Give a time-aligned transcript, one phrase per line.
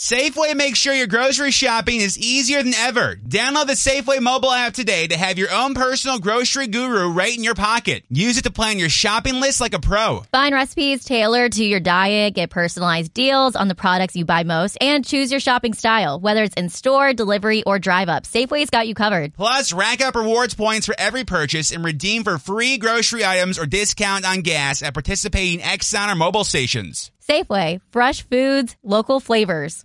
[0.00, 3.16] Safeway makes sure your grocery shopping is easier than ever.
[3.16, 7.44] Download the Safeway Mobil app today to have your own personal grocery guru right in
[7.44, 8.04] your pocket.
[8.08, 10.22] Use it to plan your shopping list like a pro.
[10.32, 14.78] Find recipes tailored to your diet, get personalized deals on the products you buy most,
[14.80, 18.22] and choose your shopping style, whether it's in store, delivery, or drive up.
[18.22, 19.34] Safeway's got you covered.
[19.34, 23.66] Plus, rack up rewards points for every purchase and redeem for free grocery items or
[23.66, 27.10] discount on gas at participating Exxon or mobile stations.
[27.20, 29.84] Safeway, fresh foods, local flavors.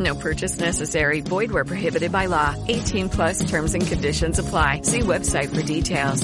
[0.00, 1.20] No purchase necessary.
[1.20, 2.56] Void where prohibited by law.
[2.66, 4.80] 18 plus terms and conditions apply.
[4.82, 6.22] See website for details.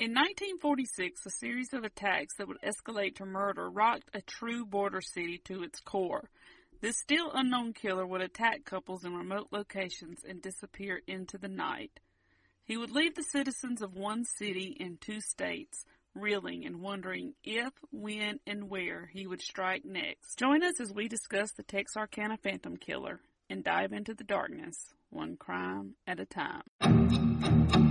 [0.00, 5.00] In 1946, a series of attacks that would escalate to murder rocked a true border
[5.00, 6.28] city to its core.
[6.80, 11.98] This still unknown killer would attack couples in remote locations and disappear into the night.
[12.64, 15.84] He would leave the citizens of one city in two states
[16.20, 20.38] reeling and wondering if, when, and where he would strike next.
[20.38, 25.36] Join us as we discuss the Texarkana Phantom Killer and dive into the darkness, one
[25.36, 27.87] crime at a time.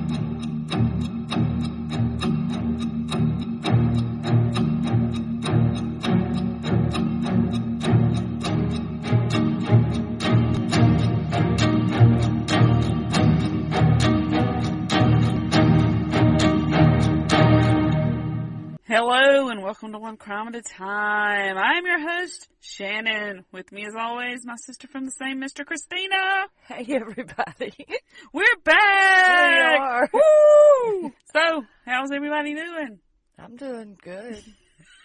[19.00, 21.56] Hello and welcome to One Crime at a Time.
[21.56, 23.46] I'm your host, Shannon.
[23.52, 25.64] With me as always, my sister from the same Mr.
[25.64, 26.48] Christina.
[26.68, 27.74] Hey everybody.
[28.34, 29.44] We're back!
[29.44, 30.10] We are.
[30.12, 31.14] Woo!
[31.32, 32.98] So, how's everybody doing?
[33.38, 34.44] I'm doing good.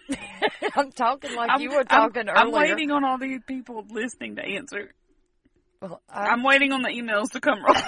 [0.75, 2.62] I'm talking like I'm, you were talking I'm, earlier.
[2.62, 4.95] I'm waiting on all these people listening to answer.
[5.83, 7.83] Well, I'm, I'm, waiting on the emails to come rolling.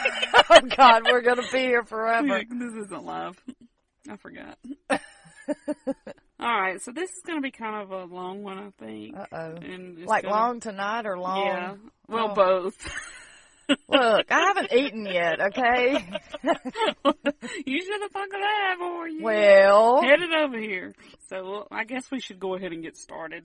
[0.50, 2.42] oh God, we're gonna be here forever.
[2.46, 3.42] this isn't live.
[4.06, 4.58] I forgot.
[6.40, 9.16] All right, so this is going to be kind of a long one, I think.
[9.16, 9.54] Uh oh.
[10.04, 11.46] Like gonna- long tonight or long?
[11.46, 11.74] Yeah.
[12.08, 12.34] Well, Oh.
[12.34, 12.76] both.
[13.88, 15.40] Look, I haven't eaten yet.
[15.40, 15.92] Okay.
[17.64, 19.22] you should have fucking that for you.
[19.22, 20.94] well, Headed over here.
[21.30, 23.44] So I guess we should go ahead and get started.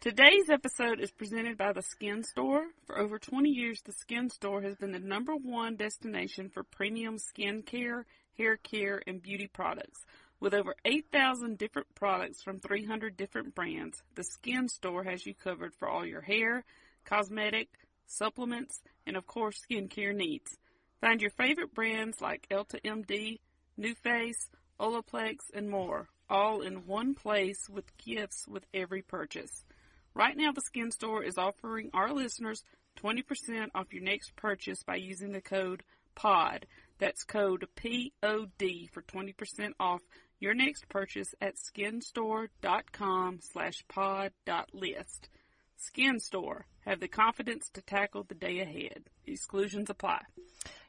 [0.00, 2.66] Today's episode is presented by the Skin Store.
[2.86, 7.16] For over 20 years, the Skin Store has been the number one destination for premium
[7.18, 8.04] skin care,
[8.38, 10.04] hair care, and beauty products.
[10.44, 15.72] With over 8,000 different products from 300 different brands, the Skin Store has you covered
[15.72, 16.66] for all your hair,
[17.06, 17.70] cosmetic,
[18.04, 20.58] supplements, and of course, skincare needs.
[21.00, 23.40] Find your favorite brands like Elta MD,
[23.80, 29.64] NuFACE, Olaplex, and more, all in one place with gifts with every purchase.
[30.12, 32.62] Right now, the Skin Store is offering our listeners
[33.02, 35.84] 20% off your next purchase by using the code
[36.14, 36.66] POD.
[36.98, 40.02] That's code P-O-D for 20% off
[40.40, 45.28] your next purchase at skinstore.com slash pod dot list.
[45.76, 46.66] Skin Store.
[46.86, 49.04] Have the confidence to tackle the day ahead.
[49.26, 50.20] Exclusions apply.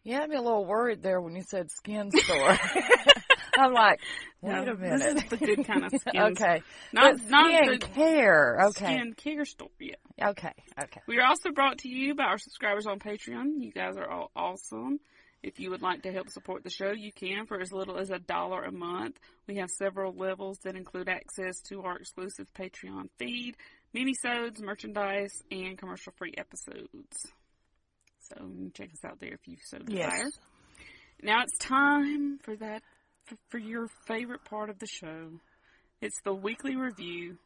[0.05, 2.57] had me a little worried there when you said skin store.
[3.57, 3.99] I'm like,
[4.41, 4.99] wait No, a minute.
[4.99, 6.21] This is the good kind of skin.
[6.21, 6.61] okay.
[6.91, 8.57] Not, But not skin the care.
[8.67, 8.85] Okay.
[8.85, 9.69] skin care store.
[9.79, 9.95] Yeah.
[10.21, 10.51] Okay.
[10.81, 11.01] Okay.
[11.07, 13.53] We are also brought to you by our subscribers on Patreon.
[13.61, 14.99] You guys are all awesome.
[15.45, 18.09] If you would like to help support the show, you can for as little as
[18.09, 19.19] a dollar a month.
[19.45, 23.55] We have several levels that include access to our exclusive Patreon feed,
[23.95, 27.27] minisodes, merchandise, and commercial-free episodes.
[28.21, 28.35] So
[28.73, 30.23] check us out there if you so desire.
[30.23, 30.31] Yes.
[31.21, 32.81] Now it's time for that
[33.25, 35.29] for, for your favorite part of the show.
[36.01, 37.37] It's the weekly review,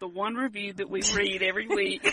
[0.00, 2.10] the one review that we read every week.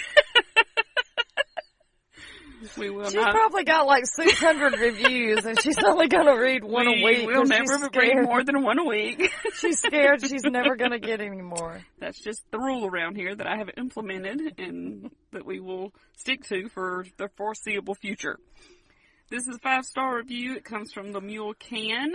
[2.77, 3.33] We will She's not.
[3.33, 7.27] probably got like 600 reviews, and she's only gonna read one we a week.
[7.27, 9.31] We'll never read more than one a week.
[9.55, 11.81] She's scared she's never gonna get any more.
[11.99, 16.43] That's just the rule around here that I have implemented and that we will stick
[16.45, 18.37] to for the foreseeable future.
[19.29, 20.55] This is a five star review.
[20.55, 22.13] It comes from the Mule Can.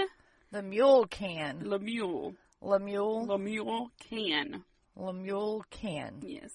[0.52, 1.68] The mule can.
[1.68, 2.34] Lemuel.
[2.62, 3.26] Lemule.
[3.26, 4.62] Lemuel Can.
[4.96, 6.14] Lemule can.
[6.22, 6.52] Yes.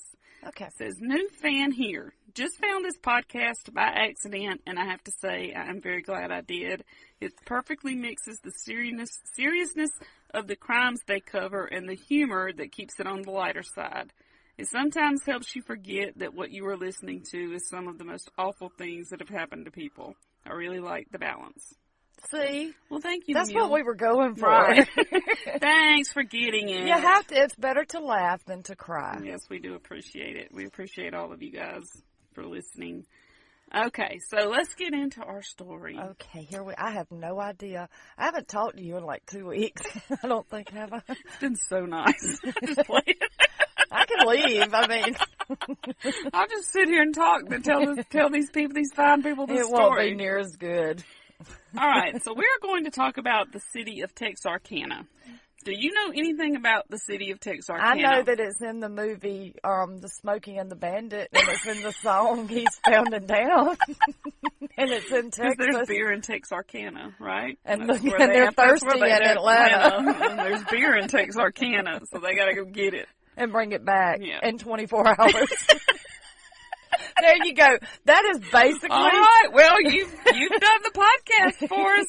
[0.48, 0.70] Okay.
[0.76, 2.14] says new fan here.
[2.34, 6.42] Just found this podcast by accident, and I have to say I'm very glad I
[6.42, 6.84] did.
[7.20, 9.92] It perfectly mixes the seriousness seriousness
[10.34, 14.14] of the crimes they cover and the humor that keeps it on the lighter side.
[14.58, 18.06] It sometimes helps you forget that what you are listening to is some of the
[18.06, 20.16] most awful things that have happened to people.
[20.46, 21.76] I really like the balance.
[22.30, 23.34] See, Well, thank you.
[23.34, 23.64] that's Mule.
[23.70, 24.48] what we were going for.
[24.48, 24.88] Right.
[25.60, 26.86] Thanks for getting it.
[26.88, 27.36] you have to.
[27.36, 29.20] It's better to laugh than to cry.
[29.24, 30.54] Yes, we do appreciate it.
[30.54, 31.84] We appreciate all of you guys
[32.34, 33.06] for listening.
[33.74, 35.98] Okay, so let's get into our story.
[35.98, 36.74] Okay, here we.
[36.78, 37.88] I have no idea.
[38.18, 39.82] I haven't talked to you in like two weeks.
[40.24, 41.02] I don't think have I.
[41.08, 42.40] It's been so nice.
[42.66, 43.18] just play it.
[43.90, 44.74] I can leave.
[44.74, 45.16] I mean,
[46.34, 49.48] I'll just sit here and talk to tell this, tell these people, these fine people,
[49.48, 50.10] the it won't story.
[50.12, 51.04] be near as good.
[51.80, 55.06] All right, so we're going to talk about the city of Texarkana.
[55.64, 57.88] Do you know anything about the city of Texarkana?
[57.88, 61.68] I know that it's in the movie, um, The Smokey and the Bandit, and it's
[61.68, 63.78] in the song East Bound and Down,
[64.78, 67.60] and it's in Because there's beer in Texarkana, right?
[67.64, 70.30] And That's look- where and they they're have- that's where thirsty they- in they're- Atlanta.
[70.32, 73.08] and there's beer in Texarkana, so they gotta go get it.
[73.38, 74.40] and bring it back Yeah.
[74.42, 75.68] in 24 hours.
[77.20, 77.78] there you go.
[78.06, 82.08] That is basically All right, well, you've, you've done the podcast for us,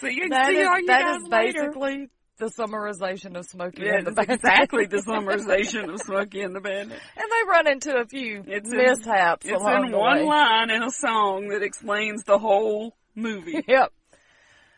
[0.00, 1.60] so you can that see is, all you that is later.
[1.72, 2.08] basically
[2.38, 4.34] the summarization of Smokey Yeah, and the Bandit.
[4.34, 6.98] exactly the summarization of Smokey and the Bandit.
[7.16, 10.24] And they run into a few It's in- mishaps It's along in one way.
[10.26, 13.64] line in a song that explains the whole movie.
[13.66, 13.90] Yep.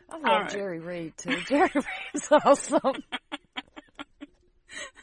[0.09, 0.49] I love right.
[0.49, 1.37] Jerry Reed too.
[1.47, 3.03] Jerry Reed's awesome.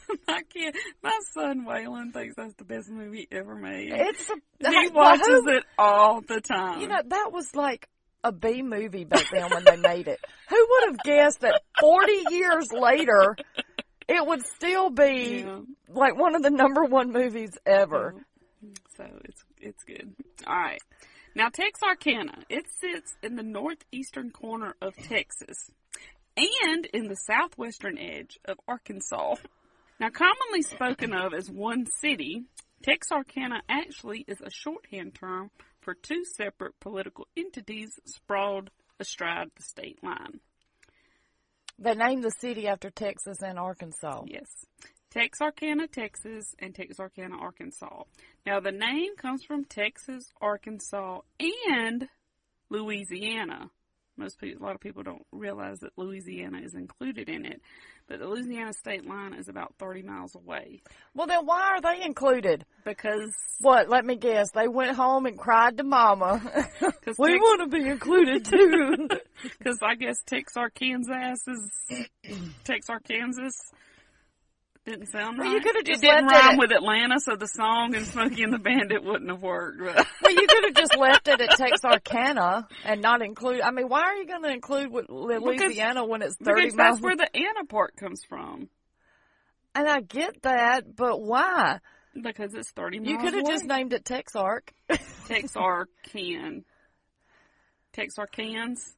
[0.27, 3.91] my kid, my son Waylon thinks that's the best movie ever made.
[3.93, 6.81] It's a he watches who- it all the time.
[6.81, 7.87] You know, that was like
[8.23, 10.19] a B movie back then when they made it.
[10.49, 13.35] Who would have guessed that 40 years later
[14.07, 15.59] it would still be Yeah.
[15.89, 18.15] like one of the number one movies ever?
[18.95, 20.13] So it's it's good.
[20.47, 20.81] All right.
[21.35, 25.69] Now Texarkana, it sits in the northeastern corner of Texas
[26.35, 29.35] and in the southwestern edge of Arkansas.
[29.99, 32.43] Now commonly spoken of as one city,
[32.83, 35.49] Texarkana actually is a shorthand term
[35.81, 40.39] for two separate political entities sprawled astride the state line.
[41.79, 44.23] They named the city after Texas and Arkansas.
[44.27, 44.65] Yes.
[45.11, 48.03] Texarkana, Texas, and Texarkana, Arkansas.
[48.45, 52.07] Now, the name comes from Texas, Arkansas, and
[52.69, 53.69] Louisiana.
[54.17, 57.61] Most people, a lot of people don't realize that Louisiana is included in it,
[58.07, 60.81] but the Louisiana state line is about 30 miles away
[61.13, 62.65] Well, then why are they included?
[62.83, 63.31] because
[63.61, 63.89] What?
[63.89, 64.51] Let me guess.
[64.51, 66.41] They went home and cried to Mama.
[67.17, 69.07] We Tex- want to be included too.
[69.43, 71.59] Because I guess Texarkana is
[72.63, 73.49] Texarkana.
[74.87, 75.55] Didn't sound Well, right.
[75.55, 78.43] you could've just it didn't it rhyme at- with Atlanta, so the song and Smokey
[78.43, 79.79] and the Bandit wouldn't have worked.
[79.79, 83.59] But well, you could have just left it at Texarkana and not include.
[83.59, 86.95] I mean, why are you going to include Louisiana when it's thirty because miles?
[86.95, 88.69] that's where the Anna part comes from.
[89.75, 91.79] and I get that, but why?
[92.19, 93.09] Because it's thirty miles.
[93.11, 93.51] You could have away.
[93.51, 94.71] just named it Texark.
[94.89, 96.63] Texarkan.
[97.91, 98.95] Texarkans.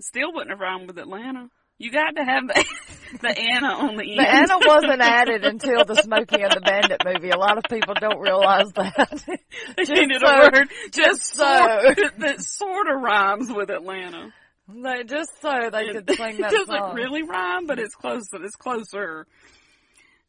[0.00, 1.48] Still wouldn't have rhymed with Atlanta.
[1.78, 2.64] You got to have the
[3.20, 4.18] the Anna on the end.
[4.20, 7.30] The Anna wasn't added until the Smokey and the Bandit movie.
[7.30, 9.22] A lot of people don't realize that.
[9.76, 11.44] They just needed so- a word just so.
[11.44, 14.32] sort, that sort of rhymes with Atlanta.
[14.68, 16.94] They, just so they could sing it doesn't song.
[16.94, 18.22] really rhyme, but it's close.
[18.32, 19.26] It's closer.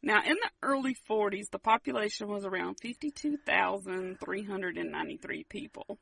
[0.02, 5.98] Now, in the early 40s, the population was around 52,393 people.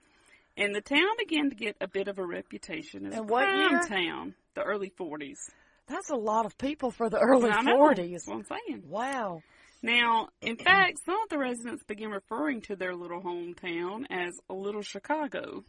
[0.56, 3.70] And the town began to get a bit of a reputation as In a crime
[3.72, 3.82] year?
[3.86, 4.34] town.
[4.54, 5.36] The early 40s.
[5.90, 7.76] That's a lot of people for the early I know.
[7.76, 8.24] forties.
[8.24, 8.82] That's what I'm saying.
[8.88, 9.42] Wow.
[9.82, 14.54] Now, in fact, some of the residents began referring to their little hometown as a
[14.54, 15.64] little Chicago.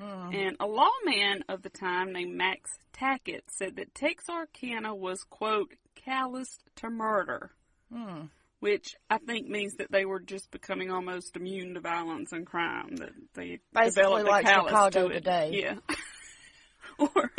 [0.00, 0.34] Hmm.
[0.34, 6.62] And a lawman of the time named Max Tackett said that Texarkana was, quote, calloused
[6.76, 7.52] to murder.
[7.92, 8.22] Hmm.
[8.60, 12.96] Which I think means that they were just becoming almost immune to violence and crime.
[12.96, 15.14] That they Basically developed a like callous Chicago to it.
[15.14, 15.50] today.
[15.52, 15.74] Yeah.
[16.98, 17.30] or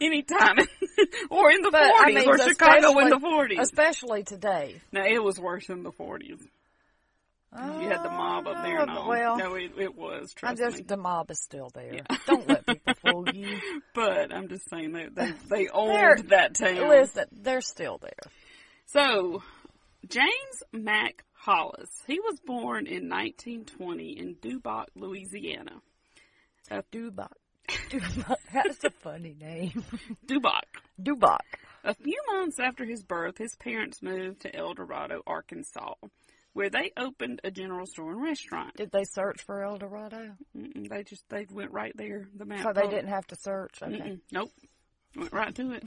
[0.00, 0.56] any time,
[1.30, 3.60] or in the But I 40s, mean, or Chicago in the especially- 40s.
[3.60, 4.80] Especially today.
[4.92, 6.40] No, it was worse in the 40s.
[7.54, 9.08] You had the mob up there ah, and Oh, all.
[9.10, 10.82] well, no, it, it was, trust just me.
[10.84, 12.00] the mob is still there.
[12.26, 13.58] Don't let people fool you.
[13.94, 16.88] But I'm just saying that they, they owned that town.
[16.88, 18.32] Listen, they're still there.
[18.86, 19.42] So,
[20.08, 25.82] James Mac Hollis, he was born in 1920 in Duboc, Louisiana.
[26.90, 27.32] Dubach.
[27.90, 28.36] Dubach.
[28.52, 29.84] That's a funny name.
[30.26, 30.62] Duboc.
[31.00, 31.38] Dubach.
[31.84, 35.94] A few months after his birth, his parents moved to El Dorado, Arkansas,
[36.52, 38.76] where they opened a general store and restaurant.
[38.76, 40.36] Did they search for El Dorado?
[40.56, 42.28] Mm-mm, They just they went right there.
[42.36, 42.62] The map.
[42.62, 43.82] So they didn't have to search.
[43.82, 43.92] Okay.
[43.96, 44.52] Mm-mm, nope.
[45.16, 45.84] Went right to it.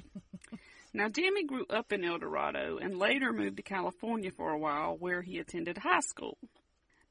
[0.93, 4.97] now, Jimmy grew up in El Dorado and later moved to California for a while
[4.97, 6.37] where he attended high school.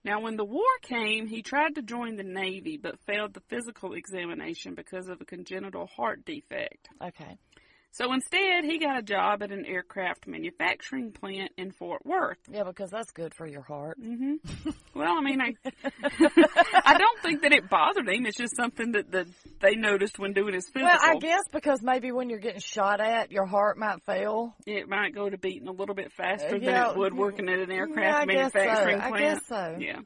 [0.05, 3.95] Now, when the war came, he tried to join the Navy but failed the physical
[3.95, 6.89] examination because of a congenital heart defect.
[7.03, 7.39] Okay.
[7.97, 12.39] So instead, he got a job at an aircraft manufacturing plant in Fort Worth.
[12.51, 13.99] Yeah, because that's good for your heart.
[14.03, 14.35] hmm
[14.97, 15.55] Well, I mean, I,
[16.85, 18.27] I don't think that it bothered him.
[18.27, 19.27] It's just something that, that
[19.61, 20.89] they noticed when doing his physical.
[20.89, 24.57] Well, I guess because maybe when you're getting shot at, your heart might fail.
[24.67, 27.59] it might go to beating a little bit faster Yeah, than it would working at
[27.61, 28.59] an yeah, aircraft I guess so.
[28.59, 29.77] manufacturing I guess so.
[29.79, 29.99] Yeah.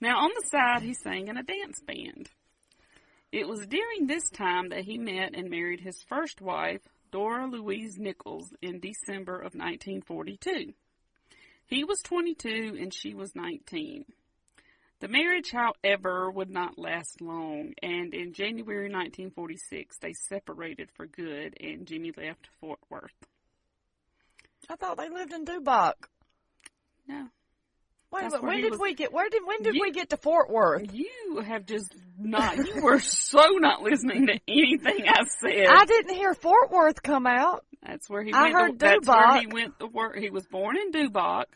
[0.00, 2.28] Now, on the side, he sang in a dance band.
[3.32, 6.82] It was during this time that he met and married his first wife,
[7.14, 10.74] Dora Louise Nichols, in December of 1942.
[11.64, 14.04] He was 22 and she was 19.
[14.98, 21.56] The marriage, however, would not last long, and in January 1946, they separated for good,
[21.60, 23.12] and Jimmy left Fort Worth.
[24.68, 26.08] I thought they lived in Dubach.
[27.06, 27.28] No,
[28.14, 29.12] Wait, when did was- we get?
[29.12, 30.92] Where did when did You- we get to Fort Worth?
[30.94, 35.66] You have just not, you were so not listening to anything I said.
[35.68, 37.64] I didn't hear Fort Worth come out.
[37.82, 38.54] that's where he went I went.
[38.54, 40.16] heard to, that's where he went to work.
[40.16, 41.46] He was born in Dubach.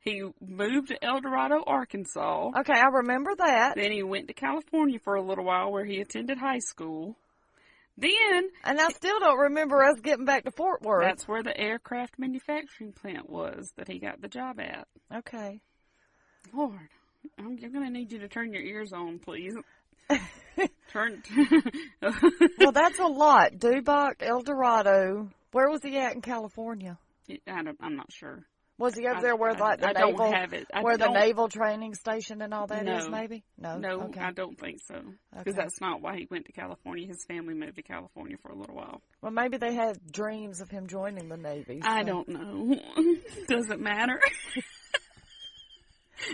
[0.00, 2.50] He moved to El Dorado, Arkansas.
[2.58, 3.76] Okay, I remember that.
[3.76, 7.16] Then he went to California for a little while where he attended high school.
[7.96, 11.04] Then And I still don't remember us getting back to Fort Worth.
[11.04, 14.88] that's where the aircraft manufacturing plant was that he got the job at.
[15.14, 15.60] okay.
[16.52, 16.88] Lord,
[17.38, 19.54] I'm, going to need you to turn your ears on, please.
[20.92, 21.22] turn.
[22.58, 23.52] Well, that's a lot.
[23.54, 25.30] Dubach, El Dorado.
[25.52, 26.98] Where was he at in California?
[27.46, 28.44] I don't, I'm not sure.
[28.78, 30.66] Was he over I- there where I- like the I naval, have it.
[30.80, 33.04] Where the naval training station and all that is?
[33.04, 33.10] No.
[33.10, 33.78] Maybe no.
[33.78, 34.20] No, okay.
[34.20, 34.94] I don't think so.
[35.30, 35.62] Because Okay.
[35.62, 37.06] that's not why he went to California.
[37.06, 39.00] His family moved to California for a little while.
[39.20, 41.80] Well, maybe they had dreams of him joining the Navy.
[41.82, 42.76] I don't know.
[43.48, 44.20] Doesn't matter.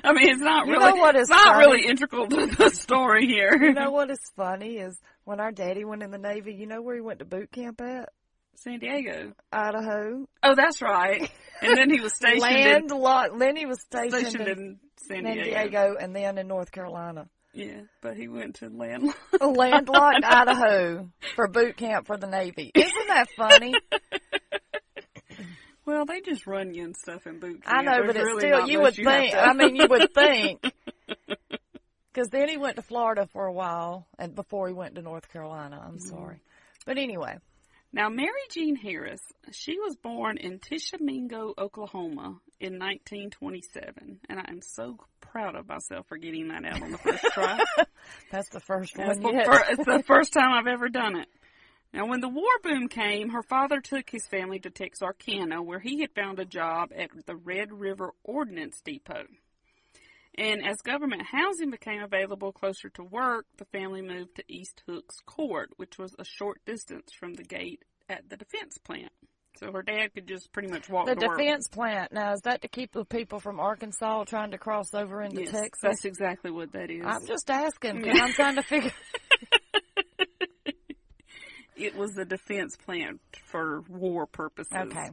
[0.05, 0.91] I mean, it's not You really.
[0.93, 1.59] know what is not funny?
[1.67, 3.57] really integral to the story here.
[3.61, 6.55] You know what is funny is when our daddy went in the Navy.
[6.55, 8.11] You know where he went to boot camp at?
[8.55, 9.33] San Diego.
[9.53, 10.27] Idaho.
[10.43, 11.31] Oh, that's right.
[11.63, 13.39] And then he was stationed Land in lot.
[13.39, 15.45] Lenny was stationed, stationed in, in San San Diego.
[15.45, 17.29] Diego and then in North Carolina.
[17.55, 19.13] Yeah, but he went to land.
[19.41, 22.71] Landlocked Idaho for boot camp for the Navy.
[22.75, 23.75] Isn't that funny?
[25.89, 27.75] Well, they just run you and stuff in boot camp.
[27.79, 30.13] I know, but There's it's really still you would have think, I mean, you would
[30.15, 30.63] think.
[32.13, 35.33] Because then he went to Florida for a while and before he went to North
[35.33, 35.81] Carolina.
[35.83, 36.09] I'm Mm-hmm.
[36.11, 36.41] sorry.
[36.85, 37.39] But anyway,
[37.91, 44.21] Now, Mary Jean Harris, she was born in Tishomingo, Oklahoma in 1927.
[44.29, 47.59] And I am so proud of myself for getting that out on the first try.
[48.31, 51.29] that's the first That's one the fir- it's the first time I've ever done it.
[51.93, 56.01] Now, when the war boom came, her father took his family to Texarkana, where he
[56.03, 59.25] had found a job at the Red River Ordnance Depot.
[60.37, 65.17] And as government housing became available closer to work, the family moved to East Hooks
[65.27, 69.11] Court, which was a short distance from the gate at the defense plant.
[69.59, 71.39] So her dad could just pretty much walk The to work.
[71.39, 72.13] defense plant.
[72.13, 75.51] Now, is that to keep the people from Arkansas trying to cross over into Yes,
[75.51, 75.81] Texas?
[75.83, 77.03] that's exactly what that is.
[77.05, 78.93] I'm just asking 'cause I'm trying to figure.
[81.79, 84.73] It was a defense plant for war purposes.
[84.77, 85.11] Okay.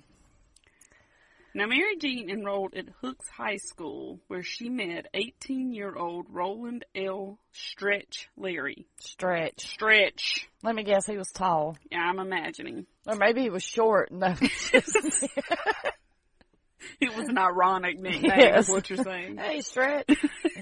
[1.54, 6.84] Now, Mary Jean enrolled at Hooks High School, where she met 18 year old Roland
[6.94, 7.40] L.
[7.54, 8.88] Stretch Leary.
[9.00, 9.62] Stretch.
[9.66, 10.50] Stretch.
[10.64, 11.78] Let me guess, he was tall.
[11.90, 12.88] Yeah, I'm imagining.
[13.08, 14.12] Or maybe he was short.
[14.12, 14.36] No.
[17.02, 18.66] It was an ironic nickname, Yes.
[18.66, 19.38] is what you're saying.
[19.38, 20.06] hey, Stretch.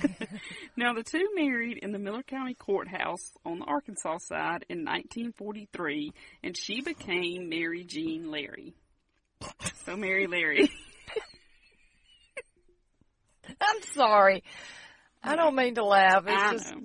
[0.75, 6.11] Now, the two married in the Miller County Courthouse on the Arkansas side in 1943,
[6.43, 8.73] and she became Mary Jean Larey.
[9.85, 10.71] So, Mary Larry.
[13.61, 14.43] I'm sorry.
[15.21, 16.23] I don't mean to laugh.
[16.25, 16.81] It's I just know.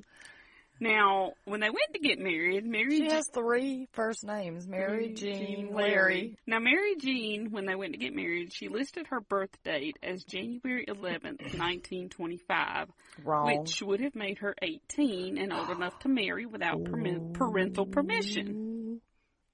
[0.81, 5.13] Now, when they went to get married, Mary she Jean- has three first names: Mary,
[5.13, 6.37] Jean, Larry.
[6.47, 10.23] Now, Mary Jean, when they went to get married, she listed her birth date as
[10.25, 12.89] January 11th, 1925,
[13.25, 19.01] which would have made her 18 and old enough to marry without permi- parental permission.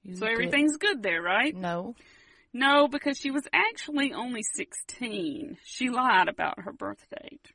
[0.02, 1.54] You So everything's good there, right?
[1.57, 1.95] No.
[2.52, 5.57] No, because she was actually only 16.
[5.64, 7.50] She lied about her birth date.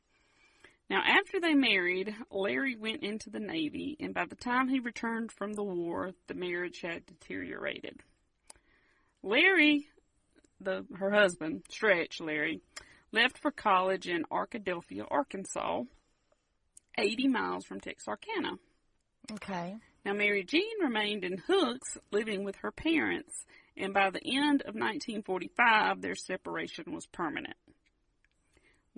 [0.90, 5.30] Now, after they married, Larey went into the Navy, and by the time he returned
[5.30, 8.00] from the war, the marriage had deteriorated.
[9.22, 9.86] Larey,
[10.60, 12.60] the her husband, Stretch Larry,
[13.12, 15.82] left for college in Arkadelphia, Arkansas,
[16.98, 18.58] 80 miles from Texarkana.
[19.30, 19.76] Okay.
[20.04, 24.74] Now, Mary Jean remained in Hooks, living with her parents, and by the end of
[24.74, 27.56] 1945, their separation was permanent.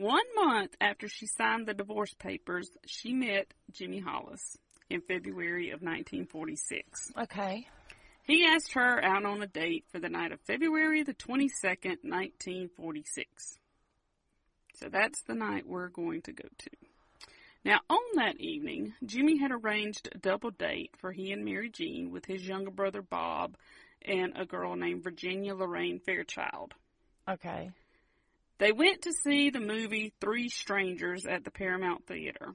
[0.02, 4.58] One month after she signed the divorce papers, she met Jimmy Hollis
[4.90, 7.12] in February of 1946.
[7.16, 7.68] Okay.
[8.24, 13.58] He asked her out on a date for the night of February the 22nd, 1946.
[14.74, 16.70] So that's the night we're going to go to.
[17.64, 22.10] Now, on that evening, Jimmy had arranged a double date for he and Mary Jean
[22.10, 23.56] with his younger brother Bob
[24.04, 26.74] and a girl named Virginia Lorraine Fairchild.
[27.30, 27.70] Okay.
[28.62, 32.54] They went to see the movie Three Strangers at the Paramount Theater.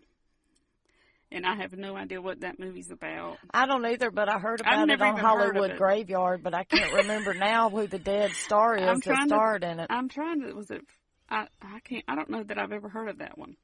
[1.34, 3.40] And I have no idea what that movie's about.
[3.54, 5.78] I don't either, but I heard about it on even heard of Hollywood it.
[5.78, 9.36] Graveyard, but I can't remember now who the dead star is I'm that trying to-
[9.36, 9.88] starred in it.
[9.90, 10.54] I'm trying to.
[10.54, 10.86] Was it?
[11.30, 12.06] I I can't.
[12.08, 13.58] I don't know that I've ever heard of that one.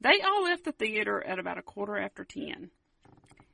[0.00, 2.70] They all left the theater at about a quarter after ten,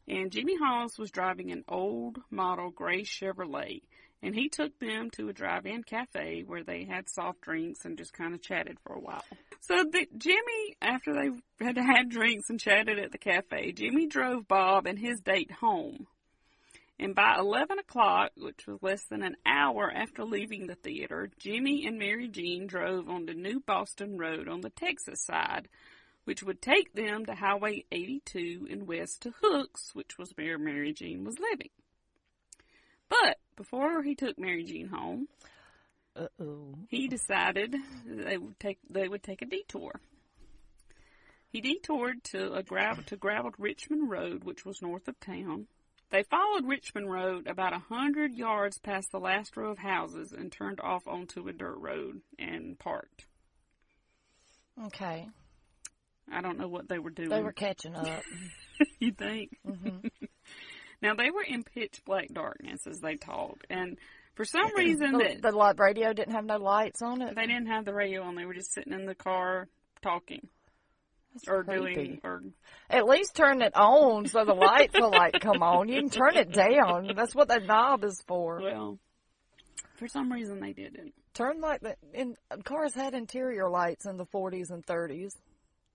[0.07, 3.83] and Jimmy Hollis was driving an old model gray Chevrolet,
[4.23, 8.13] and he took them to a drive-in cafe where they had soft drinks and just
[8.13, 9.25] kind of chatted for a while.
[9.61, 14.47] So the, Jimmy, after they had had drinks and chatted at the cafe, Jimmy drove
[14.47, 16.07] Bob and his date home.
[17.01, 21.85] And by 11 o'clock, which was less than an hour after leaving the theater, Jimmy
[21.85, 25.69] and Mary Jean drove on the New Boston Road on the Texas side,
[26.25, 30.93] which would take them to Highway 82 and west to Hooks, which was where Mary
[30.93, 31.71] Jean was living.
[33.23, 35.29] But before he took Mary Jean home,
[36.17, 36.75] Uh oh.
[36.89, 37.75] he decided
[38.07, 40.01] they would take they would take a detour.
[41.51, 45.67] He detoured to a gravel to graveled Richmond Road, which was north of town.
[46.09, 50.51] They followed Richmond Road about a hundred yards past the last row of houses and
[50.51, 53.27] turned off onto a dirt road and parked.
[54.87, 55.29] Okay.
[56.31, 57.29] I don't know what they were doing.
[57.29, 58.23] They were catching up.
[58.99, 59.51] you think?
[61.03, 63.99] Now they were in pitch black darkness as they talked, and
[64.35, 67.35] for some reason The, that the light radio didn't have no lights on it.
[67.35, 68.35] they didn't have the radio on.
[68.37, 69.69] They were just sitting in the car
[70.03, 70.49] talking
[71.49, 71.95] or creepy.
[71.95, 72.43] doing or
[72.91, 75.89] At least turn it on so the lights will like come on.
[75.89, 77.11] You can turn it down.
[77.17, 78.61] That's what that knob is for.
[78.63, 78.99] well.
[79.97, 81.13] For some reason they didn't.
[81.35, 85.33] Turn like the in cars had interior lights in the 40s and 30s,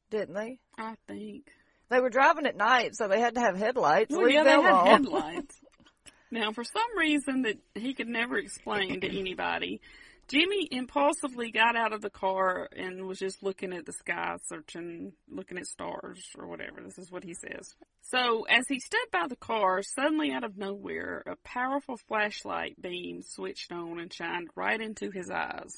[0.09, 0.59] didn't they?
[0.77, 1.51] I think.
[1.89, 4.13] They were driving at night, so they had to have headlights.
[4.15, 5.59] Well, Leave yeah, they had headlights.
[6.31, 9.79] now, for some reason that he could never explain to anybody,
[10.27, 15.13] Jimmy impulsively got out of the car and was just looking at the sky, searching,
[15.29, 16.81] looking at stars or whatever.
[16.83, 17.75] This is what he says.
[18.01, 23.21] So, as he stood by the car, suddenly out of nowhere, a powerful flashlight beam
[23.21, 25.71] switched on and shined right into his eyes,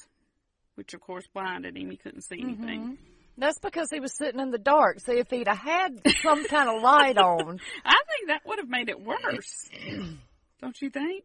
[0.74, 1.90] which of course blinded him.
[1.90, 2.80] He couldn't see anything.
[2.80, 3.09] Mm-hmm.
[3.40, 5.00] That's because he was sitting in the dark.
[5.00, 8.68] See, if he'd have had some kind of light on, I think that would have
[8.68, 9.68] made it worse.
[10.60, 11.24] Don't you think?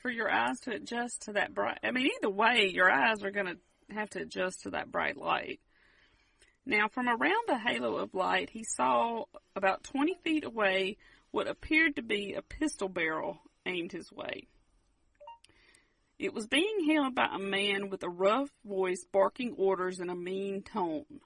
[0.00, 1.80] For your eyes to adjust to that bright.
[1.82, 5.16] I mean, either way, your eyes are going to have to adjust to that bright
[5.16, 5.58] light.
[6.64, 9.24] Now, from around the halo of light, he saw
[9.56, 10.98] about 20 feet away
[11.32, 14.46] what appeared to be a pistol barrel aimed his way.
[16.20, 20.14] It was being held by a man with a rough voice barking orders in a
[20.14, 21.20] mean tone.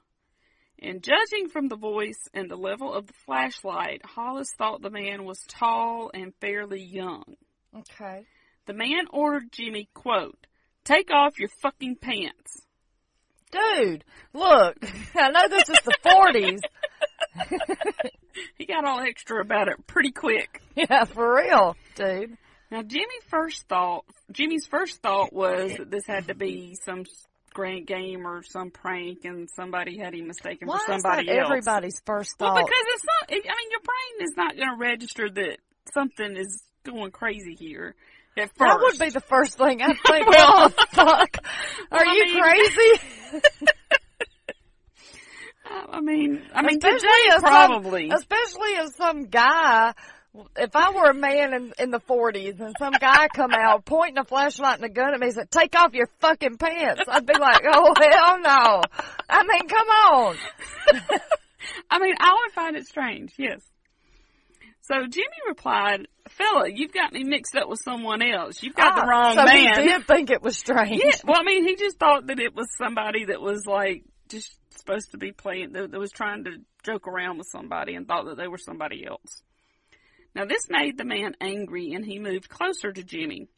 [0.82, 5.24] And judging from the voice and the level of the flashlight, Hollis thought the man
[5.24, 7.24] was tall and fairly young.
[7.76, 8.24] okay.
[8.66, 10.46] The man ordered Jimmy, quote,
[10.84, 12.62] take off your fucking pants.
[13.50, 14.76] Dude, look,
[15.14, 16.60] I know this is the 40s.
[18.56, 20.62] He got all extra about it pretty quick.
[20.76, 22.38] Yeah, for real, dude.
[22.70, 27.04] Now, Jimmy first thought, Jimmy's first thought was that this had to be some
[27.54, 31.36] grand game or some prank, and somebody had him mistaken Why for is somebody that
[31.38, 31.48] else.
[31.50, 32.54] everybody's first thought?
[32.54, 33.30] Well, because it's not.
[33.30, 35.58] I mean, your brain is not going to register that
[35.92, 37.94] something is going crazy here
[38.36, 38.58] at first.
[38.58, 40.26] that would be the first thing I'd think.
[40.28, 41.36] Well- oh, fuck.
[41.90, 43.00] Are Well, you mean- crazy?
[45.92, 48.10] I mean, I mean, Especially today if some- probably.
[48.10, 49.94] especially if some guy,
[50.56, 54.18] if I were a man in, in the 40s and some guy come out pointing
[54.18, 57.26] a flashlight and a gun at me and said, take off your fucking pants, I'd
[57.26, 58.82] be like, oh hell no.
[59.28, 60.36] I mean, come on.
[61.90, 63.32] I mean, I would find it strange.
[63.36, 63.60] Yes.
[64.82, 68.60] So Jimmy replied, "Fella, you've got me mixed up with someone else.
[68.60, 71.00] You've got the Ah, wrong so man." he did think it was strange.
[71.04, 71.12] Yeah.
[71.24, 75.12] Well, I mean, he just thought that it was somebody that was like just supposed
[75.12, 78.36] to be playing, that, that was trying to joke around with somebody and thought that
[78.36, 79.42] they were somebody else.
[80.34, 83.48] Now, this made the man angry and he moved closer to Jimmy.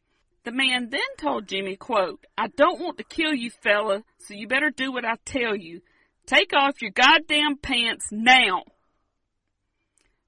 [0.45, 4.49] The man then told Jimmy, quote, I don't want to kill you, fella, so you
[4.49, 5.83] better do what I tell you.
[6.27, 8.65] Take off your goddamn pants now.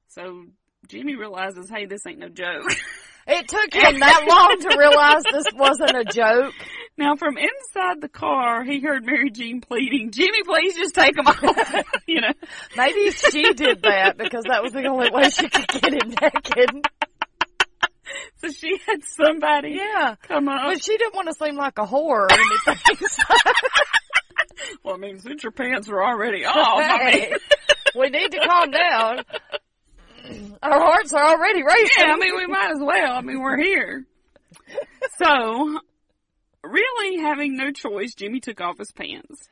[0.09, 0.45] So
[0.87, 2.71] Jimmy realizes, hey, this ain't no joke.
[3.27, 6.53] It took him that long to realize this wasn't a joke.
[6.97, 11.27] Now, from inside the car, he heard Mary Jean pleading, Jimmy, please just take them
[11.27, 11.43] off.
[12.07, 12.31] you know,
[12.77, 16.87] Maybe she did that because that was the only way she could get him naked.
[18.37, 20.15] so she had somebody Yeah.
[20.23, 20.61] come up.
[20.67, 23.09] But she didn't want to seem like a whore or anything.
[24.85, 27.33] well, I mean, since your pants are already off, I mean,
[27.97, 29.25] we need to calm down.
[30.63, 31.89] Our hearts are already racing.
[31.99, 33.13] yeah, I mean, we might as well.
[33.17, 34.07] I mean, we're here.
[35.19, 35.81] So,
[36.69, 39.49] really having no choice, Jimmy took off his pants.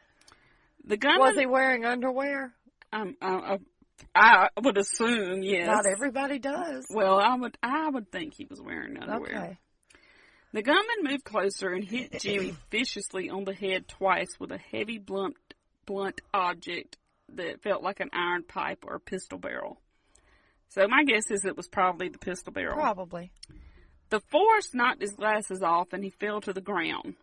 [0.84, 2.52] The gunman, was he wearing underwear?
[2.92, 3.58] um, uh, uh,
[4.14, 5.66] I would assume, yes.
[5.66, 6.86] Not everybody does.
[6.90, 9.36] Well, I would, I would think he was wearing underwear.
[9.36, 9.58] Okay.
[10.52, 14.98] The gunman moved closer and hit Jimmy viciously on the head twice with a heavy
[14.98, 15.36] blunt,
[15.86, 16.98] blunt object
[17.34, 19.80] that felt like an iron pipe or a pistol barrel.
[20.68, 22.74] So my guess is it was probably the pistol barrel.
[22.74, 23.30] Probably.
[24.12, 27.14] The force knocked his glasses off and he fell to the ground.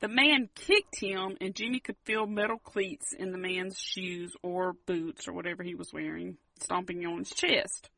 [0.00, 4.72] The man kicked him and Jimmy could feel metal cleats in the man's shoes or
[4.86, 7.90] boots or whatever he was wearing, stomping on his chest.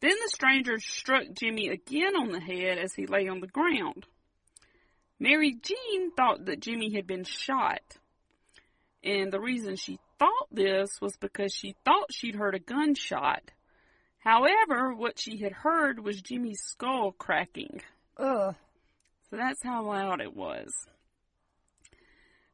[0.00, 4.04] Then the stranger struck Jimmy again on the head as he lay on the ground.
[5.18, 7.96] Mary Jean thought that Jimmy had been shot.
[9.02, 13.52] And the reason she thought this was because she thought she'd heard a gunshot.
[14.26, 17.80] However, what she had heard was Jimmy's skull cracking.
[18.16, 18.56] Ugh.
[19.30, 20.72] So that's how loud it was.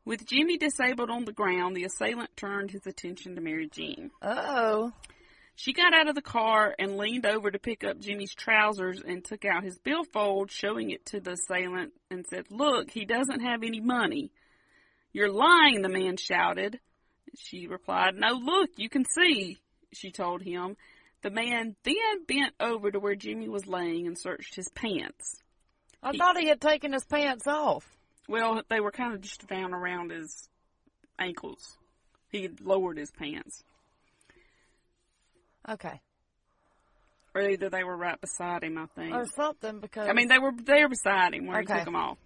[0.05, 4.11] With Jimmy disabled on the ground, the assailant turned his attention to Mary Jean.
[4.21, 4.93] Oh.
[5.55, 9.25] She got out of the car and leaned over to pick up Jimmy's trousers and
[9.25, 13.63] took out his billfold, showing it to the assailant, and said, Look, he doesn't have
[13.63, 14.31] any money.
[15.15, 16.81] You're lying, the man shouted.
[17.35, 19.59] She replied, No, look, you can see,
[19.95, 20.77] she told him.
[21.23, 25.41] The man then bent over to where Jimmy was laying and searched his pants.
[26.03, 27.89] I thought he had taken his pants off.
[28.29, 30.49] Well, they were kind of just down around his
[31.19, 31.77] ankles.
[32.31, 33.63] He had lowered his pants.
[35.69, 36.01] Okay.
[37.35, 39.15] Or either they were right beside him, I think.
[39.15, 41.97] Or something because I mean, they were they were beside him when he took them
[41.97, 42.19] off.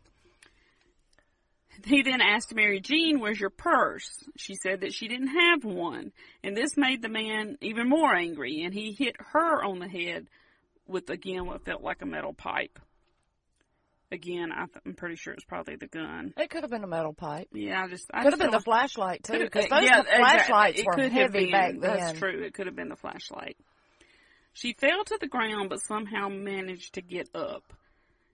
[1.85, 6.13] He then asked Mary Jean, "Where's your purse?" She said that she didn't have one,
[6.43, 8.63] and this made the man even more angry.
[8.63, 10.29] And he hit her on the head
[10.87, 12.79] with again what felt like a metal pipe.
[14.13, 16.33] Again, I th- I'm pretty sure it's probably the gun.
[16.37, 17.49] it could have been a metal pipe.
[17.53, 20.81] Yeah, I just I Could have been the flashlight too, because those yeah, flashlights exactly.
[20.81, 21.51] It were could have heavy been.
[21.51, 21.81] back then.
[21.81, 22.43] That's true.
[22.45, 23.57] It could have been the flashlight.
[24.53, 27.73] She fell to the ground, but somehow managed to get up.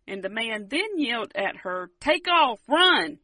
[0.06, 3.18] And the man then yelled at her, "Take off, run!"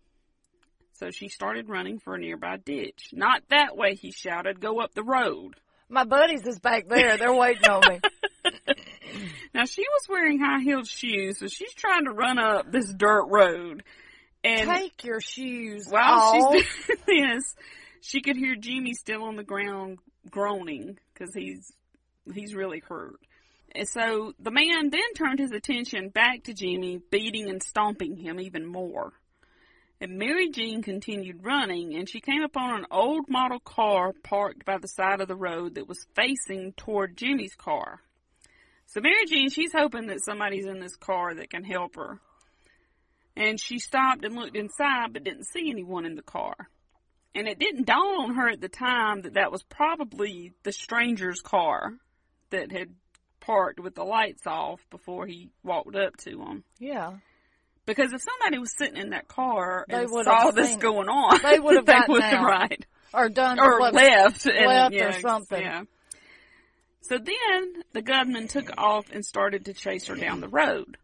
[0.98, 3.10] So she started running for a nearby ditch.
[3.12, 4.60] Not that way, he shouted.
[4.60, 5.54] Go up the road.
[5.88, 7.16] My buddies is back there.
[7.16, 8.00] They're waiting on me.
[9.54, 13.24] Now she was wearing high heeled shoes, so she's trying to run up this dirt
[13.28, 13.82] road.
[14.44, 16.54] And Take your shoes While off.
[16.54, 17.56] she's doing this,
[18.00, 19.98] she could hear Jimmy still on the ground
[20.30, 21.72] groaning because he's
[22.32, 23.16] he's really hurt.
[23.74, 28.38] And so the man then turned his attention back to Jimmy, beating and stomping him
[28.38, 29.12] even more.
[30.00, 34.78] And Mary Jean continued running, and she came upon an old model car parked by
[34.78, 38.00] the side of the road that was facing toward Jimmy's car.
[38.86, 42.20] So Mary Jean, she's hoping that somebody's in this car that can help her.
[43.36, 46.54] And she stopped and looked inside, but didn't see anyone in the car.
[47.34, 51.40] And it didn't dawn on her at the time that that was probably the stranger's
[51.40, 51.92] car
[52.50, 52.94] that had
[53.40, 56.64] parked with the lights off before he walked up to him.
[56.78, 57.18] yeah.
[57.88, 61.58] Because if somebody was sitting in that car They and saw this going on, They
[61.58, 65.62] would have they gotten would right Or done or what- left, and, left or something.
[65.62, 65.84] Yeah.
[67.00, 70.98] So then the gunman took off and started to chase her down the road.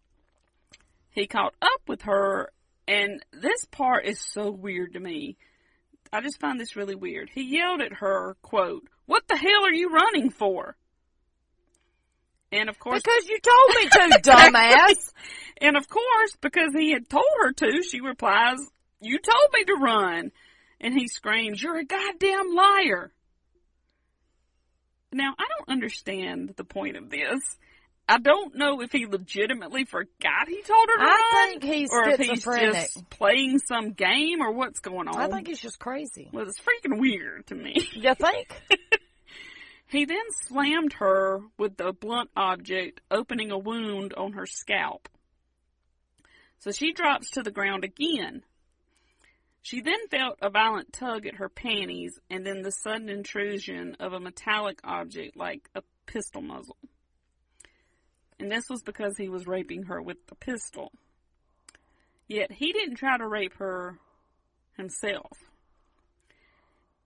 [1.08, 2.52] He caught up with her,
[2.86, 5.38] and this part is so weird to me.
[6.12, 7.30] I just find this really weird.
[7.32, 10.76] He yelled at her, quote, "What the hell are you running for?"
[12.54, 15.12] And of course, Because you told me to, dumbass.
[15.60, 18.58] and of course, because he had told her to, she replies,
[19.00, 20.30] You told me to run.
[20.80, 23.10] And he screams, You're a goddamn liar.
[25.12, 27.40] Now, I don't understand the point of this.
[28.08, 31.48] I don't know if he legitimately forgot he told her to I run.
[31.60, 32.72] think he's or if he's schizophrenic.
[32.74, 35.16] just playing some game or what's going on.
[35.16, 36.28] I think he's just crazy.
[36.32, 37.88] well, it's freaking weird to me.
[37.94, 38.48] You think?
[39.94, 45.08] He then slammed her with the blunt object, opening a wound on her scalp.
[46.58, 48.42] So she drops to the ground again.
[49.62, 54.12] She then felt a violent tug at her panties and then the sudden intrusion of
[54.12, 56.76] a metallic object like a pistol muzzle.
[58.40, 60.90] And this was because he was raping her with the pistol.
[62.26, 64.00] Yet he didn't try to rape her
[64.76, 65.30] himself.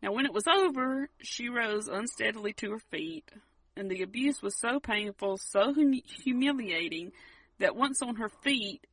[0.02, 3.30] Now, when it was over, she rose unsteadily to her feet,
[3.76, 7.12] and the abuse was so painful, so hum- humiliating,
[7.58, 8.86] that once on her feet,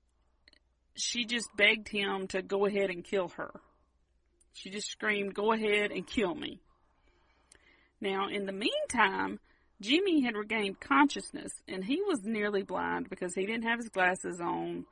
[0.95, 3.51] she just begged him to go ahead and kill her.
[4.53, 6.59] She just screamed, Go ahead and kill me.
[8.01, 9.39] Now, in the meantime,
[9.81, 14.39] Jimmy had regained consciousness, and he was nearly blind because he didn't have his glasses
[14.39, 14.85] on.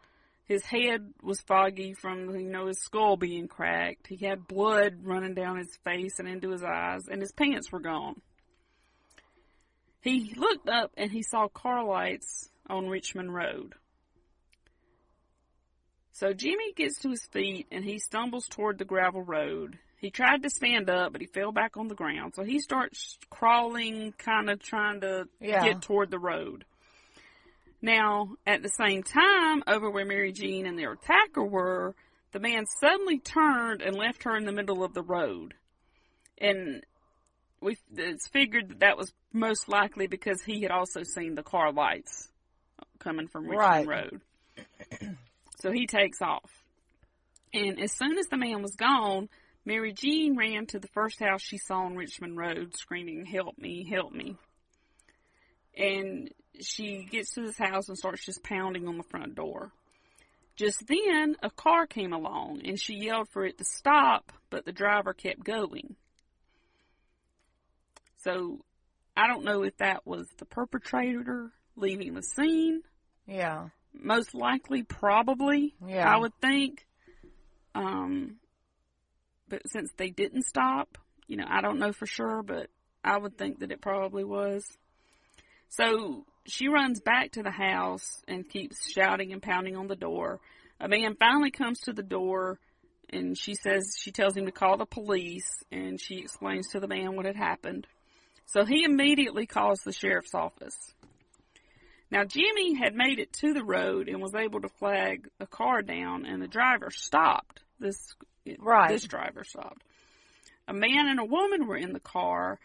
[0.46, 4.08] His head was foggy from, you know, his skull being cracked.
[4.08, 7.80] He had blood running down his face and into his eyes, and his pants were
[7.80, 8.22] gone.
[10.02, 13.74] He looked up and he saw car lights on Richmond Road.
[16.12, 19.80] So Jimmy gets to his feet and he stumbles toward the gravel road.
[19.98, 22.34] He tried to stand up, but he fell back on the ground.
[22.36, 25.64] So he starts crawling, kind of trying to Yeah.
[25.64, 26.66] get toward the road.
[27.84, 31.96] Now, at the same time, over where Mary Jean and their attacker were,
[32.32, 35.54] the man suddenly turned and left her in the middle of the road.
[36.38, 36.82] And
[37.60, 41.74] we it's figured that that was most likely because he had also seen the car
[41.74, 42.30] lights
[43.00, 43.88] coming from Richmond Right.
[43.88, 44.22] Road.
[45.60, 46.50] so he takes off.
[47.54, 49.28] And as soon as the man was gone,
[49.66, 53.86] Mary Jean ran to the first house she saw on Richmond Road, screaming, Help me,
[53.90, 54.38] help me.
[55.78, 59.72] And she gets to this house and starts just pounding on the front door.
[60.56, 64.72] Just then, a car came along and she yelled for it to stop, but the
[64.72, 65.96] driver kept going.
[68.18, 68.60] So,
[69.18, 72.82] I don't know if that was the perpetrator leaving the scene.
[73.28, 73.70] Yeah.
[73.94, 76.12] Most likely, probably, Yeah.
[76.12, 76.86] I would think.
[77.76, 78.38] Um,
[79.50, 82.70] but since they didn't stop, you know, I don't know for sure, but
[83.04, 84.66] I would think that it probably was.
[85.76, 90.40] So she runs back to the house and keeps shouting and pounding on the door.
[90.80, 92.60] A man finally comes to the door
[93.10, 96.88] and she says, she tells him to call the police and she explains to the
[96.88, 97.88] man what had happened.
[98.46, 100.78] So he immediately calls the sheriff's office.
[102.12, 105.82] Now Jimmy had made it to the road and was able to flag a car
[105.82, 107.62] down and the driver stopped.
[107.80, 108.14] This,
[108.60, 108.90] Right.
[108.90, 109.84] this driver stopped.
[110.68, 112.60] A man and a woman were in the car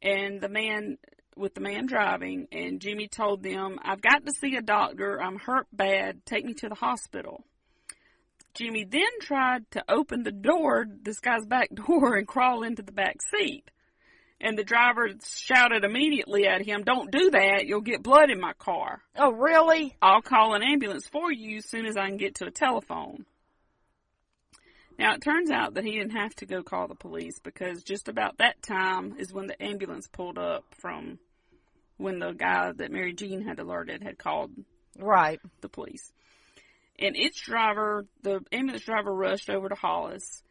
[0.00, 0.98] and the man
[1.36, 5.20] with the man driving and Jimmy told them, I've got to see a doctor.
[5.20, 6.24] I'm hurt bad.
[6.26, 7.44] Take me to the hospital.
[8.54, 12.92] Jimmy then tried to open the door, this guy's back door, and crawl into the
[12.92, 13.64] back seat.
[14.40, 17.66] And the driver shouted immediately at him, Don't do that.
[17.66, 19.00] You'll get blood in my car.
[19.16, 19.96] Oh, really?
[20.02, 23.24] I'll call an ambulance for you as soon as I can get to a telephone.
[25.02, 28.06] Now, it turns out that he didn't have to go call the police because just
[28.06, 31.18] about that time is when the ambulance pulled up from
[31.96, 34.52] when the guy that Mary Jean had alerted had called
[34.96, 35.40] Right.
[35.60, 36.12] the police.
[37.00, 40.44] And its driver, the ambulance driver, rushed over to Hollis.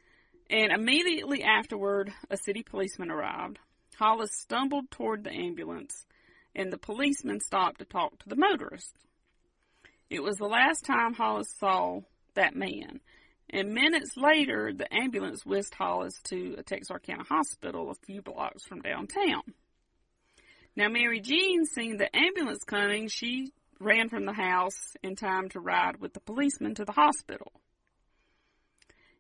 [0.50, 3.58] And immediately afterward, a city policeman arrived.
[3.96, 6.06] Hollis stumbled toward the ambulance,
[6.54, 8.98] and the policeman stopped to talk to the motorist.
[10.10, 12.02] It was the last time Hollis saw
[12.34, 13.00] that man.
[13.52, 18.82] And minutes later, the ambulance whisked Hollis to a Texarkana hospital a few blocks from
[18.82, 19.44] downtown.
[20.76, 25.60] Now, Mary Jean, seeing the ambulance coming, she ran from the house in time to
[25.60, 27.52] ride with the policeman to the hospital.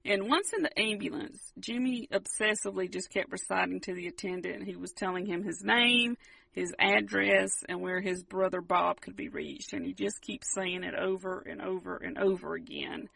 [0.05, 4.63] And once in the ambulance, Jimmy obsessively just kept reciting to the attendant.
[4.63, 6.15] He was telling him his name,
[6.53, 9.73] his address, and where his brother Bob could be reached.
[9.73, 13.09] And he just keeps saying it over and over and over again.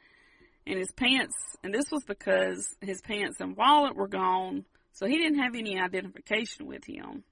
[0.67, 5.17] And his pants, and this was because his pants and wallet were gone, so he
[5.17, 7.23] didn't have any identification with him.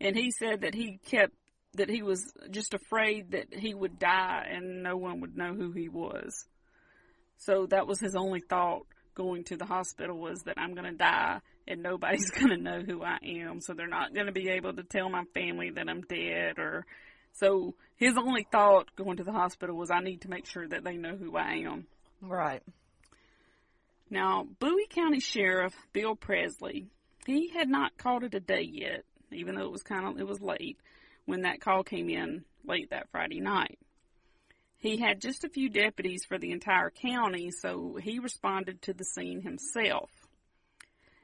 [0.00, 1.34] And he said that he kept
[1.74, 5.70] that he was just afraid that he would die and no one would know who
[5.72, 6.46] he was.
[7.38, 10.96] So that was his only thought going to the hospital was that I'm going to
[10.96, 13.60] die and nobody's going to know who I am.
[13.60, 16.86] So they're not going to be able to tell my family that I'm dead or
[17.32, 20.82] so his only thought going to the hospital was I need to make sure that
[20.82, 21.86] they know who I am.
[22.20, 22.62] Right.
[24.10, 26.86] Now, Bowie County Sheriff Bill Presley,
[27.26, 30.26] he had not called it a day yet, even though it was kind of it
[30.26, 30.78] was late
[31.26, 33.78] when that call came in late that Friday night.
[34.78, 39.04] He had just a few deputies for the entire county, so he responded to the
[39.04, 40.10] scene himself.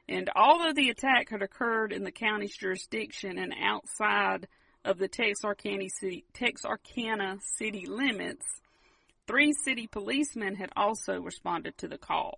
[0.07, 4.47] And although the attack had occurred in the county's jurisdiction and outside
[4.85, 8.45] of the Texarkana city, Texarkana city limits,
[9.27, 12.37] three city policemen had also responded to the call.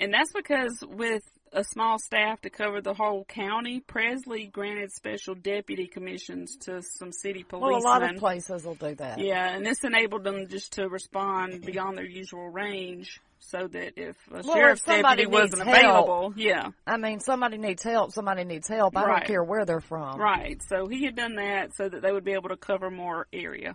[0.00, 1.22] And that's because with
[1.52, 7.10] a small staff to cover the whole county, Presley granted special deputy commissions to some
[7.10, 7.70] city policemen.
[7.72, 9.18] Well, a lot of places will do that.
[9.18, 14.16] Yeah, and this enabled them just to respond beyond their usual range, so that if
[14.30, 18.12] a Well, sheriff's if deputy wasn't help- available, yeah, I mean, somebody needs help.
[18.12, 18.96] Somebody needs help.
[18.96, 19.18] I Right.
[19.20, 20.20] don't care where they're from.
[20.20, 20.62] right.
[20.68, 23.74] So he had done that so that they would be able to cover more area.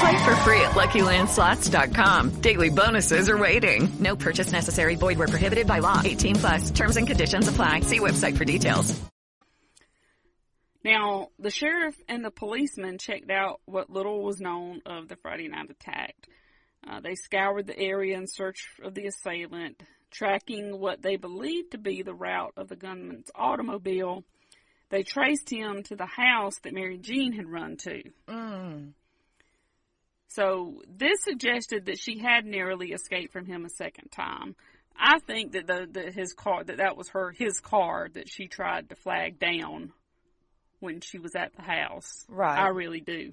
[0.00, 2.40] Play for free at LuckyLandSlots.com.
[2.40, 3.88] Daily bonuses are waiting.
[3.98, 4.96] No purchase necessary.
[4.96, 6.02] Void where prohibited by law.
[6.04, 6.70] 18 plus.
[6.70, 7.80] Terms and conditions apply.
[7.80, 9.00] See website for details.
[10.84, 15.48] Now, the sheriff and the policeman checked out what little was known of the Friday
[15.48, 16.14] night attack.
[16.86, 19.82] Uh, they scoured the area in search of the assailant,
[20.12, 24.22] tracking what they believed to be the route of the gunman's automobile.
[24.90, 28.02] They traced him to the house that Mary Jean had run to.
[28.28, 28.92] Mm.
[30.36, 34.54] So this suggested that she had narrowly escaped from him a second time.
[34.94, 38.46] I think that the, that his car that that was her his car that she
[38.46, 39.92] tried to flag down
[40.80, 42.26] when she was at the house.
[42.28, 42.58] Right.
[42.58, 43.32] I really do.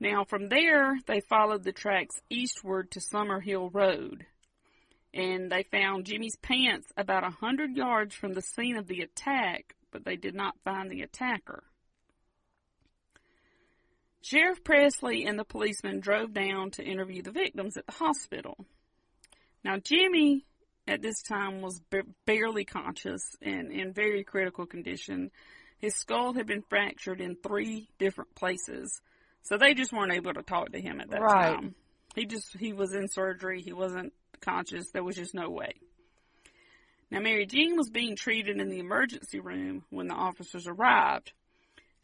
[0.00, 4.26] Now from there they followed the tracks eastward to Summerhill Road.
[5.12, 9.76] And they found Jimmy's pants about a hundred yards from the scene of the attack,
[9.92, 11.62] but they did not find the attacker.
[14.24, 18.56] Sheriff Presley and the policeman drove down to interview the victims at the hospital.
[19.62, 20.46] Now, Jimmy
[20.88, 25.30] at this time was b- barely conscious and in very critical condition.
[25.78, 28.98] His skull had been fractured in three different places,
[29.42, 31.54] so they just weren't able to talk to him at that Right.
[31.56, 31.74] time.
[32.14, 33.60] He just he was in surgery.
[33.60, 34.90] He wasn't conscious.
[34.90, 35.72] There was just no way.
[37.10, 41.34] Now, Mary Jean was being treated in the emergency room when the officers arrived.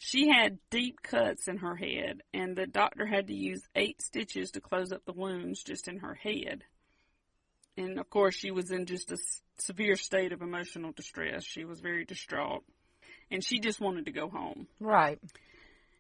[0.03, 4.51] She had deep cuts in her head, and the doctor had to use eight stitches
[4.53, 6.65] to close up the wounds just in her head.
[7.77, 11.45] And of course, she was in just a s- severe state of emotional distress.
[11.45, 12.65] She was very distraught,
[13.31, 14.69] and she just wanted to go home.
[14.81, 15.19] Right.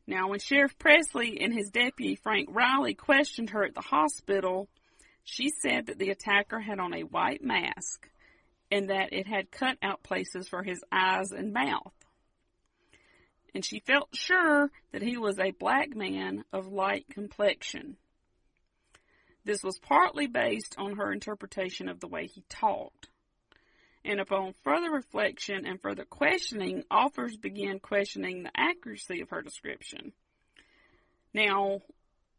[0.07, 4.71] Now, when Sheriff Presley and his deputy Frank Riley questioned her at the hospital,
[5.25, 8.09] she said that the attacker had on a white mask
[8.71, 11.93] and that it had cut out places for his eyes and mouth.
[13.55, 17.97] And she felt sure that he was a black man of light complexion.
[19.45, 23.09] This was partly based on her interpretation of the way he talked.
[24.05, 30.13] And upon further reflection and further questioning, authors began questioning the accuracy of her description.
[31.35, 31.81] Now,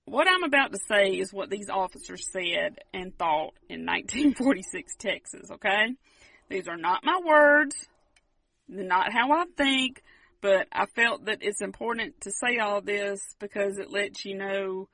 [0.06, 5.52] what I'm about to say is what these officers said and thought in 1946 Texas,
[5.52, 5.96] okay?
[6.50, 7.76] These are not my words,
[8.68, 10.02] not how I think,
[10.42, 14.90] but I felt that it's important to say all this because it lets you know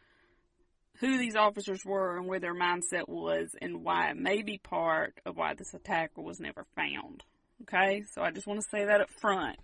[0.99, 5.19] who these officers were and where their mindset was and why it may be part
[5.25, 7.23] of why this attacker was never found.
[7.61, 8.03] Okay?
[8.13, 9.57] So I just want to say that up front.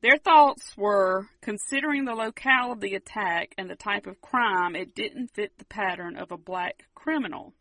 [0.00, 4.94] Their thoughts were considering the locale of the attack and the type of crime, it
[4.94, 7.52] didn't fit the pattern of a black criminal.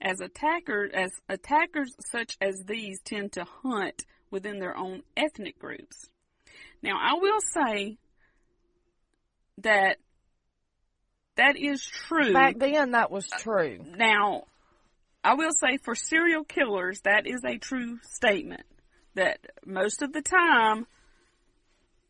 [0.00, 6.09] As attackers, as attackers such as these tend to hunt within their own ethnic groups.
[6.82, 7.98] Now, I will say
[9.58, 9.98] that
[11.36, 12.32] that is true.
[12.32, 13.78] Back then, that was uh, true.
[13.96, 14.44] Now,
[15.22, 18.64] I will say for serial killers, that is a true statement.
[19.14, 20.86] That most of the time,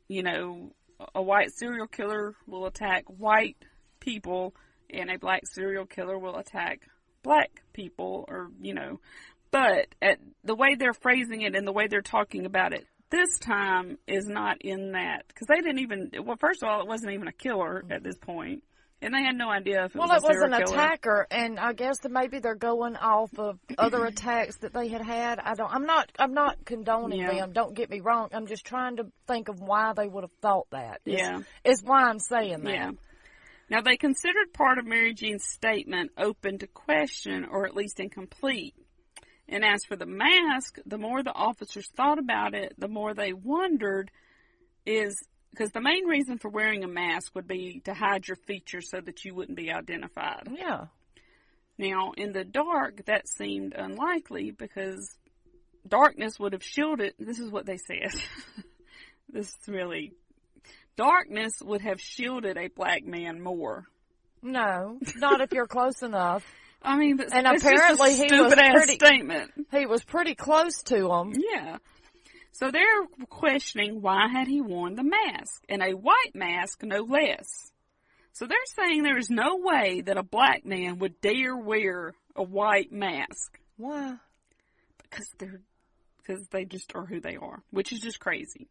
[0.08, 0.72] you know,
[1.14, 3.56] a white serial killer will attack white
[4.00, 4.54] people
[4.90, 6.80] and a black serial killer will attack
[7.22, 9.00] black people or, you know,
[9.50, 13.38] but at the way they're phrasing it and the way they're talking about it this
[13.38, 17.12] time is not in that because they didn't even well first of all it wasn't
[17.12, 17.92] even a killer mm-hmm.
[17.92, 18.62] at this point
[19.02, 20.76] and they had no idea if it Well, was it a was an killer.
[20.76, 25.00] attacker, and I guess that maybe they're going off of other attacks that they had
[25.00, 25.38] had.
[25.38, 25.72] I don't.
[25.72, 26.12] I'm not.
[26.18, 27.32] I'm not condoning Yeah.
[27.32, 27.52] them.
[27.52, 28.28] Don't get me wrong.
[28.32, 31.00] I'm just trying to think of why they would have thought that.
[31.06, 31.38] Is- Yeah.
[31.64, 32.74] is why I'm saying that.
[32.74, 32.90] Yeah.
[33.70, 38.74] Now, they considered part of Mary Jean's statement open to question or at least incomplete.
[39.50, 43.32] And as for the mask, the more the officers thought about it, the more they
[43.32, 44.10] wondered
[44.86, 45.16] is
[45.50, 49.00] because the main reason for wearing a mask would be to hide your features so
[49.00, 50.48] that you wouldn't be identified.
[50.56, 50.86] Yeah.
[51.76, 55.16] Now, in the dark, that seemed unlikely because
[55.86, 57.14] darkness would have shielded.
[57.18, 58.12] This is what they said.
[59.28, 60.12] this is really.
[60.96, 63.86] Darkness would have shielded a black man more.
[64.42, 66.44] No, not if you're close enough.
[66.82, 69.50] I mean, but And it's just a apparently he was stupid ass pretty- statement.
[69.70, 71.34] He was pretty close to him.
[71.36, 71.76] Yeah.
[72.52, 77.70] So they're questioning why had he worn the mask and a white mask no less.
[78.32, 82.42] So they're saying there is no way that a black man would dare wear a
[82.42, 84.16] white mask Why?
[85.02, 85.60] because they're
[86.18, 88.68] because they just are who they are, which is just crazy.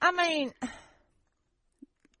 [0.00, 0.52] I mean,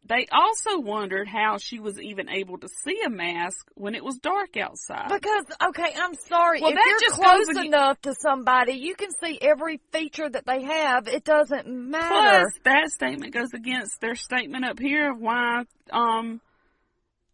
[0.08, 4.18] They also wondered how she was even able to see a mask when it was
[4.18, 5.08] dark outside.
[5.08, 6.60] because okay, I'm sorry.
[6.60, 10.28] Well, if that you're just close goes enough to somebody, you can see every feature
[10.28, 11.08] that they have.
[11.08, 12.08] It doesn't matter.
[12.08, 16.40] Plus, that statement goes against their statement up here of why, um,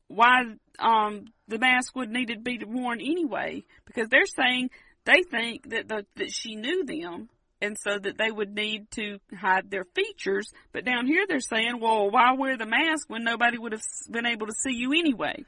[0.09, 0.45] why,
[0.79, 3.65] um, the mask would need to be worn anyway.
[3.85, 4.71] Because they're saying
[5.05, 7.29] they think that the, that she knew them,
[7.63, 10.53] and so that they would need to hide their features.
[10.73, 14.27] But down here they're saying, well, why wear the mask when nobody would have been
[14.27, 15.45] able to see you anyway?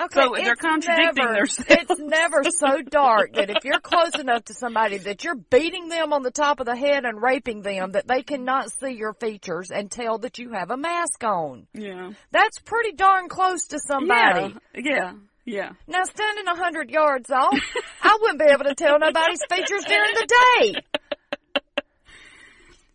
[0.00, 1.64] Okay, So they're contradicting never, themselves.
[1.68, 6.14] It's never so dark that if you're close enough to somebody that you're beating them
[6.14, 9.70] on the top of the head and raping them that they cannot see your features
[9.70, 11.66] and tell that you have a mask on.
[11.74, 12.12] Yeah.
[12.30, 14.54] That's pretty darn close to somebody.
[14.74, 14.82] Yeah.
[14.82, 15.12] Yeah.
[15.44, 15.70] Yeah.
[15.88, 17.58] Now standing a hundred yards off,
[18.02, 20.26] I wouldn't be able to tell nobody's features during the
[20.60, 20.74] day.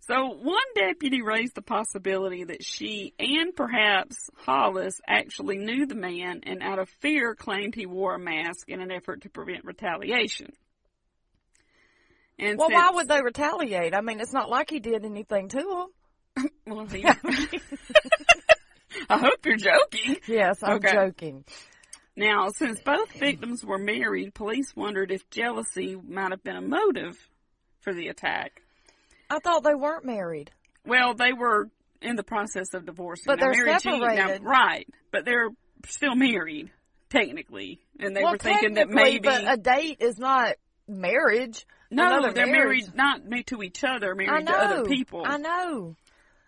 [0.08, 6.42] So one deputy raised the possibility that she and perhaps Hollis actually knew the man
[6.44, 10.54] and out of fear claimed he wore a mask in an effort to prevent retaliation.
[12.40, 13.94] And Well, why would they retaliate?
[13.94, 15.88] I mean, it's not like he did anything to
[16.38, 16.50] them.
[16.68, 17.04] Well, he-
[19.10, 20.18] I hope you're joking.
[20.28, 20.94] Yes, I'm Okay.
[20.94, 21.46] joking.
[22.16, 27.18] Now, since both victims were married, police wondered if jealousy might have been a motive
[27.82, 28.62] for the attack.
[29.30, 30.52] I thought they weren't married.
[30.86, 31.70] Well, they were
[32.02, 33.26] in the process of divorcing.
[33.28, 34.44] But Now, they're Mary Jean- now, separated.
[34.44, 34.88] right?
[35.12, 35.50] But they're
[35.88, 36.72] still married,
[37.10, 40.56] technically, and they well, were thinking that maybe but a date is not
[40.88, 41.66] marriage.
[41.92, 42.88] no, they're marriage.
[42.88, 44.52] married not to each other, married know.
[44.52, 45.24] to other people.
[45.26, 45.96] I know.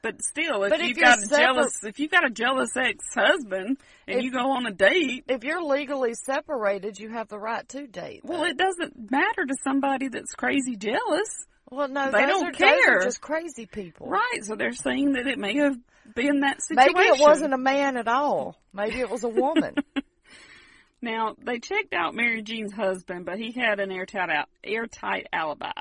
[0.01, 2.69] But still, if But you've you're got a separ- jealous, if you've got a jealous
[2.77, 3.77] ex-husband
[4.07, 7.67] and If- you go on a date, If you're legally separated, you have the right
[7.69, 8.21] to date.
[8.23, 11.45] well, it doesn't matter to somebody that's crazy jealous.
[11.71, 12.97] Well, no, they don't are, care.
[12.97, 14.07] are just crazy people.
[14.07, 15.77] Right, so they're saying that it may have
[16.15, 16.93] been that situation.
[16.95, 18.57] Maybe it wasn't a man at all.
[18.73, 19.75] Maybe it was a woman.
[21.01, 25.71] Now, they checked out Mary Jean's husband, but he had an airtight, al- airtight alibi.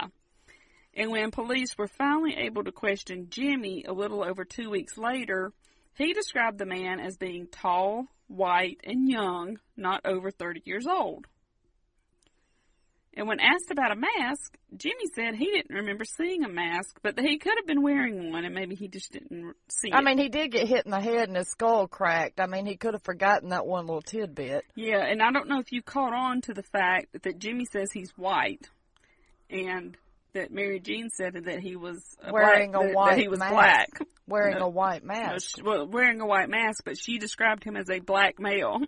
[0.95, 5.53] And when police were finally able to question Jimmy a little over two weeks later,
[5.95, 11.27] he described the man as being tall, white, and young, not over 30 years old.
[13.19, 17.17] And when asked about a mask, Jimmy said he didn't remember seeing a mask, but
[17.17, 19.95] that he could have been wearing one and maybe he just didn't see it.
[19.95, 20.05] I it.
[20.05, 22.39] mean, he did get hit in the head and his skull cracked.
[22.39, 24.65] I mean, he could have forgotten that one little tidbit.
[24.77, 27.91] Yeah, and I don't know if you caught on to the fact that Jimmy says
[27.91, 28.69] he's white,
[29.51, 29.97] and
[30.35, 32.01] that Mary Jean said that he was
[32.31, 33.53] Wearing black, a white that he was mask.
[33.53, 33.89] black,
[34.29, 35.57] Wearing a white mask.
[35.57, 38.79] she- well, wearing a white mask, but she described him as a black male.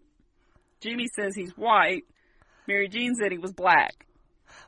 [0.80, 2.04] Jimmy says he's white.
[2.68, 4.06] Mary Jean said he was black.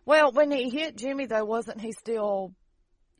[0.05, 2.53] Well, when he hit Jimmy, though, wasn't he still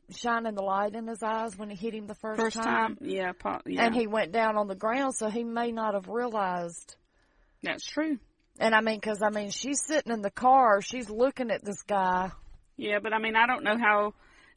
[0.09, 3.31] shining the light in his eyes when he hit him the first, First time, yeah,
[3.31, 6.95] po- yeah, And he went down on the ground, so he may not have realized.
[7.61, 8.19] that's true.
[8.59, 11.81] And I mean, because I mean, she's sitting in the car, she's looking at this
[11.83, 12.31] guy.
[12.77, 14.13] Yeah, but I mean, I don't know how.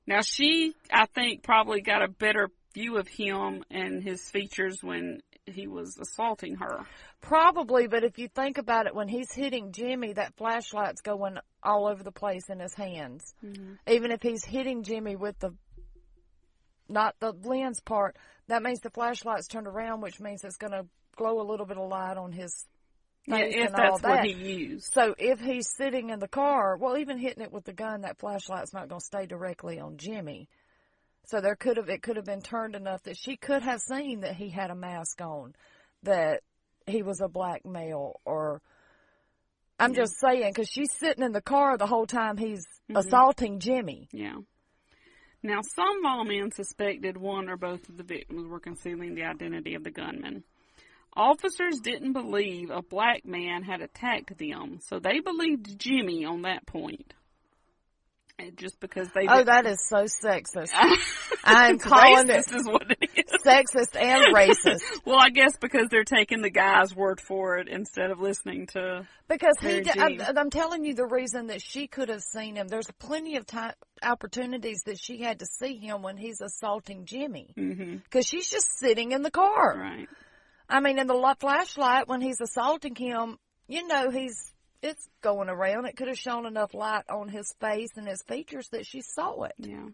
[0.07, 5.21] Now she, I think, probably got a better view of him and his features when
[5.47, 6.85] he was assaulting her.
[7.21, 11.87] Probably, but if you think about it, when he's hitting Jimmy, that flashlight's going all
[11.87, 13.35] over the place in his hands.
[13.45, 13.75] Mm-hmm.
[13.89, 15.55] Even if he's hitting Jimmy with the,
[16.89, 18.17] not the lens part,
[18.49, 20.87] that means the flashlight's turned around, which means it's going to
[21.17, 22.67] glow a little bit of light on his
[23.27, 24.93] Yeah, if that's what he used.
[24.93, 28.19] So if he's sitting in the car, well, even hitting it with the gun, that
[28.19, 30.49] flashlight's not going to stay directly on Jimmy.
[31.27, 34.21] So there could have it could have been turned enough that she could have seen
[34.21, 35.55] that he had a mask on,
[36.05, 36.43] that
[36.87, 38.63] he was a black male, or
[39.79, 40.03] I'm Yeah.
[40.03, 42.99] just saying because she's sitting in the car the whole time he's Mhm.
[42.99, 44.09] assaulting Jimmy.
[44.13, 44.39] Yeah.
[45.43, 49.85] Now, some lawmen suspected one or both of the victims were concealing the identity of
[49.85, 50.45] the gunman.
[51.13, 56.67] Officers didn't believe a black man had attacked them, so they believed Jimmy on that
[56.67, 57.15] point.
[58.57, 60.69] Just because they Oh, didn't- that is so sexist.
[61.45, 63.43] I'm calling it racist is what it is.
[63.43, 64.83] sexist and racist.
[65.07, 69.07] Well, I guess because they're taking the guy's word for it instead of listening to
[69.29, 72.69] Because he, did, I'm, I'm telling you the reason that she could have seen him.
[72.69, 73.73] There's plenty of time
[74.03, 77.55] opportunities that she had to see him when he's assaulting Jimmy.
[77.57, 77.97] Mm-hmm.
[78.05, 79.79] Because she's just sitting in the car.
[79.79, 80.09] Right.
[80.69, 84.53] I mean, in the flashlight when he's assaulting him, you know he's
[84.87, 85.87] it's going around.
[85.87, 89.43] It could have shown enough light on his face and his features that she saw
[89.43, 89.55] it.
[89.59, 89.89] Yeah.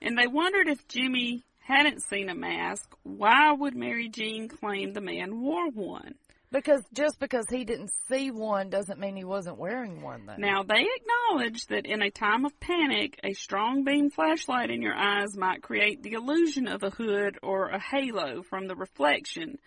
[0.00, 5.00] And they wondered if Jimmy hadn't seen a mask, why would Mary Jean claim the
[5.00, 6.14] man wore one?
[6.50, 10.26] Because just because he didn't see one doesn't mean he wasn't wearing one.
[10.26, 10.36] Though.
[10.38, 14.94] Now, they acknowledge that in a time of panic, a strong beam flashlight in your
[14.94, 19.58] eyes might create the illusion of a hood or a halo from the reflection.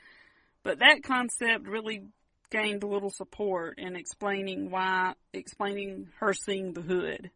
[0.64, 2.04] But that concept really
[2.50, 7.32] gained a little support in explaining why, explaining her seeing the hood.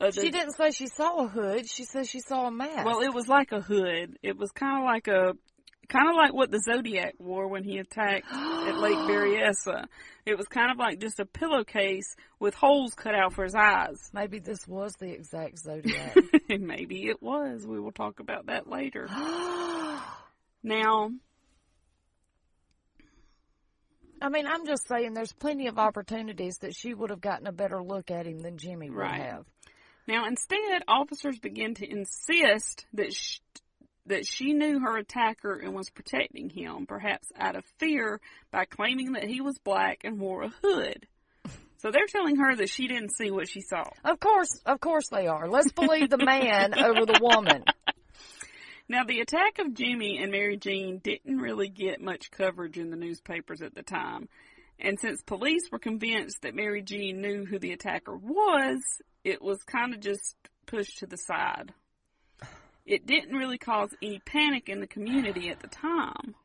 [0.00, 1.68] Uh, the- she didn't say she saw a hood.
[1.68, 2.84] She said she saw a mask.
[2.84, 4.18] Well, it was like a hood.
[4.22, 5.32] It was kind of like a,
[5.88, 9.86] kind of like what the Zodiac wore when he attacked at Lake Berryessa.
[10.26, 14.10] It was kind of like just a pillowcase with holes cut out for his eyes.
[14.12, 16.16] Maybe this was the exact zodiac.
[16.50, 17.66] Maybe it was.
[17.66, 19.06] We will talk about that later.
[20.62, 21.10] now,
[24.20, 27.52] I mean, I'm just saying there's plenty of opportunities that she would have gotten a
[27.52, 29.20] better look at him than Jimmy would Right.
[29.20, 29.44] have.
[30.08, 33.40] now instead, officers began to insist that sh-
[34.06, 38.20] that she knew her attacker and was protecting him, perhaps out of fear,
[38.52, 41.08] by claiming that he was black and wore a hood.
[41.78, 43.82] So they're telling her that she didn't see what she saw.
[44.04, 45.48] Of course, of course they are.
[45.48, 47.64] Let's believe the man over the woman.
[48.88, 52.96] Now, the attack of Jimmy and Mary Jean didn't really get much coverage in the
[52.96, 54.28] newspapers at the time.
[54.78, 58.80] And since police were convinced that Mary Jean knew who the attacker was,
[59.24, 61.72] it was kind of just pushed to the side.
[62.84, 66.36] It didn't really cause any panic in the community at the time.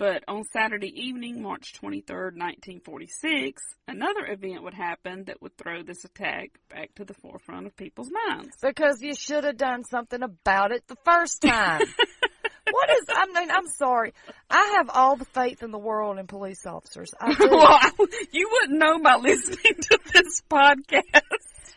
[0.00, 6.06] But on Saturday evening, March 23rd, 1946, another event would happen that would throw this
[6.06, 8.56] attack back to the forefront of people's minds.
[8.62, 11.82] Because you should have done something about it the first time.
[12.70, 14.14] what is, I mean, I'm sorry.
[14.48, 17.12] I have all the faith in the world in police officers.
[17.20, 17.50] I do.
[17.50, 17.90] well, I,
[18.32, 21.20] you wouldn't know by listening to this podcast.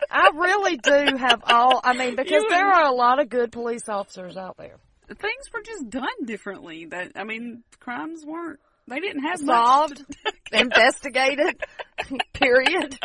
[0.09, 3.89] I really do have all, I mean, because there are a lot of good police
[3.89, 4.77] officers out there.
[5.07, 6.85] Things were just done differently.
[6.85, 8.59] That I mean, crimes weren't.
[8.87, 10.03] They didn't have Solved,
[10.51, 11.61] investigated,
[12.33, 12.99] period.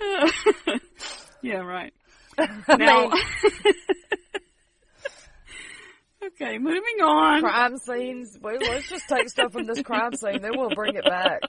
[1.42, 1.92] yeah, right.
[2.38, 3.10] Now,
[6.24, 7.42] okay, moving on.
[7.42, 8.38] crime scenes.
[8.40, 11.42] Well, let's just take stuff from this crime scene, then we'll bring it back.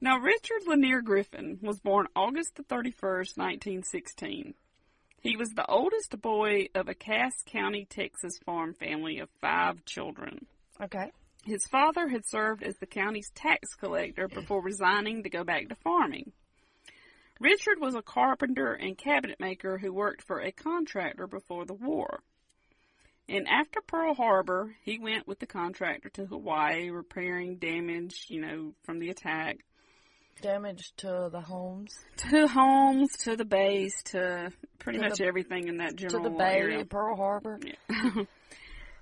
[0.00, 4.54] Now, Richard Lanier Griffin was born August the 31st, 1916.
[5.20, 10.46] He was the oldest boy of a Cass County, Texas farm family of five children.
[10.80, 11.10] Okay.
[11.44, 15.76] His father had served as the county's tax collector before resigning to go back to
[15.76, 16.32] farming.
[17.38, 22.20] Richard was a carpenter and cabinet maker who worked for a contractor before the war.
[23.28, 28.74] And after Pearl Harbor, he went with the contractor to Hawaii, repairing damage, you know,
[28.84, 29.58] from the attack.
[30.42, 31.94] Damage to the homes,
[32.28, 36.30] To homes, to the base, to pretty To much the- everything in that general to
[36.30, 36.84] the bay, area.
[36.84, 37.58] Pearl Harbor.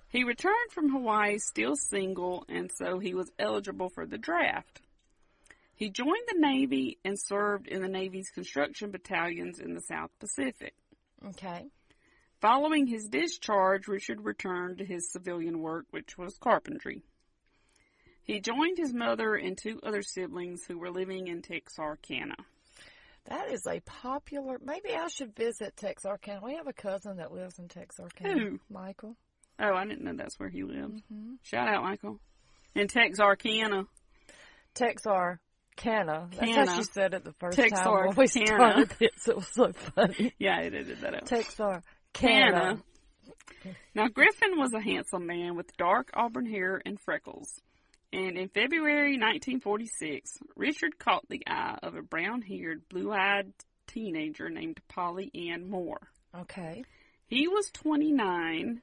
[0.08, 4.80] he returned from Hawaii still single, and so he was eligible for the draft.
[5.74, 10.74] He joined the Navy and served in the Navy's construction battalions in the South Pacific.
[11.30, 11.66] Okay.
[12.40, 17.02] Following his discharge, Richard returned to his civilian work, which was carpentry.
[18.24, 22.36] He joined his mother and two other siblings who were living in Texarkana.
[23.26, 24.58] That is a popular.
[24.62, 26.40] Maybe I should visit Texarkana.
[26.44, 28.32] We have a cousin that lives in Texarkana.
[28.38, 28.60] Who?
[28.70, 29.16] Michael.
[29.58, 31.02] Oh, I didn't know that's where he lived.
[31.12, 31.34] Mm-hmm.
[31.42, 32.18] Shout out, Michael.
[32.74, 33.84] In Texarkana.
[34.74, 35.38] Texar.
[35.76, 36.28] Texarkana.
[36.38, 38.86] That's how she said it the first time when we Texarkana.
[38.86, 39.28] started this.
[39.28, 40.34] It was so funny.
[40.38, 41.26] Yeah, I edited that out.
[41.26, 42.82] Texarkana.
[43.94, 47.60] Now, Griffin was a handsome man with dark auburn hair and freckles.
[48.14, 53.52] And in February 1946, Richard caught the eye of a brown haired, blue eyed
[53.88, 56.08] teenager named Polly Ann Moore.
[56.38, 56.84] Okay.
[57.26, 58.82] He was 29.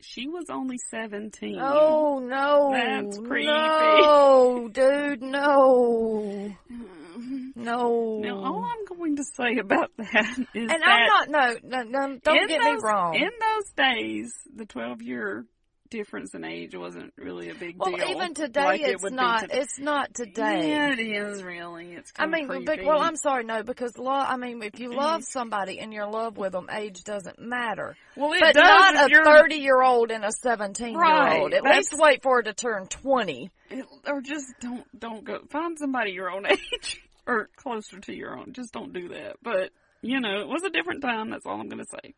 [0.00, 1.58] She was only 17.
[1.60, 2.72] Oh no!
[2.72, 3.46] That's creepy.
[3.46, 6.52] No, dude, no,
[7.54, 8.18] no.
[8.18, 11.60] Now, all I'm going to say about that is and that I'm not.
[11.62, 13.14] No, no, no don't get those, me wrong.
[13.14, 15.46] In those days, the 12 year
[15.90, 18.08] difference in age wasn't really a big Well, deal.
[18.08, 19.40] even today, like it's be not.
[19.42, 19.58] today.
[19.58, 20.70] it's not today.
[20.70, 21.92] Yeah, it is really.
[21.92, 24.26] It's I mean, but, well, I'm sorry, no, because love.
[24.28, 25.38] I mean, if you love mm-hmm.
[25.38, 27.96] somebody and you're in love with them, age doesn't matter.
[28.16, 31.52] Well, it but does not a 30 year old and a 17 year old.
[31.52, 31.52] Right.
[31.52, 33.50] At least wait for her to turn 20.
[33.70, 38.36] It- or just don't don't go find somebody your own age or closer to your
[38.38, 38.52] own.
[38.52, 39.36] Just don't do that.
[39.42, 39.70] But
[40.02, 41.30] you know, it was a different time.
[41.30, 42.14] That's all I'm going to say.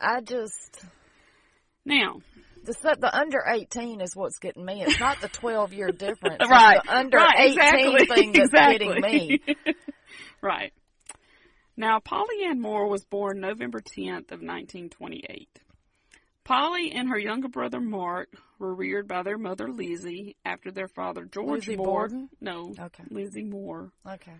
[0.00, 0.84] I just
[1.86, 2.20] Now,
[2.64, 4.82] the the under 18 is what's getting me.
[4.82, 6.36] It's not the 12 year difference.
[6.40, 8.86] It's right, the under right, 18 exactly, thing that's exactly.
[8.88, 9.40] getting me.
[10.42, 10.72] right.
[11.76, 15.48] Now, Polly Ann Moore was born November 10th of 1928.
[16.42, 18.28] Polly and her younger brother Mark
[18.58, 22.08] were reared by their mother Lizzie after their father George Lizzie Moore.
[22.08, 22.28] Borden?
[22.40, 23.04] No, Okay.
[23.10, 23.90] Lizzie Moore.
[24.08, 24.32] Okay.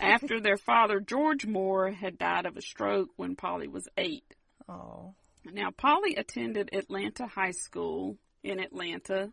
[0.00, 4.24] after their father George Moore had died of a stroke when Polly was eight.
[4.68, 5.14] Oh.
[5.52, 9.32] Now, Polly attended Atlanta High School in Atlanta.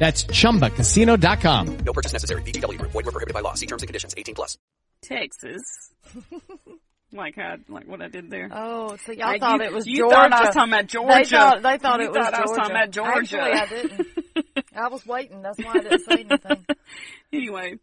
[0.00, 1.76] That's ChumbaCasino.com.
[1.84, 2.40] No purchase necessary.
[2.42, 2.90] VGW Group.
[2.92, 3.52] Void were prohibited by law.
[3.52, 4.14] See terms and conditions.
[4.16, 4.56] 18 plus.
[5.02, 5.60] Texas.
[7.12, 8.48] like how, like what I did there.
[8.50, 10.14] Oh, so y'all Like, thought you- it was you Georgia.
[10.16, 11.14] thought I was talking about Georgia.
[11.18, 13.40] They thought, they thought You it was thought I was talking about Georgia.
[13.42, 14.06] Actually, I didn't.
[14.74, 15.42] I was waiting.
[15.42, 16.66] That's why I didn't say anything.
[17.32, 17.74] anyway,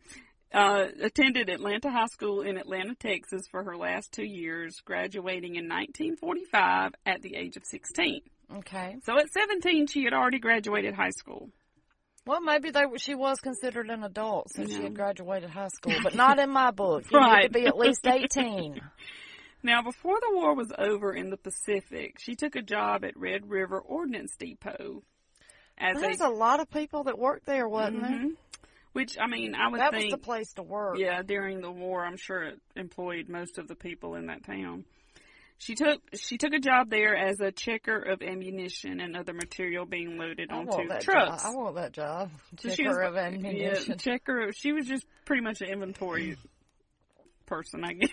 [0.53, 5.65] uh, attended Atlanta High School in Atlanta, Texas for her last two years, graduating in
[5.70, 8.22] 1945 at the age of 16.
[8.57, 8.95] Okay.
[9.03, 11.49] So at 17, she had already graduated high school.
[12.28, 16.13] Well, maybe they she was considered an adult since she had graduated high school, but
[16.23, 17.05] not in my book.
[17.09, 17.43] You Right.
[17.43, 18.82] need to be at least 18.
[19.63, 23.49] Now, before the war was over in the Pacific, she took a job at Red
[23.49, 25.01] River Ordnance Depot
[25.80, 28.36] as There's a, a lot of people that worked there, wasn't Mhm.
[28.93, 29.89] which I mean, I would there?
[29.91, 30.97] That think was the place to work.
[30.99, 34.86] Yeah, during the war, I'm sure it employed most of the people in that town.
[35.60, 39.86] She took she took a job there as a checker of ammunition and other material
[39.86, 41.05] being loaded I onto trucks.
[41.05, 41.39] job.
[41.43, 42.30] I want that job.
[42.60, 43.89] So Checker she was, of ammunition.
[43.89, 44.51] Yeah, checker.
[44.53, 46.38] She was just pretty much an inventory
[47.47, 48.12] person, I guess.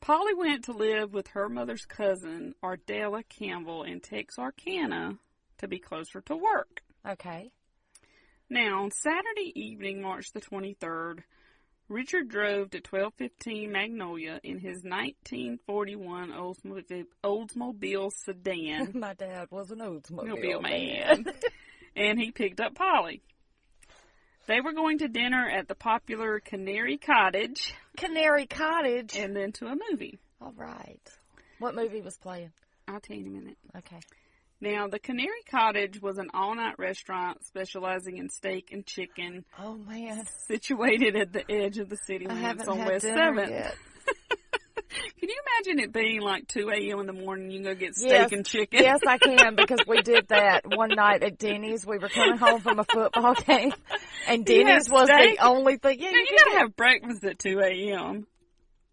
[0.00, 5.18] Polly went to live with her mother's cousin, Ardella Campbell, in Texarkana
[5.58, 6.82] to be closer to work.
[7.08, 7.50] Okay.
[8.50, 11.20] Now, on Saturday evening, March the 23rd,
[11.88, 18.92] Richard drove to 1215 Magnolia in his 1941 Oldsmobile, Oldsmobile sedan.
[18.94, 21.22] My dad was an Oldsmobile man.
[21.24, 21.34] man.
[21.96, 23.22] and he picked up Polly.
[24.46, 27.74] They were going to dinner at the popular Canary Cottage.
[27.96, 29.16] Canary Cottage.
[29.16, 30.18] And then to a movie.
[30.42, 31.00] All right.
[31.58, 32.52] What movie was playing?
[32.86, 33.58] I'll tell you in a minute.
[33.76, 34.00] Okay.
[34.60, 39.74] Now, the Canary Cottage was an all night restaurant specializing in steak and chicken, Oh
[39.76, 43.32] man, situated at the edge of the city I limits haven't on had West dinner
[43.32, 43.50] 7th.
[43.50, 43.76] yet.
[45.20, 47.00] Can you imagine it being like 2 a.m.
[47.00, 47.50] in the morning?
[47.50, 48.80] You can go get steak yes, and chicken.
[48.82, 51.84] Yes, I can because we did that one night at Denny's.
[51.86, 53.72] We were coming home from a football game,
[54.26, 55.38] and Denny's was steak?
[55.38, 56.00] the only thing.
[56.00, 58.26] Yeah, you, you gotta have breakfast at 2 a.m.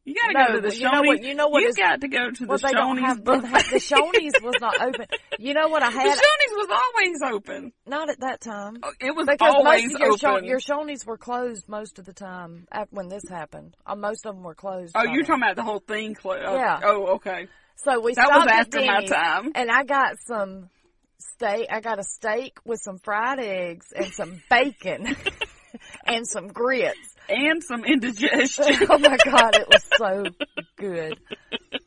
[0.06, 1.26] You gotta No, go to the but you know what- Shoney's.
[1.28, 3.02] you know what You is- got to go to well, the don't Shoney's.
[3.06, 5.08] have, the Shoney's was not open.
[5.40, 6.06] You know what I had?
[6.06, 6.22] The?
[6.22, 7.74] Shoney's was always open.
[7.88, 8.78] Not at that time.
[8.84, 10.46] Oh, It was Because always most of your, Shon- open.
[10.46, 13.76] your Shoney's were closed most of the time when this happened.
[13.86, 14.94] Uh, most of them were closed.
[14.96, 15.26] oh, you're then.
[15.26, 16.44] talking about the whole thing closed.
[16.44, 16.80] Yeah.
[16.84, 17.48] Oh, okay.
[17.78, 19.52] So we That was after my time.
[19.56, 20.70] and I got some
[21.18, 21.68] steak.
[21.72, 25.16] I got a steak with some fried eggs and some bacon
[26.06, 27.15] and some grits.
[27.30, 28.66] And some indigestion.
[28.90, 30.24] oh my god, it was so
[30.78, 31.20] good.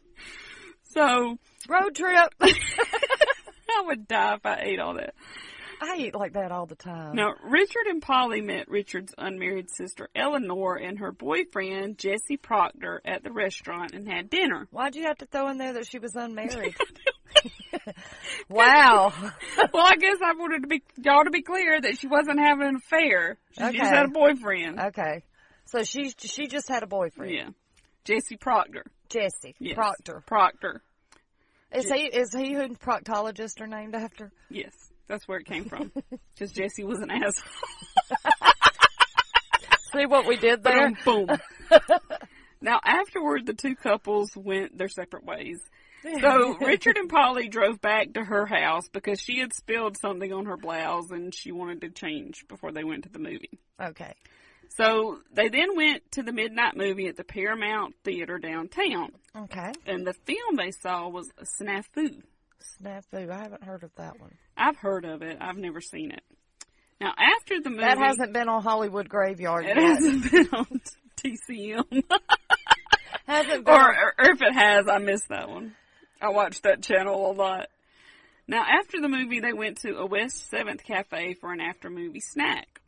[0.91, 1.37] So
[1.69, 2.31] Road trip.
[2.41, 5.15] I would die if I ate all that.
[5.81, 7.15] I eat like that all the time.
[7.15, 13.23] Now, Richard and Polly met Richard's unmarried sister Eleanor and her boyfriend Jesse Proctor at
[13.23, 14.67] the restaurant and had dinner.
[14.73, 16.75] Why'd you have to throw in there that she was unmarried?
[18.49, 19.13] Wow.
[19.73, 22.67] well, I guess I wanted to be y'all to be clear that she wasn't having
[22.67, 23.37] an affair.
[23.53, 23.77] She Okay.
[23.79, 24.81] just had a boyfriend.
[24.81, 25.23] Okay.
[25.71, 27.33] So she she just had a boyfriend.
[27.33, 27.49] Yeah.
[28.05, 28.85] Jesse Proctor.
[29.11, 29.75] Jesse Yes.
[29.75, 30.23] Proctor.
[30.27, 30.83] Proctor.
[31.75, 34.33] Is he is he who proctologists are named after?
[34.49, 34.73] Yes,
[35.07, 35.93] that's where it came from.
[36.35, 37.53] Because Jesse was an asshole.
[39.93, 40.93] See what we did there?
[41.05, 41.39] Boom, boom.
[42.61, 45.59] now, afterward, the two couples went their separate ways.
[46.21, 50.47] So Richard and Polly drove back to her house because she had spilled something on
[50.47, 53.59] her blouse and she wanted to change before they went to the movie.
[53.83, 54.15] Okay.
[54.77, 59.11] So they then went to the midnight movie at the Paramount Theater downtown.
[59.37, 59.73] Okay.
[59.87, 61.29] And the film they saw was
[61.61, 62.23] Snafu.
[62.81, 63.31] Snafu.
[63.31, 64.35] I haven't heard of that one.
[64.57, 65.39] I've heard of it.
[65.41, 66.23] I've never seen it.
[67.01, 69.79] Now, after the movie, That hasn't been on Hollywood Graveyard it yet.
[69.79, 70.81] hasn't been on
[71.17, 72.03] TCM.
[73.27, 75.75] hasn't been or, on- or if it has, I missed that one.
[76.21, 77.69] I watched that channel a lot.
[78.49, 82.21] Now, after the movie, they went to a West 7th cafe for an after movie
[82.21, 82.81] snack.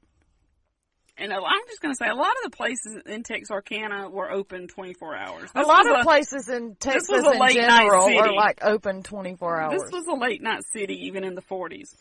[1.21, 4.69] And I'm just going to say, a lot of the places in Texarkana were open
[4.69, 5.51] 24 hours.
[5.55, 9.03] a lot of places in Texas was a in late night general are like open
[9.03, 9.83] 24 hours.
[9.83, 11.95] This was a late night city, even in the 40s.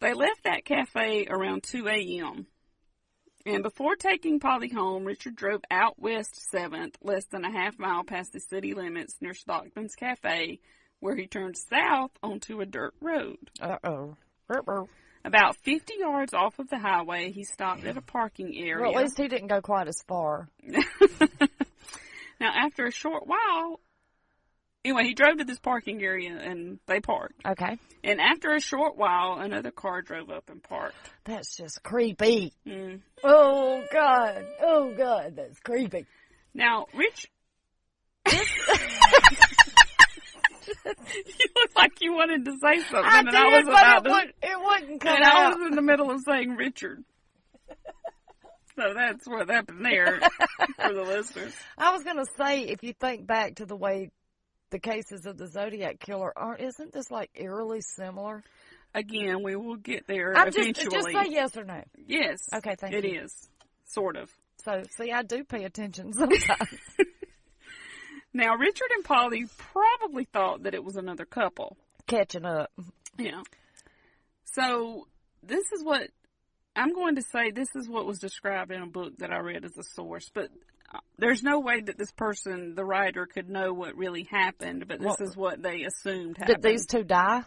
[0.00, 2.46] They left that cafe around 2 a.m.
[3.46, 8.04] And before taking Polly home, Richard drove out West 7th, less than a half mile
[8.04, 10.60] past the city limits near Stockman's Cafe,
[11.00, 13.50] where he turned south onto a dirt road.
[13.60, 14.16] Uh-oh.
[15.24, 18.82] About 50 yards off of the highway, he stopped at a parking area.
[18.82, 20.48] Well, at least he didn't go quite as far.
[22.40, 23.80] Now, after a short while,
[24.84, 27.40] anyway, he drove to this parking area and they parked.
[27.46, 27.78] Okay.
[28.02, 30.96] And after a short while, another car drove up and parked.
[31.24, 32.52] That's just creepy.
[32.66, 33.00] Mm.
[33.22, 34.44] Oh, God.
[34.60, 35.36] Oh, God.
[35.36, 36.06] That's creepy.
[36.52, 37.30] Now, Rich.
[40.86, 43.98] you look like you wanted to say something, I and did, I was but about
[43.98, 44.10] it, to.
[44.10, 47.04] would, it wouldn't come and I was in the middle of saying Richard.
[48.76, 50.18] So that's what happened there
[50.82, 51.54] for the listeners.
[51.78, 54.10] I was going to say, if you think back to the way
[54.70, 58.42] the cases of the Zodiac Killer are, isn't this like eerily similar?
[58.92, 61.12] Again, we will get there I'm just, eventually.
[61.14, 61.84] just say yes or no.
[62.08, 62.48] Yes.
[62.52, 63.20] Okay, thank It you.
[63.22, 63.48] is.
[63.86, 64.28] Sort of.
[64.64, 66.68] So, see, I do pay attention sometimes.
[68.34, 71.76] Now, Richard and Polly probably thought that it was another couple.
[72.08, 72.72] Catching up.
[73.16, 73.42] Yeah.
[74.44, 75.06] So,
[75.44, 76.08] this is what
[76.74, 77.52] I'm going to say.
[77.52, 80.48] This is what was described in a book that I read as a source, but
[80.92, 84.86] uh, there's no way that this person, the writer, could know what really happened.
[84.88, 86.60] But this Well- is what they assumed happened.
[86.60, 87.44] Did these two die?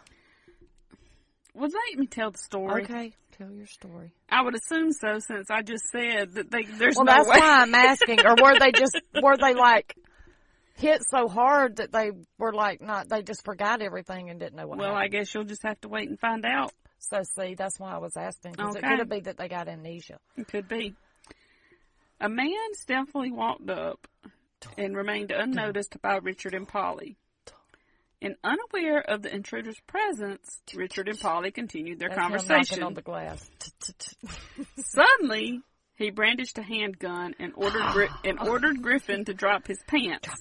[1.54, 2.84] Well, let me tell the story.
[2.84, 4.12] Okay, tell your story.
[4.30, 6.62] I would assume so, since I just said that they.
[6.62, 7.40] There's well, no that's way.
[7.40, 8.20] why I'm asking.
[8.24, 9.96] Or were they just, were they like
[10.78, 14.66] hit so hard that they were like not, they just forgot everything and didn't know
[14.66, 16.72] what Well, I guess you'll just have to wait and find out.
[16.98, 18.52] So, see, that's why I was asking.
[18.52, 18.88] Because it Okay.
[18.88, 20.18] could have been that they got amnesia.
[20.36, 20.94] It could be.
[22.20, 24.08] A man stealthily walked up
[24.76, 27.16] and remained unnoticed by Richard and Polly.
[28.20, 32.82] And unaware of the intruder's presence, Richard and Polly continued their That's conversation.
[32.82, 33.48] on the glass.
[34.76, 35.60] Suddenly,
[35.94, 40.26] he brandished a handgun and ordered Gri- and ordered Griffin to drop his pants.
[40.28, 40.38] Drop.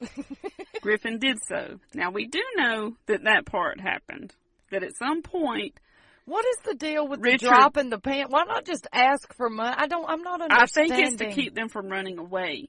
[0.82, 1.78] Griffin did so.
[1.94, 4.34] Now we do know that that part happened.
[4.70, 5.78] That at some point,
[6.26, 8.30] What is the deal with Richard- the dropping the pants?
[8.32, 9.74] Why not just ask for money?
[9.76, 10.08] I don't.
[10.08, 10.92] I'm not understanding.
[10.92, 12.68] I think it's to keep them from running away.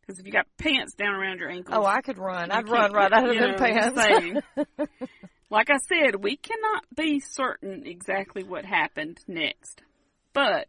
[0.00, 2.50] Because if you got pants down around your ankles, Oh, I could run.
[2.50, 4.42] I'd run right out of them pants.
[5.50, 9.80] like I said, we cannot be certain exactly what happened next,
[10.32, 10.66] but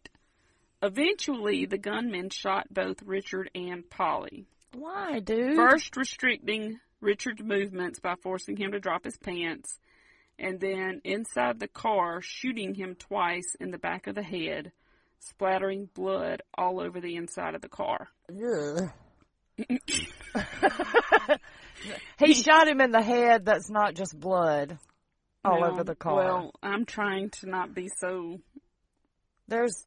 [0.84, 4.45] eventually the gunmen shot both Richard and Polly.
[4.73, 5.55] Why, dude?
[5.55, 9.79] First, restricting Richard's movements by forcing him to drop his pants,
[10.38, 14.71] and then inside the car, shooting him twice in the back of the head,
[15.19, 18.09] splattering blood all over the inside of the car.
[18.29, 18.91] Ugh.
[22.17, 23.45] he shot him in the head.
[23.45, 24.79] That's not just blood
[25.45, 26.15] all No, over the car.
[26.15, 28.39] Well, I'm trying to not be so.
[29.47, 29.86] There's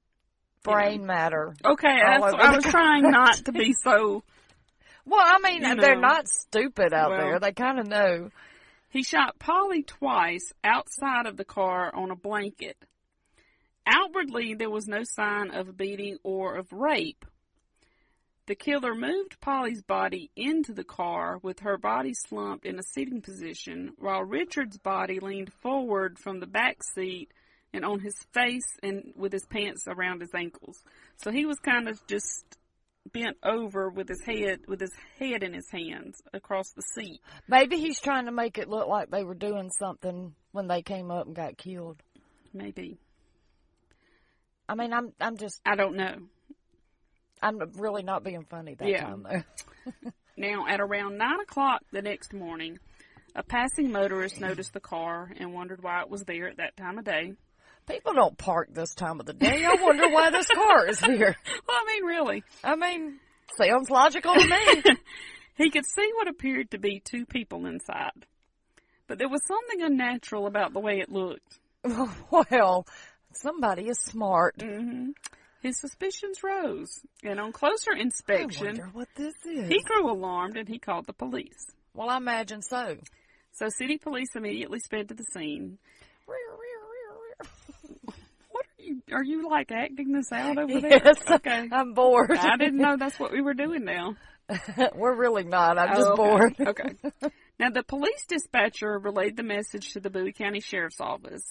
[0.73, 1.55] brain matter.
[1.65, 4.23] Okay, I was trying not to be so.
[5.09, 6.01] Well, I mean, they're know.
[6.01, 7.39] not stupid out Well- there.
[7.39, 8.31] They kind of know.
[8.89, 12.77] He shot Polly twice outside of the car on a blanket.
[13.87, 17.25] Outwardly, there was no sign of beating or of rape.
[18.47, 23.21] The killer moved Polly's body into the car with her body slumped in a sitting
[23.23, 27.31] position, while Richard's body leaned forward from the back seat
[27.73, 30.83] and on his face and with his pants around his ankles.
[31.17, 32.45] So he was kind of just
[33.13, 37.21] bent over with his head with his head in his hands across the seat.
[37.49, 41.11] Maybe he's trying to make it look like they were doing something when they came
[41.11, 42.03] up and got killed.
[42.53, 42.99] Maybe.
[44.69, 46.17] I mean, I'm I'm just I don't know.
[47.43, 49.03] I'm really not being funny that Yeah.
[49.03, 49.93] time though.
[50.39, 52.79] Now, at around nine o'clock the next morning,
[53.35, 56.99] a passing motorist noticed the car and wondered why it was there at that time
[56.99, 57.33] of day.
[57.89, 59.65] People don't park this time of the day.
[59.65, 61.37] I wonder why this car is here.
[61.69, 62.45] Well, I mean, really.
[62.65, 63.19] I mean,
[63.59, 64.83] sounds logical to me.
[65.57, 68.27] He could see what appeared to be two people inside,
[69.09, 71.59] but there was something unnatural about the way it looked.
[72.31, 72.87] well,
[73.33, 74.57] somebody is smart.
[74.61, 75.13] hmm
[75.63, 79.67] His suspicions rose, and on closer inspection, wonder what this is.
[79.71, 81.65] he grew alarmed and he called the police.
[81.95, 82.99] Well, I imagine so.
[83.53, 85.79] So city police immediately sped to the scene.
[88.87, 89.03] Are you?
[89.13, 91.01] Are you like acting this out over there?
[91.05, 91.69] Yes, Okay.
[91.73, 92.31] I'm bored.
[92.37, 94.15] I didn't know that's what we were doing now.
[94.95, 95.77] We're really not.
[95.79, 96.23] I'm just Oh, okay.
[96.23, 96.55] bored.
[96.69, 97.31] Okay.
[97.59, 101.43] Now the police dispatcher relayed the message to the Bowie County Sheriff's Office.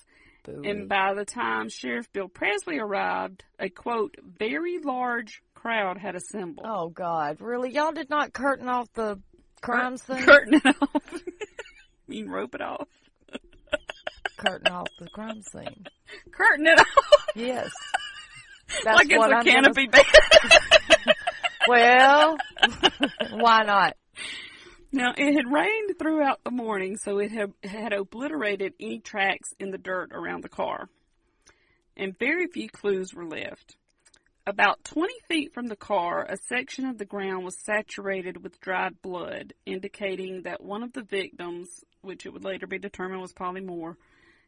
[0.48, 6.68] And by the time Sheriff Bill Presley arrived, a quote, very large crowd had assembled.
[6.70, 7.72] Oh God, really?
[7.74, 9.20] Y'all did not curtain off the
[9.62, 10.22] crime scene?
[10.22, 11.14] Curtain it off.
[11.14, 11.24] you
[12.08, 12.88] mean rope it off.
[14.38, 15.86] Curtain off the crime scene.
[16.32, 17.26] Curtain it off.
[17.36, 17.70] Yes.
[18.86, 21.16] like it's what a I'm canopy gonna- bed.
[21.68, 22.38] Well,
[23.32, 23.98] why not?
[24.92, 29.72] Now, it had rained throughout the morning, so it had, had obliterated any tracks in
[29.72, 30.90] the dirt around the car.
[31.98, 33.78] And very few clues were left.
[34.46, 39.02] About 20 feet from the car, a section of the ground was saturated with dried
[39.02, 41.68] blood, indicating that one of the victims,
[42.02, 43.98] which it would later be determined was Polly Moore,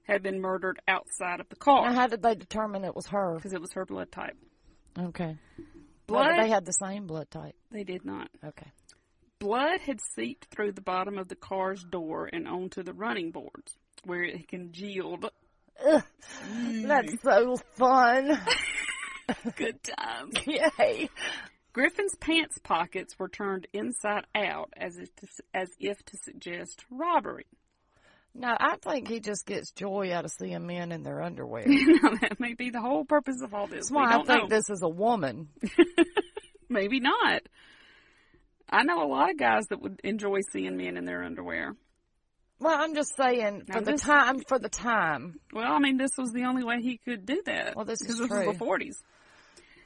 [0.07, 3.35] had been murdered outside of the Now, car how did they determine it was her?
[3.35, 4.37] because it was her blood type.
[4.97, 5.37] Okay.
[6.07, 6.27] Blood?
[6.31, 7.55] Maybe they had the same blood type.
[7.71, 8.29] They did not.
[8.43, 8.71] Okay.
[9.39, 13.77] Blood had seeped through the bottom of the car's door and onto the running boards,
[14.05, 15.29] where it congealed.
[15.85, 16.03] Ugh,
[16.83, 18.39] That's so fun.
[19.57, 20.33] Good times.
[20.47, 21.09] Yay.
[21.73, 27.45] Griffin's pants pockets were turned inside out as if to, as if to suggest robbery.
[28.39, 31.63] No, I think he just gets joy out of seeing men in their underwear.
[31.67, 33.89] now, that may be the whole purpose of all this.
[33.89, 34.55] That's why I don't think know.
[34.55, 35.49] this is a woman.
[36.69, 37.41] Maybe not.
[38.69, 41.75] I know a lot of guys that would enjoy seeing men in their underwear.
[42.59, 44.39] Well, I'm just saying Now for the time.
[44.47, 45.39] For the time.
[45.51, 47.75] Well, I mean, this was the only way he could do that.
[47.75, 48.47] Well, this is this true.
[48.47, 48.95] was the 40s.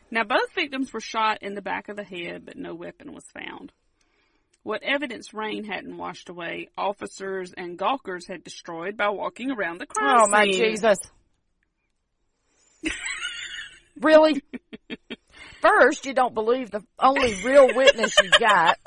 [0.10, 3.24] Now, both victims were shot in the back of the head, but no weapon was
[3.34, 3.72] found.
[4.64, 9.88] What evidence rain hadn't washed away, officers and gawkers had destroyed by walking around the
[9.88, 10.26] crime scene.
[10.26, 10.46] Oh my.
[10.46, 11.00] Jesus!
[14.00, 14.44] really?
[15.62, 18.78] First, you don't believe the only real witness you got,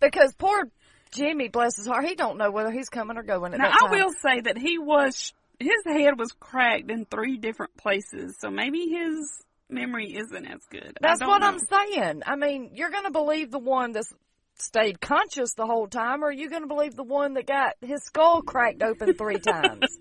[0.00, 0.68] because poor
[1.12, 3.82] Jimmy, bless his heart, he don't know whether he's coming or going at Now, that
[3.82, 8.50] I will say that he was, his head was cracked in three different places, so
[8.50, 9.42] maybe his
[9.72, 10.96] memory isn't as good.
[11.00, 11.46] That's what know.
[11.46, 12.22] I'm saying.
[12.26, 14.12] I mean, you're going to believe the one that's
[14.58, 17.74] stayed conscious the whole time, or are you going to believe the one that got
[17.80, 19.98] his skull cracked open three times?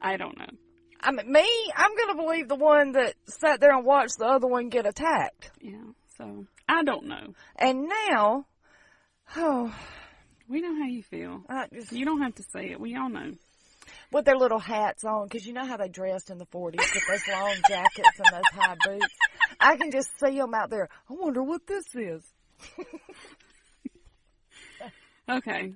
[0.00, 0.46] I don't know.
[1.00, 4.26] I mean, me, I'm going to believe the one that sat there and watched the
[4.26, 5.50] other one get attacked.
[5.60, 5.82] Yeah,
[6.16, 7.34] so I don't know.
[7.56, 8.46] And now,
[9.36, 9.74] oh,
[10.48, 11.42] We know how you feel.
[11.48, 12.80] I just, You don't have to say it.
[12.80, 13.32] We all know.
[14.16, 17.06] With their little hats on, because you know how they dressed in the 40s with
[17.06, 19.14] those long jackets and those high boots.
[19.60, 20.88] I can just see them out there.
[21.10, 22.24] I wonder what this is.
[25.28, 25.72] Okay.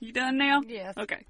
[0.00, 0.60] you done now?
[0.66, 0.94] Yes.
[0.98, 1.24] Okay.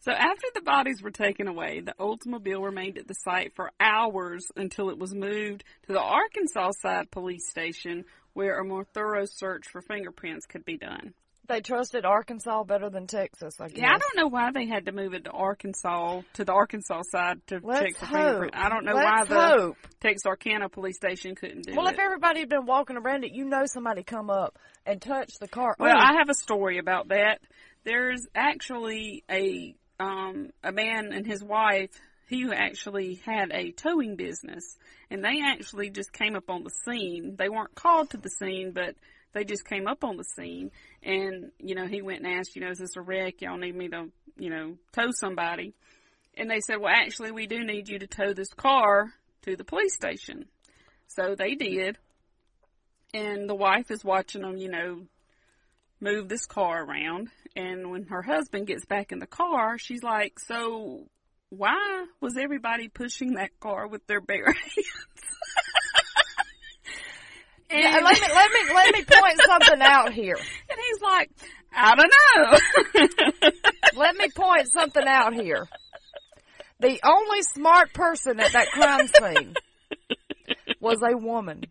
[0.00, 4.46] So after the bodies were taken away, the Oldsmobile remained at the site for hours
[4.56, 9.66] until it was moved to the Arkansas side police station where a more thorough search
[9.70, 11.12] for fingerprints could be done.
[11.46, 13.78] They trusted Arkansas better than Texas, I guess.
[13.78, 17.02] Yeah, I don't know why they had to move it to Arkansas, to the Arkansas
[17.10, 18.16] side to Let's check the hope.
[18.18, 18.56] fingerprints.
[18.58, 19.76] I don't know Let's why the hope.
[20.00, 21.94] Texarkana police station couldn't do Well, it.
[21.94, 25.48] if everybody had been walking around it, you know somebody come up and touch the
[25.48, 25.76] car.
[25.78, 27.40] Well, Oh, I have a story about that.
[27.84, 31.90] There's actually a um a man and his wife
[32.30, 34.76] who actually had a towing business
[35.10, 37.36] and they actually just came up on the scene.
[37.38, 38.94] They weren't called to the scene, but
[39.34, 40.70] they just came up on the scene
[41.02, 43.42] and you know, he went and asked, you know, is this a wreck?
[43.42, 45.74] Y'all need me to, you know, tow somebody.
[46.36, 49.12] And they said, "Well, actually, we do need you to tow this car
[49.42, 50.46] to the police station."
[51.06, 51.98] So they did.
[53.12, 55.02] And the wife is watching them, you know,
[56.00, 57.28] move this car around.
[57.56, 61.08] And when her husband gets back in the car, she's like, So
[61.50, 65.36] why was everybody pushing that car with their bare hands?
[67.74, 70.36] Yeah, let me let me let me point something out here.
[70.70, 71.30] And he's like,
[71.72, 73.50] I don't know.
[73.96, 75.68] let me point something out here.
[76.80, 79.54] The only smart person at that crime scene
[80.80, 81.64] was a woman.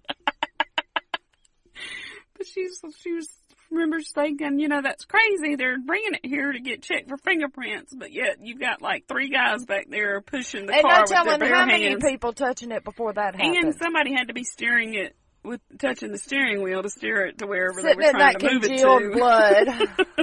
[2.37, 3.29] But she's she was
[3.71, 5.55] remembers thinking, you know, that's crazy.
[5.55, 9.29] They're bringing it here to get checked for fingerprints, but yet you've got like three
[9.29, 12.33] guys back there pushing the and car no with their telling bare how many people
[12.33, 13.55] touching it before that happened.
[13.57, 17.37] And somebody had to be steering it with touching the steering wheel to steer it
[17.39, 19.11] to wherever they were trying to move it congealed to.
[19.11, 19.67] blood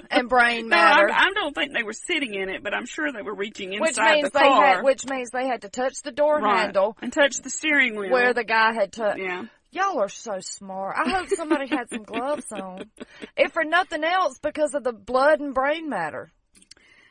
[0.10, 1.10] and brain No, matter.
[1.10, 3.70] I, I don't think they were sitting in it, but I'm sure they were reaching
[3.80, 4.66] which inside means the they car.
[4.76, 6.60] had, which means they had to touch the door Right.
[6.62, 9.20] handle and touch the steering wheel where the guy had touched.
[9.20, 9.44] Yeah.
[9.72, 10.96] Y'all are so smart.
[10.98, 12.90] I hope somebody had some gloves on.
[13.36, 16.32] If for nothing else, because of the blood and brain matter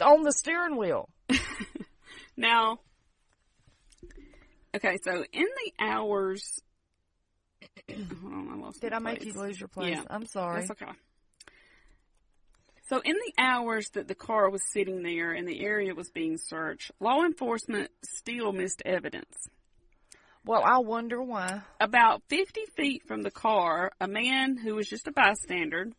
[0.01, 1.07] on the steering wheel.
[2.37, 2.79] Now,
[4.75, 6.61] okay, so in the hours.
[7.89, 9.33] On, I lost Did I make place.
[9.33, 9.95] you lose your place?
[9.95, 10.61] Yeah, I'm sorry.
[10.61, 10.91] That's okay.
[12.87, 16.37] So, in the hours that the car was sitting there and the area was being
[16.37, 19.47] searched, law enforcement still missed evidence.
[20.43, 21.61] Well, I wonder why.
[21.79, 25.89] About 50 feet from the car, a man who was just a bystander,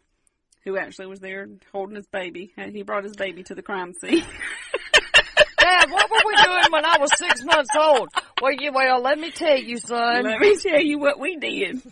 [0.64, 4.24] who actually was there holding his baby, he brought his baby to the crime scene.
[5.60, 8.08] Dad, what were we doing when I was six months old?
[8.40, 10.24] Well, you, well, let me tell you, son.
[10.24, 11.82] Let me tell you what we did.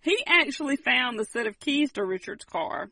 [0.00, 2.90] He actually found the set of keys to Richard's car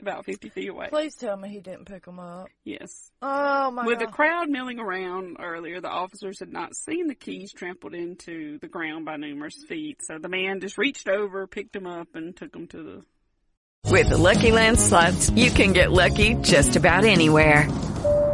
[0.00, 0.88] about 50 feet away.
[0.88, 2.48] Please tell me he didn't pick them up.
[2.64, 3.10] Yes.
[3.22, 4.08] Oh my With god.
[4.08, 8.68] the crowd milling around earlier, the officers had not seen the keys trampled into the
[8.68, 12.52] ground by numerous feet, so the man just reached over, picked them up, and took
[12.52, 13.04] them to the.
[13.90, 17.68] With the Lucky Land slots, you can get lucky just about anywhere.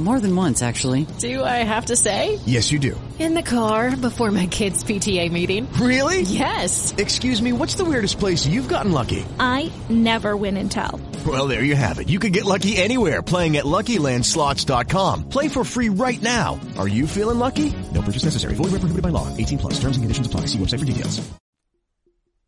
[0.00, 1.06] More than once, actually.
[1.18, 2.40] Do I have to say?
[2.46, 3.00] Yes, you do.
[3.20, 5.72] In the car before my kids' PTA meeting.
[5.74, 6.22] Really?
[6.22, 6.92] Yes.
[6.98, 9.24] Excuse me, what's the weirdest place you've gotten lucky?
[9.38, 11.00] I never win and tell.
[11.24, 12.08] Well, there you have it.
[12.08, 15.28] You can get lucky anywhere playing at LuckyLandSlots.com.
[15.28, 16.58] Play for free right now.
[16.76, 17.72] Are you feeling lucky?
[17.92, 18.54] No purchase necessary.
[18.56, 19.34] Void where prohibited by law.
[19.36, 19.74] 18 plus.
[19.74, 20.46] Terms and conditions apply.
[20.46, 21.22] See website for details.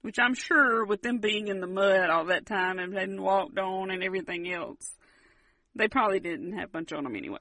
[0.02, 3.58] Which I'm sure, with them being in the mud all that time and hadn't walked
[3.58, 4.94] on and everything else,
[5.76, 7.38] they probably didn't have much on them anyway.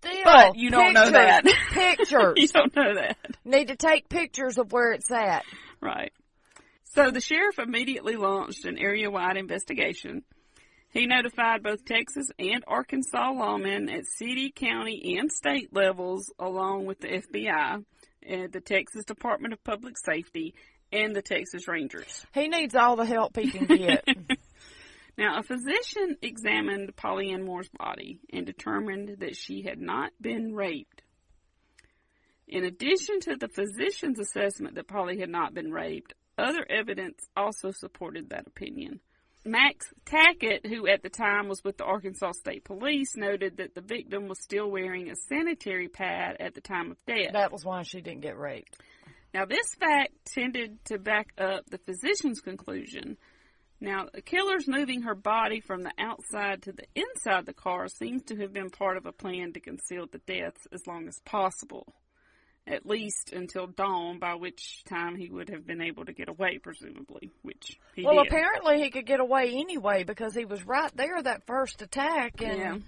[0.00, 1.44] Still, But you don't know that.
[1.70, 2.34] Pictures.
[2.36, 3.16] you don't know that.
[3.44, 5.44] Need to take pictures of where it's at.
[5.80, 6.12] Right.
[6.94, 10.22] So the sheriff immediately launched an area-wide investigation.
[10.90, 17.00] He notified both Texas and Arkansas lawmen at city, county, and state levels, along with
[17.00, 17.84] the FBI,
[18.28, 20.54] and the Texas Department of Public Safety,
[20.92, 22.26] and the Texas Rangers.
[22.34, 24.04] He needs all the help he can get.
[25.22, 30.52] Now, a physician examined Polly Ann Moore's body and determined that she had not been
[30.52, 31.02] raped.
[32.48, 37.70] In addition to the physician's assessment that Polly had not been raped, other evidence also
[37.70, 38.98] supported that opinion.
[39.44, 43.80] Max Tackett, who at the time was with the Arkansas State Police, noted that the
[43.80, 47.32] victim was still wearing a sanitary pad at the time of death.
[47.32, 48.76] that was why she didn't get raped.
[49.32, 53.18] Now, this fact tended to back up the physician's conclusion.
[53.82, 57.88] Now, the killer's moving her body from the outside to the inside of the car
[57.88, 61.18] seems to have been part of a plan to conceal the deaths as long as
[61.24, 61.92] possible.
[62.64, 66.58] At least until dawn, by which time he would have been able to get away,
[66.62, 68.28] presumably, which he well, did.
[68.28, 72.58] apparently he could get away anyway because he was right there that first attack and
[72.58, 72.78] Yeah.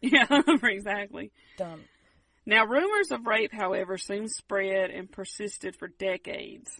[0.30, 1.30] Yeah, exactly.
[1.58, 1.82] Dumb.
[2.46, 6.70] Now, rumors of rape, however, soon spread and persisted for decades.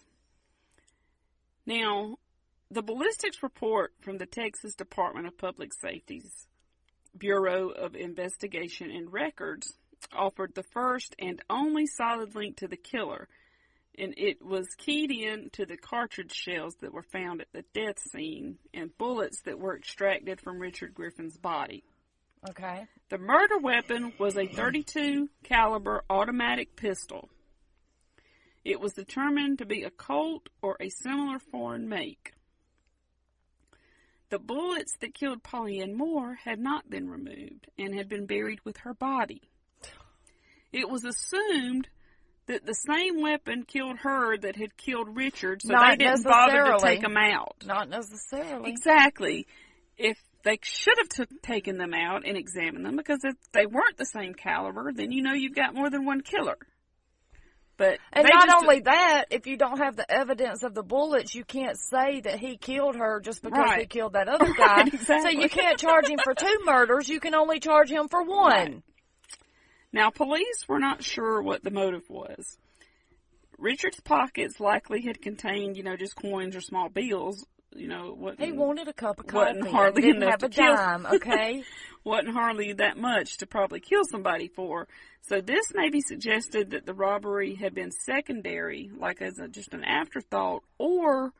[1.66, 2.16] Now,
[2.70, 6.46] the ballistics report from the Texas Department of Public Safety's
[7.16, 9.72] Bureau of Investigation and Records
[10.12, 13.28] offered the first and only solid link to the killer,
[13.96, 17.98] and it was keyed in to the cartridge shells that were found at the death
[17.98, 21.82] scene and bullets that were extracted from Richard Griffin's body.
[22.48, 22.86] Okay.
[23.08, 27.28] The murder weapon was a 32 caliber automatic pistol.
[28.64, 32.34] It was determined to be a Colt or a similar foreign make.
[34.30, 38.60] The bullets that killed Polly Ann Moore had not been removed and had been buried
[38.64, 39.42] with her body.
[40.72, 41.88] it was assumed
[42.46, 46.64] that the same weapon killed her that had killed Richard, so Not they didn't bother
[46.64, 47.64] to take them out.
[47.66, 48.70] Not necessarily.
[48.70, 49.46] Exactly.
[49.96, 53.96] If they should have took, taken them out and examined them, because if they weren't
[53.96, 56.58] the same caliber, then you know you've got more than one killer.
[57.78, 61.34] But And not just- only that, if you don't have the evidence of the bullets,
[61.34, 64.78] you can't say that he killed her just because he killed that other guy.
[64.82, 65.32] Right, exactly.
[65.32, 67.08] So you can't charge him for two murders.
[67.08, 68.50] You can only charge him for one.
[68.50, 68.82] Right.
[69.92, 72.58] Now, police were not sure what the motive was.
[73.56, 77.46] Richard's pockets likely had contained, you know, just coins or small bills.
[77.74, 79.58] You know, wasn't, He wanted a cup of coffee.
[79.58, 80.74] wasn't hardly didn't enough have to a kill.
[80.74, 81.06] dime.
[81.12, 81.62] Okay.
[82.04, 84.88] wasn't hardly that much to probably kill somebody for.
[85.22, 89.84] So this maybe suggested that the robbery had been secondary, like as a, just an
[89.84, 91.32] afterthought, or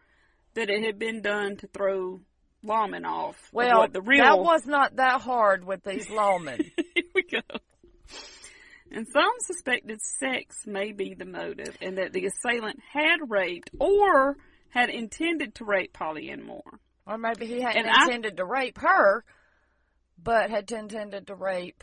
[0.55, 2.21] that it had been done to throw
[2.65, 3.37] lawmen off.
[3.37, 6.71] of Well, what the real that was not that hard with these lawmen.
[6.95, 7.41] Here we go.
[8.91, 14.37] And some suspected sex may be the motive, and that the assailant had raped or
[14.71, 16.81] had intended to rape Polly Ann Moore.
[17.07, 19.25] or maybe he hadn't And I- intended to rape her,
[20.23, 21.83] but had intended to rape.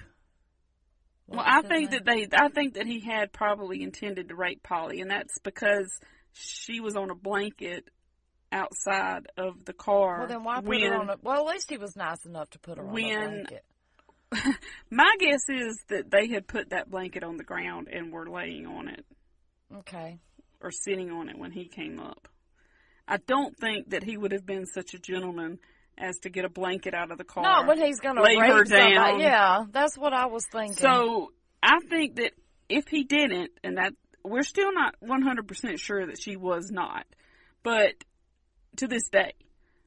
[1.27, 1.91] Well, I think name?
[1.91, 5.89] that they, I think that he had probably intended to rape Polly, and that's because
[6.33, 7.89] she was on a blanket
[8.51, 10.19] outside of the car.
[10.19, 11.15] Well, then why put when, her on a?
[11.23, 13.65] Well, at least he was nice enough to put her on a when- blanket.
[14.91, 18.65] My guess is that they had put that blanket on the ground and were laying
[18.67, 19.05] on it.
[19.77, 20.19] Okay.
[20.61, 22.27] or sitting on it when he came up.
[23.07, 25.59] I don't think that he would have been such a gentleman
[25.97, 27.43] as to get a blanket out of the car.
[27.43, 28.95] Not when he's going to lay her somebody.
[28.95, 29.19] down.
[29.19, 30.75] Yeah, that's what I was thinking.
[30.75, 31.31] So
[31.61, 32.31] I think that
[32.67, 33.93] if he didn't, and that
[34.23, 37.05] we're still not 100% sure that she was not,
[37.63, 37.93] but
[38.77, 39.33] to this day.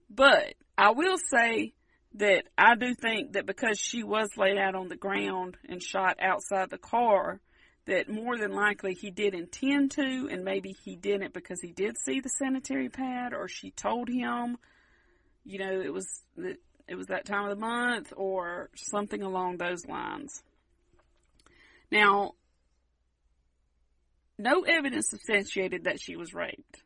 [0.09, 1.75] But I will say
[2.15, 6.19] that I do think that because she was laid out on the ground and shot
[6.23, 7.41] outside the car,
[7.89, 11.97] that more than likely he did intend to, and maybe he didn't because he did
[11.99, 14.59] see the sanitary pad, or she told him,
[15.45, 19.57] you know, it was that it was that time of the month, or something along
[19.57, 20.43] those lines.
[21.91, 22.33] Now,
[24.39, 26.83] no evidence substantiated that she was raped.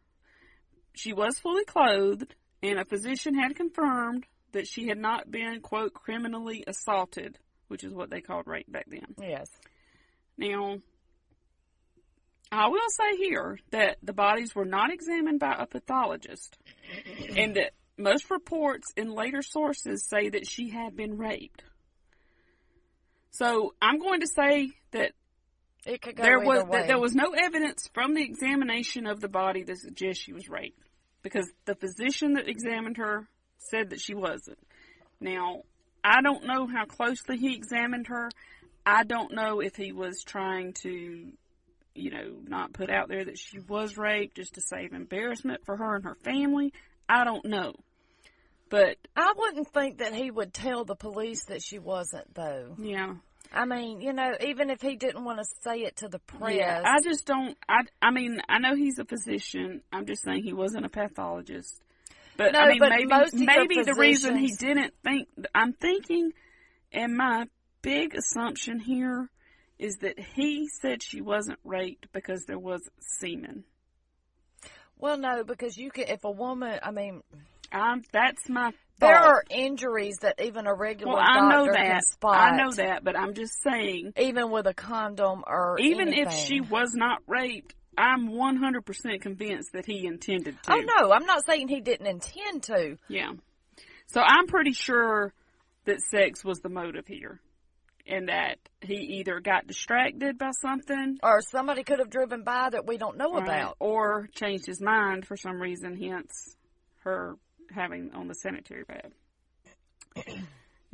[0.95, 5.95] She was fully clothed, and a physician had confirmed that she had not been, quote,
[5.95, 7.39] criminally assaulted,
[7.69, 9.15] which is what they called rape back then.
[9.21, 9.49] yes.
[10.37, 10.79] Now,
[12.53, 16.59] I will say here that the bodies were not examined by a pathologist,
[17.35, 21.65] and that most reports in later sources say that she had been raped.
[23.31, 25.13] So I'm going to say that
[25.87, 29.29] It could go there was that there was no evidence from the examination of the
[29.29, 30.87] body that suggests she was raped,
[31.23, 33.27] because the physician that examined her
[33.57, 34.59] said that she wasn't.
[35.21, 35.63] Now,
[36.05, 38.29] I don't know how closely he examined her.
[38.85, 41.33] I don't know if he was trying to,
[41.95, 45.77] you know, not put out there that she was raped just to save embarrassment for
[45.77, 46.73] her and her family.
[47.09, 47.75] I don't know.
[48.71, 52.75] But I wouldn't think that he would tell the police that she wasn't, though.
[52.79, 53.15] yeah.
[53.55, 56.55] I mean, you know, even if he didn't want to say it to the press.
[56.55, 57.55] Yeah, I just don't.
[57.69, 59.83] I, I mean, I know he's a physician.
[59.93, 61.83] I'm just saying he wasn't a pathologist.
[62.39, 65.29] But No, I mean, but maybe maybe the reason he didn't think.
[65.55, 66.33] I'm thinking,
[66.93, 67.47] and my
[67.83, 69.29] big assumption here
[69.83, 72.81] is that he said she wasn't raped because there was
[73.19, 73.65] semen.
[74.97, 76.05] Well, no, because you can.
[76.09, 77.23] If a woman, I mean,
[77.73, 78.73] Um, that's my.
[79.01, 79.25] there thought.
[79.29, 82.05] are injuries that even a regular Well, I know that.
[82.05, 82.37] spot.
[82.37, 84.13] I know that, but I'm just saying.
[84.17, 89.85] Even with a condom or Even if she was not raped, I'm 100% convinced that
[89.87, 90.73] he intended to.
[90.73, 92.97] Oh no, I'm not saying he didn't intend to.
[93.09, 93.33] Yeah.
[94.07, 95.33] So I'm pretty sure
[95.87, 97.41] that sex was the motive here.
[98.07, 102.87] And that he either got distracted by something Or somebody could have driven by that
[102.87, 103.77] we don't know right, about.
[103.79, 106.57] or changed his mind for some reason, hence
[107.05, 107.37] her
[107.71, 109.13] having on the sanitary pad.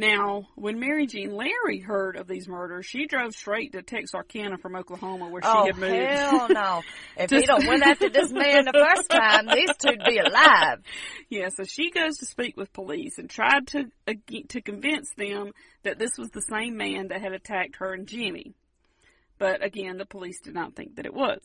[0.00, 4.76] Now, when Mary Jean Larey heard of these murders, she drove straight to Texarkana from
[4.76, 5.92] Oklahoma where she oh had moved.
[5.92, 6.82] hell no!
[7.16, 10.78] If he don't went after this man the first time, these two'd be alive.
[11.30, 14.14] Yeah, so she goes to speak with police and tried to uh,
[14.50, 15.50] to convince them
[15.84, 18.54] that this was the same man that had attacked her and Jimmy.
[19.38, 21.40] But again, the police did not think that it was.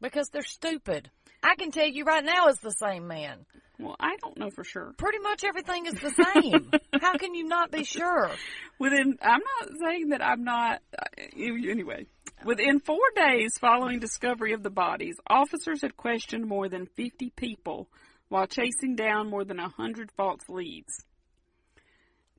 [0.00, 1.10] Because they're stupid.
[1.42, 3.46] I can tell you right now, it's the same man.
[3.78, 4.92] Well, I don't know for sure.
[4.98, 6.70] Pretty much everything is the same.
[7.00, 8.30] How can you not be sure?
[8.78, 10.80] Within, I'm not saying that I'm not.
[10.96, 11.04] uh,
[11.36, 12.06] Anyway,
[12.44, 17.88] within four days following discovery of the bodies, officers had questioned more than 50 people
[18.28, 21.04] while chasing down more than 100 false leads.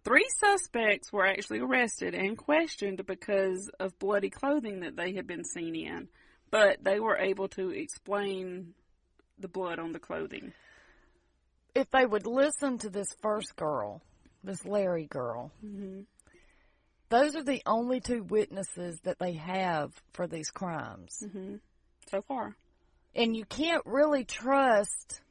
[0.05, 5.43] Three suspects were actually arrested and questioned because of bloody clothing that they had been
[5.43, 6.07] seen in,
[6.51, 8.75] but they were able to explain
[9.39, 10.53] the blood on the clothing.
[11.73, 14.01] If they would listen to this first girl,
[14.43, 16.01] this Larey girl, hmm
[17.09, 21.23] those are the only two witnesses that they have for these crimes.
[21.31, 21.57] hmm
[22.09, 22.55] So far.
[23.15, 25.21] And you can't really trust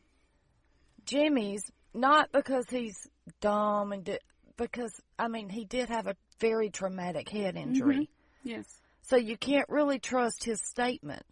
[1.05, 2.97] Jimmy's, not because he's
[3.41, 4.19] dumb and di-
[4.57, 7.69] because, I mean, he did have a very traumatic head mm-hmm.
[7.69, 8.11] injury.
[8.43, 8.67] Yes.
[9.03, 11.23] So you can't really trust his statement.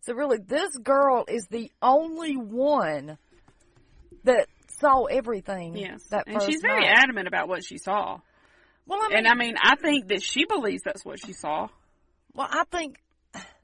[0.00, 3.16] So really, this girl is the only one
[4.24, 4.48] that
[4.78, 5.76] saw everything.
[5.76, 6.02] Yes.
[6.10, 6.98] that and she's very night.
[6.98, 8.18] adamant about what she saw.
[8.86, 11.68] Well, I mean, and I mean, I think that she believes that's what she saw.
[12.34, 12.98] well, I think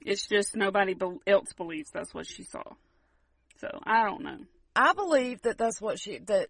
[0.04, 0.94] It's just nobody
[1.26, 2.62] else believes that's what she saw.
[3.58, 4.38] So I don't know.
[4.74, 6.48] I believe that that's what she that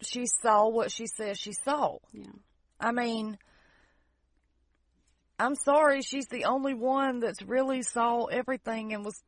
[0.00, 1.98] she saw what she says she saw.
[2.12, 2.26] Yeah.
[2.80, 3.38] I mean,
[5.38, 9.20] I'm sorry, she's the only one that's really saw everything and was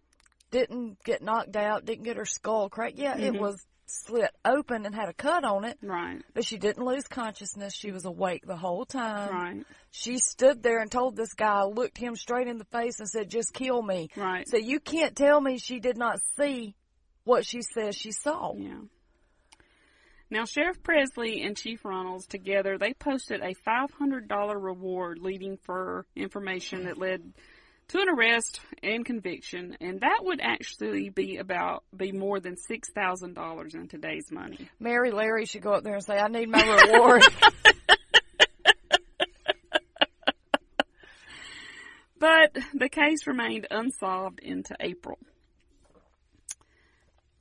[0.51, 2.97] didn't get knocked out, didn't get her skull cracked.
[2.99, 3.41] Yeah, it Mhm.
[3.41, 6.23] was slit open and had a cut on it, Right.
[6.35, 7.75] but she didn't lose consciousness.
[7.75, 9.31] She was awake the whole time.
[9.31, 9.67] Right.
[9.91, 13.29] She stood there and told this guy, looked him straight in the face and said,
[13.29, 14.47] "Just kill me." Right.
[14.49, 16.77] So you can't tell me she did not see
[17.25, 18.55] what she says she saw.
[18.55, 18.81] Yeah.
[20.29, 26.85] Now, Sheriff Presley and Chief Runnels together, they posted a $500 reward leading for information
[26.85, 27.33] that led
[27.89, 32.91] to an arrest and conviction, and that would actually be about be more than six
[32.91, 34.69] thousand dollars in today's money.
[34.81, 37.23] Mary Larey should go up there and say, I need my reward.
[42.19, 45.19] But the case remained unsolved into April.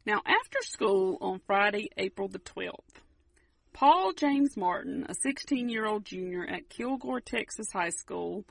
[0.06, 3.02] Now, after school on Friday, April the 12th,
[3.74, 8.46] Paul James Martin, a 16 year old junior at Kilgore, Texas High School,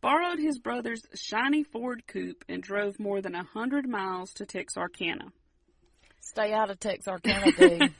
[0.00, 5.26] borrowed his brother's shiny Ford coupe and drove more than a hundred miles to Texarkana.
[6.20, 7.94] Stay out of Texarkana, dude.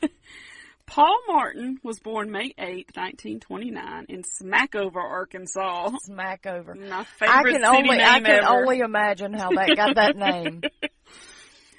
[0.87, 5.91] Paul Martin was born May 8, 1929 in Smackover, Arkansas.
[6.09, 6.77] Smackover.
[6.77, 8.47] My I favorite can city only I can ever.
[8.49, 10.63] only imagine how that got that name.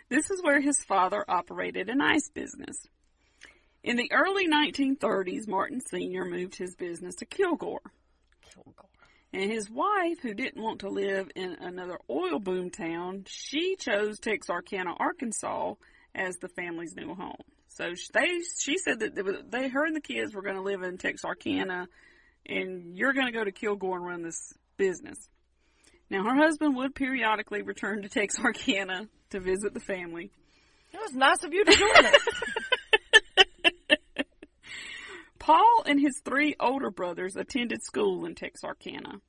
[0.09, 2.87] This is where his father operated an ice business.
[3.83, 6.25] In the early 1930s, Martin Sr.
[6.25, 7.81] moved his business to Kilgore.
[9.33, 14.17] And his wife, who didn't want to live in another oil boom town, she chose
[14.19, 15.73] Texarkana, Arkansas
[16.13, 17.43] as the family's new home.
[17.67, 20.83] So they, she said that they, they, her and the kids were going to live
[20.83, 21.87] in Texarkana,
[22.45, 25.17] and you're going to go to Kilgore and run this business.
[26.09, 30.31] Now, her husband would periodically return to Texarkana to visit the family.
[30.93, 32.27] It was nice of you to join us.
[35.39, 39.21] Paul and his three older brothers attended school in Texarkana.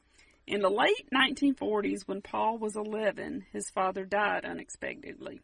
[0.46, 5.40] In the late 1940s, when Paul was 11, his father died unexpectedly.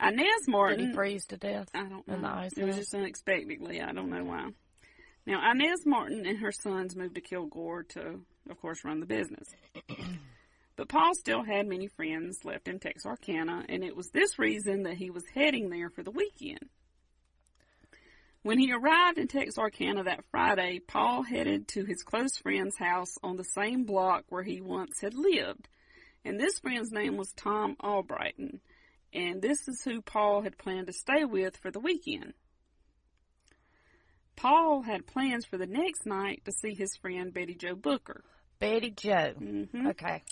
[0.00, 0.78] Inez Martin.
[0.78, 1.68] Did he freeze to death?
[1.74, 2.20] I don't know.
[2.24, 3.82] ice it was just unexpectedly.
[3.82, 4.50] I don't know why.
[5.26, 9.48] Now, Inez Martin and her sons moved to Kilgore to, of course, run the business.
[10.76, 14.98] But Paul still had many friends left in Texarkana, and it was this reason that
[14.98, 16.68] he was heading there for the weekend.
[18.42, 23.36] When he arrived in Texarkana that Friday, Paul headed to his close friend's house on
[23.36, 25.68] the same block where he once had lived.
[26.24, 28.60] And this friend's name was Tom Albrighton.
[29.12, 32.34] And this is who Paul had planned to stay with for the weekend.
[34.36, 38.22] Paul had plans for the next night to see his friend Betty Joe Booker.
[38.60, 39.32] Betty Joe.
[39.36, 40.22] hmm Okay.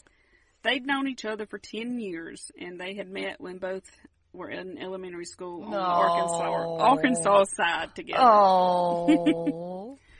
[0.65, 3.85] They'd known each other for 10 years, and they had met when both
[4.33, 8.23] were in elementary school on the Arkansas, Arkansas side together.
[8.23, 9.99] Oh.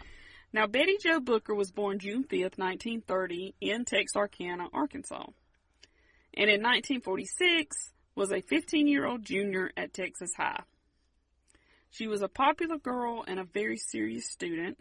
[0.55, 5.27] Now, Betty Joe Booker was born June 5th, 1930, in Texarkana, Arkansas.
[6.33, 10.63] And in 1946, was a 15-year-old junior at Texas High.
[11.91, 14.79] She was a popular girl and a very serious student.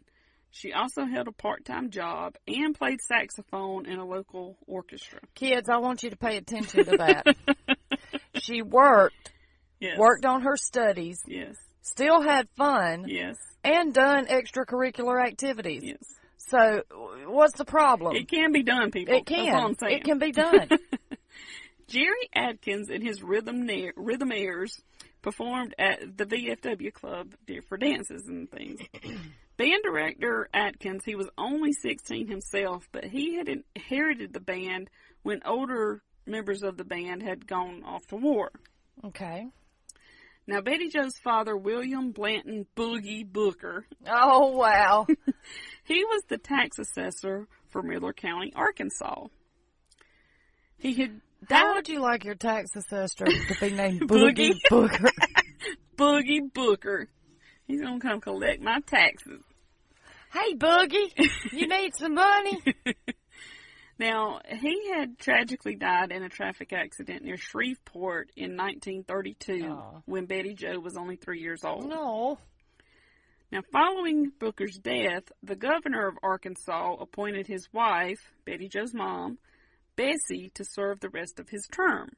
[0.55, 5.19] She also held a part-time job and played saxophone in a local orchestra.
[5.33, 7.35] Kids, I want you to pay attention to that.
[8.35, 9.31] she worked,
[9.79, 9.97] Yes.
[9.97, 11.55] worked on her studies, Yes.
[11.81, 13.35] still had fun, Yes.
[13.63, 15.81] and done extracurricular activities.
[15.83, 16.03] Yes.
[16.37, 16.83] So,
[17.25, 18.15] what's the problem?
[18.15, 19.15] It can be done, people.
[19.15, 19.75] It can.
[19.81, 20.69] It can be done.
[21.87, 24.79] Jerry Atkins and his rhythm na- rhythmaires
[25.23, 27.33] performed at the VFW club
[27.67, 28.79] for dances and things.
[29.63, 34.89] band director Atkins, he was only 16 himself, but he had inherited the band
[35.23, 38.51] when older members of the band had gone off to war.
[39.05, 39.47] okay.
[40.45, 45.07] Now, Betty Joe's father, William Blanton Boogie Booker, Oh wow.
[45.85, 49.27] he was the tax assessor for Miller County, Arkansas.
[50.77, 54.69] He had How would you like your tax assessor to be named Boogie Boogie.
[54.69, 55.11] Booker?
[55.97, 57.07] Boogie Booker.
[57.65, 59.41] He's gonna come collect my taxes.
[60.33, 61.13] Hey Boogie,
[61.51, 62.59] you need some money?
[63.99, 70.55] Now, he had tragically died in a traffic accident near Shreveport in 1932 when Betty
[70.55, 71.87] Joe was only three years old.
[71.87, 72.39] No.
[73.51, 79.37] Now, following Booker's death, the governor of Arkansas appointed his wife, Betty Joe's mom,
[79.95, 82.09] Bessie, to serve the rest of his term.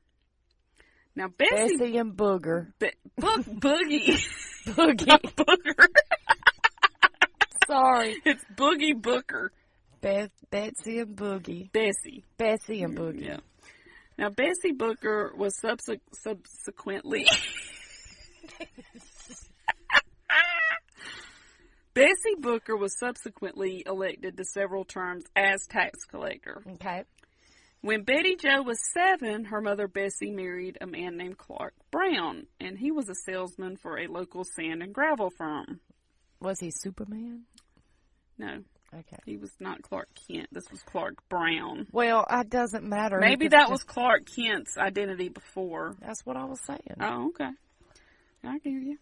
[1.14, 2.72] Now, Bessie, Bessie and Booger.
[2.80, 4.26] Be- Bo- Boogie,
[4.66, 5.06] Boogie.
[5.36, 5.88] Booger,
[7.68, 8.16] Sorry.
[8.26, 9.52] it's Boogie Booker,
[10.02, 11.72] Beth, Betsy and Boogie.
[11.72, 12.24] Bessie.
[12.38, 13.26] Bessie and Boogie.
[13.26, 13.40] Yeah.
[14.18, 17.28] Now, Bessie Booker was subse- subsequently.
[21.94, 26.62] Bessie Booker was subsequently elected to several terms as tax collector.
[26.74, 27.04] Okay.
[27.82, 32.78] When Betty Joe was seven, her mother Bessie married a man named Clark Brown, and
[32.78, 35.80] he was a salesman for a local sand and gravel firm.
[36.42, 37.44] Was he Superman?
[38.38, 38.60] No,
[38.94, 39.18] Okay.
[39.26, 40.48] he was not Clark Kent.
[40.52, 41.88] This was Clark Brown.
[41.92, 43.20] Well, it doesn't matter.
[43.20, 45.96] Maybe that was Clark Kent's identity before.
[46.02, 46.96] That's what I was saying.
[47.00, 47.50] Oh, okay.
[48.44, 48.98] I hear you.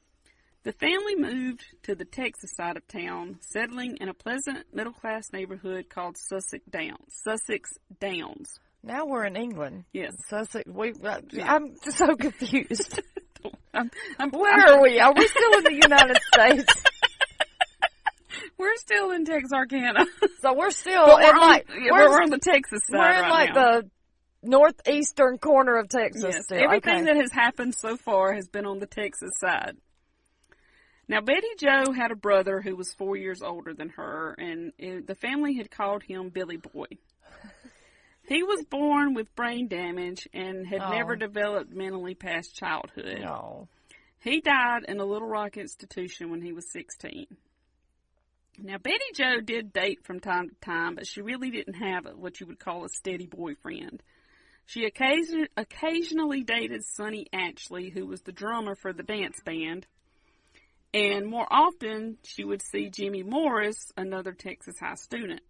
[0.64, 5.26] The family moved to the Texas side of town, settling in a pleasant middle class
[5.34, 7.14] neighborhood called Sussex Downs.
[7.24, 8.60] Sussex Downs.
[8.82, 9.84] Now we're in England.
[9.92, 10.14] Yes.
[10.30, 10.64] Sussex.
[10.70, 10.94] We.
[11.04, 11.54] Uh, Yeah.
[11.54, 13.02] I'm so confused.
[13.74, 15.00] I'm, I'm, Where are we?
[15.02, 16.84] Are we still in the United States?
[18.58, 20.06] We're still in Texarkana.
[20.42, 22.98] So we're still But we're in on- like yeah, we're, we're on the Texas side
[22.98, 23.82] We're in right like now.
[23.82, 23.90] the
[24.44, 26.24] northeastern corner of Texas.
[26.24, 26.64] Yes, still.
[26.64, 27.06] everything okay.
[27.06, 29.78] that has happened so far has been on the Texas side.
[31.08, 35.06] Now, Betty Joe had a brother who was four years older than her, and it,
[35.06, 36.86] the family had called him Billy Boy.
[38.26, 40.92] He was born with brain damage and had Oh.
[40.92, 43.20] never developed mentally past childhood.
[43.20, 43.68] No.
[44.22, 47.28] He died in a Little Rock institution when he was 16.
[48.58, 52.40] Now, Betty Joe did date from time to time, but she really didn't have what
[52.40, 54.04] you would call a steady boyfriend.
[54.66, 59.88] She occasion- occasionally dated Sonny Ashley, who was the drummer for the dance band.
[60.94, 65.42] And more often, she would see Jimmy Morris, another Texas high student.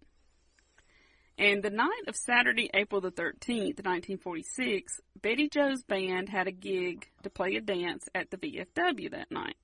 [1.37, 7.09] And the night of Saturday, April the 13th, 1946, Betty Joe's band had a gig
[7.23, 9.57] to play a dance at the VFW that night.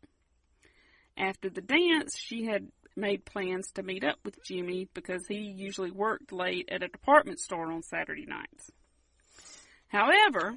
[1.16, 5.92] After the dance, she had made plans to meet up with Jimmy because he usually
[5.92, 8.72] worked late at a department store on Saturday nights.
[9.88, 10.56] However,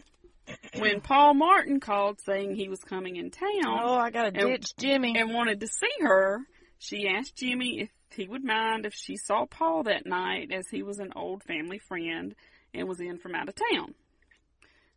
[0.79, 3.49] when Paul Martin called saying he was coming in town,
[3.83, 5.17] Oh, I gotta and- ditch Jimmy.
[5.19, 6.41] and wanted to see her,
[6.79, 10.83] she asked Jimmy if he would mind if she saw Paul that night as he
[10.83, 12.35] was an old family friend
[12.75, 13.95] and was in from out of town.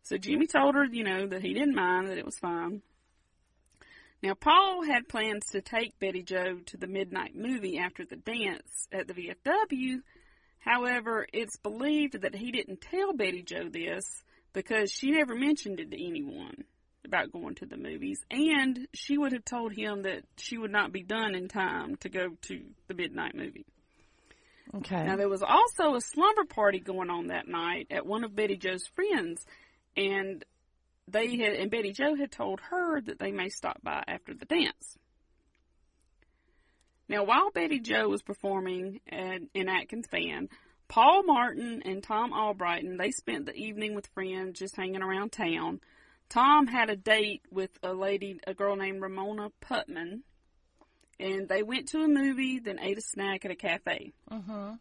[0.02, 2.82] So Jimmy told her, you know, that he didn't mind, that it was fine.
[4.26, 8.88] Now, Paul had plans to take Betty Joe to the midnight movie after the dance
[8.90, 10.00] at the VFW.
[10.58, 15.92] However, it's believed that he didn't tell Betty Joe this because she never mentioned it
[15.92, 16.64] to anyone
[17.04, 20.90] about going to the movies, and she would have told him that she would not
[20.90, 23.64] be done in time to go to the midnight movie.
[24.74, 25.04] Okay.
[25.04, 28.56] Now, there was also a slumber party going on that night at one of Betty
[28.56, 29.46] Joe's friends,
[29.96, 30.44] and
[31.08, 34.44] they had and Betty Joe had told her that they may stop by after the
[34.44, 34.98] dance.
[37.08, 40.48] Now, while Betty Joe was performing at, in Atkins Fan,
[40.88, 45.80] Paul Martin and Tom Albrighton they spent the evening with friends, just hanging around town.
[46.28, 50.22] Tom had a date with a lady, a girl named Ramona Putman,
[51.20, 54.12] and they went to a movie, then ate a snack at a cafe.
[54.30, 54.74] Mm-hmm.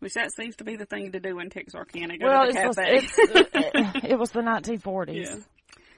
[0.00, 2.18] Which that seems to be the thing to do in Texarkana.
[2.18, 4.08] Go Well, to the it was, cafe.
[4.08, 5.26] it was the 1940s.
[5.26, 5.36] Yeah.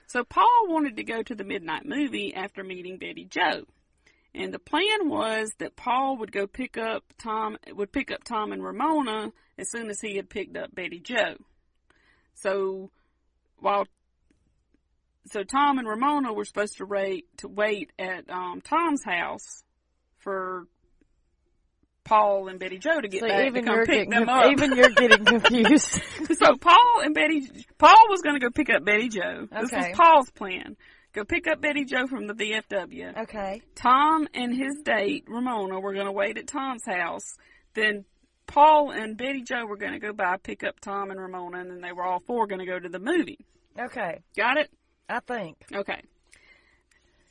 [0.06, 3.64] So Paul wanted to go to the midnight movie after meeting Betty Joe.
[4.34, 8.52] And the plan was that Paul would go pick up Tom would pick up Tom
[8.52, 11.36] and Ramona as soon as he had picked up Betty Joe.
[12.34, 12.90] So
[13.58, 13.86] while
[15.30, 19.62] so Tom and Ramona were supposed to wait to wait at um, Tom's house
[20.18, 20.66] for
[22.04, 24.50] Paul and Betty Joe to get See, back even to come you're pick them up.
[24.50, 26.00] even you're getting confused.
[26.38, 27.42] so Paul and Betty,
[27.78, 29.46] Paul was going to go pick up Betty Joe.
[29.52, 29.60] Okay.
[29.62, 30.76] This was Paul's plan.
[31.12, 33.22] Go pick up Betty Joe from the VFW.
[33.22, 33.60] Okay.
[33.74, 37.36] Tom and his date, Ramona, were going to wait at Tom's house.
[37.74, 38.04] Then
[38.46, 41.70] Paul and Betty Joe were going to go by, pick up Tom and Ramona, and
[41.70, 43.38] then they were all four going to go to the movie.
[43.78, 44.22] Okay.
[44.36, 44.70] Got it?
[45.08, 45.58] I think.
[45.74, 46.00] Okay.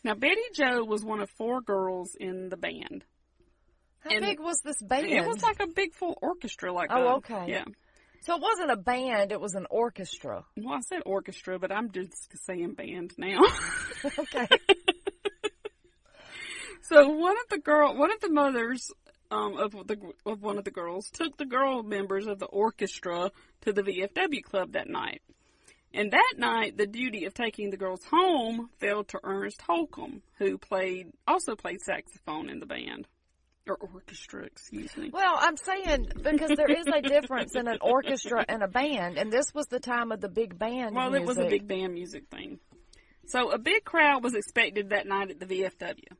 [0.03, 3.03] Now, Betty Joe was one of four girls in the band.
[4.03, 5.05] How And big was this band?
[5.07, 7.45] It was like a big full orchestra, like Oh, a- okay.
[7.47, 7.65] yeah.
[8.21, 10.43] So it wasn't a band; it was an orchestra.
[10.57, 13.39] Well, I said orchestra, but I'm just saying band now.
[14.05, 14.47] okay.
[16.83, 18.91] So one of the girl, one of the mothers
[19.31, 23.31] um, of the of one of the girls took the girl members of the orchestra
[23.61, 25.21] to the VFW club that night.
[25.93, 30.57] And that night, the duty of taking the girls home fell to Ernest Holcomb, who
[30.57, 33.07] played also played saxophone in the band
[33.67, 35.09] or orchestra, excuse me.
[35.13, 39.31] Well, I'm saying because there is a difference in an orchestra and a band, and
[39.31, 40.95] this was the time of the big band.
[40.95, 41.61] Well, it was a music.
[41.61, 42.59] big band music thing.
[43.27, 46.17] So a big crowd was expected that night at the VFW.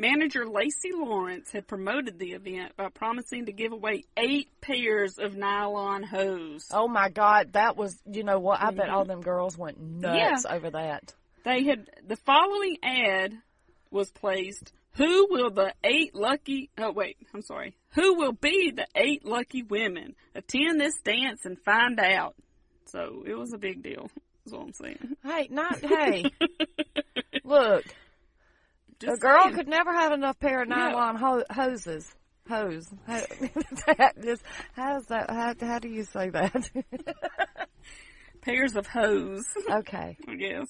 [0.00, 5.36] Manager Lacey Lawrence had promoted the event by promising to give away eight pairs of
[5.36, 6.66] nylon hose.
[6.72, 8.62] Oh my God, that was you know what?
[8.62, 8.94] I bet mm-hmm.
[8.94, 10.56] all them girls went nuts Yeah.
[10.56, 11.14] over that.
[11.44, 13.34] They had the following ad
[13.90, 14.72] was placed.
[14.94, 16.70] Who will the eight lucky?
[16.78, 17.74] Oh wait, I'm sorry.
[17.94, 20.14] Who will be the eight lucky women?
[20.34, 22.34] Attend this dance and find out.
[22.86, 24.10] So it was a big deal.
[24.46, 25.16] Is what I'm saying.
[25.24, 26.24] Hey, not hey.
[27.44, 27.84] Look,
[29.06, 29.54] a girl saying.
[29.54, 32.10] could never have enough pair of nylon ho- hoses.
[32.48, 32.88] Hose.
[33.06, 33.22] Ho-
[33.86, 34.40] that is,
[34.74, 35.30] how's that?
[35.30, 36.70] How, how do you say that?
[38.42, 39.44] Pairs of hose.
[39.70, 40.16] okay.
[40.26, 40.66] I guess.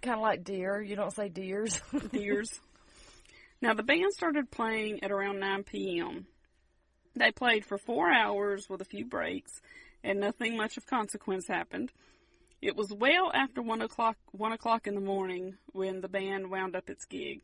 [0.00, 0.80] Kind of like deer.
[0.80, 1.80] You don't say deers.
[2.12, 2.48] Deers.
[3.60, 6.26] Now the band started playing at around 9 p.m.
[7.14, 9.62] They played for four hours with a few breaks,
[10.04, 11.90] and nothing much of consequence happened.
[12.60, 16.76] It was well after one o'clock one o'clock in the morning when the band wound
[16.76, 17.40] up its gig.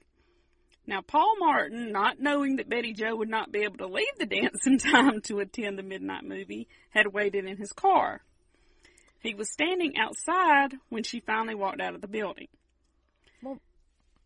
[0.86, 4.26] Now Paul Martin, not knowing that Betty Joe would not be able to leave the
[4.40, 8.20] dance in time to attend the midnight movie, had waited in his car.
[9.20, 12.48] He was standing outside when she finally walked out of the building.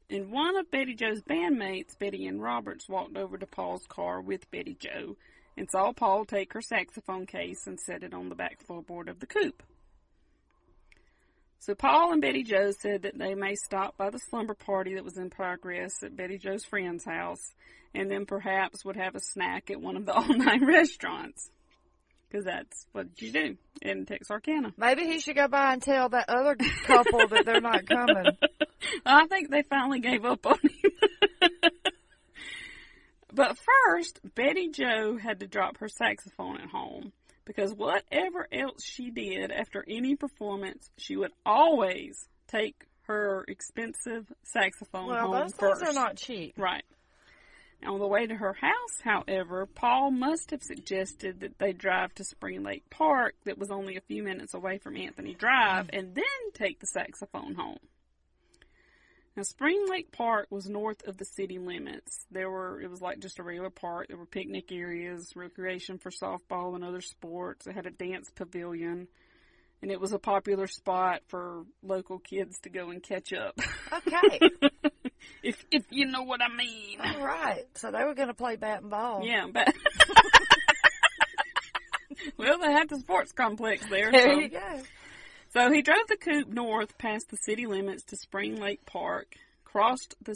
[0.09, 4.51] And one of Betty Joe's bandmates, Betty Ann Roberts, walked over to Paul's car with
[4.51, 5.17] Betty Joe
[5.57, 9.19] and saw Paul take her saxophone case and set it on the back floorboard of
[9.19, 9.63] the coupe.
[11.59, 15.05] So Paul and Betty Joe said that they may stop by the slumber party that
[15.05, 17.55] was in progress at Betty Joe's friend's house
[17.93, 21.51] and then perhaps would have a snack at one of the all-night restaurants.
[22.29, 24.73] Because that's what you do in Texarkana.
[24.77, 28.27] Maybe he should go by and tell that other couple that they're not coming.
[29.05, 31.51] I think they finally gave up on him.
[33.33, 37.13] but first, Betty Joe had to drop her saxophone at home
[37.45, 45.09] because whatever else she did after any performance, she would always take her expensive saxophone
[45.09, 45.85] Well, home those things first.
[45.85, 46.55] are not cheap.
[46.59, 46.85] Right.
[47.85, 52.25] On the way to her house, however, Paul must have suggested that they drive to
[52.25, 56.25] Spring Lake Park, that was only a few minutes away from Anthony Drive, and then
[56.55, 57.79] take the saxophone home.
[59.37, 62.25] Now, Spring Lake Park was north of the city limits.
[62.31, 64.09] There were, it was like just a regular park.
[64.09, 67.67] There were picnic areas, recreation for softball and other sports.
[67.67, 69.09] It had a dance pavilion,
[69.83, 73.59] and it was a popular spot for local kids to go and catch up.
[73.93, 74.51] Okay.
[75.43, 77.01] if if you know what I mean.
[77.01, 77.65] All right.
[77.75, 79.23] So they were going to play bat and ball.
[79.25, 79.75] Yeah, but
[82.37, 84.11] well, they had the sports complex there.
[84.11, 84.39] There so.
[84.41, 84.83] you go.
[85.51, 89.35] So he drove the coupe north past the city limits to Spring Lake Park,
[89.65, 90.35] crossed the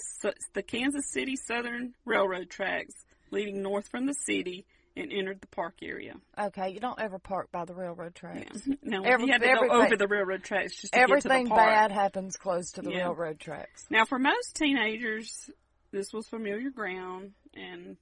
[0.55, 2.95] the Kansas City Southern Railroad tracks
[3.31, 4.67] leading north from the city,
[5.01, 6.15] and entered the park area.
[6.39, 8.69] Okay, you don't ever park by the railroad tracks.
[8.83, 11.29] No, Every- he had to go everything- over the railroad tracks just to get to
[11.29, 11.49] the park.
[11.61, 12.99] bad happens close to the Yeah.
[13.05, 13.87] railroad tracks.
[13.91, 15.51] Now, for most teenagers,
[15.91, 17.97] this was familiar ground, and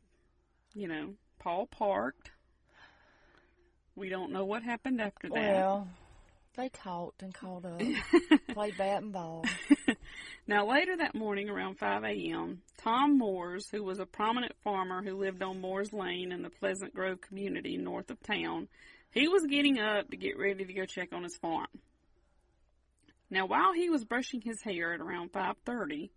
[0.74, 2.30] you know, Paul parked.
[3.96, 5.34] We don't know what happened after that.
[5.34, 5.88] Well,
[6.58, 7.80] they talked and called up,
[8.52, 9.44] played bat and ball.
[10.48, 15.14] Now, later that morning, around 5 a.m., Tom Moores, who was a prominent farmer who
[15.14, 18.66] lived on Moores Lane in the Pleasant Grove community north of town,
[19.10, 21.68] he was getting up to get ready to go check on his farm.
[23.30, 26.10] Now, while he was brushing his hair at around 5:30,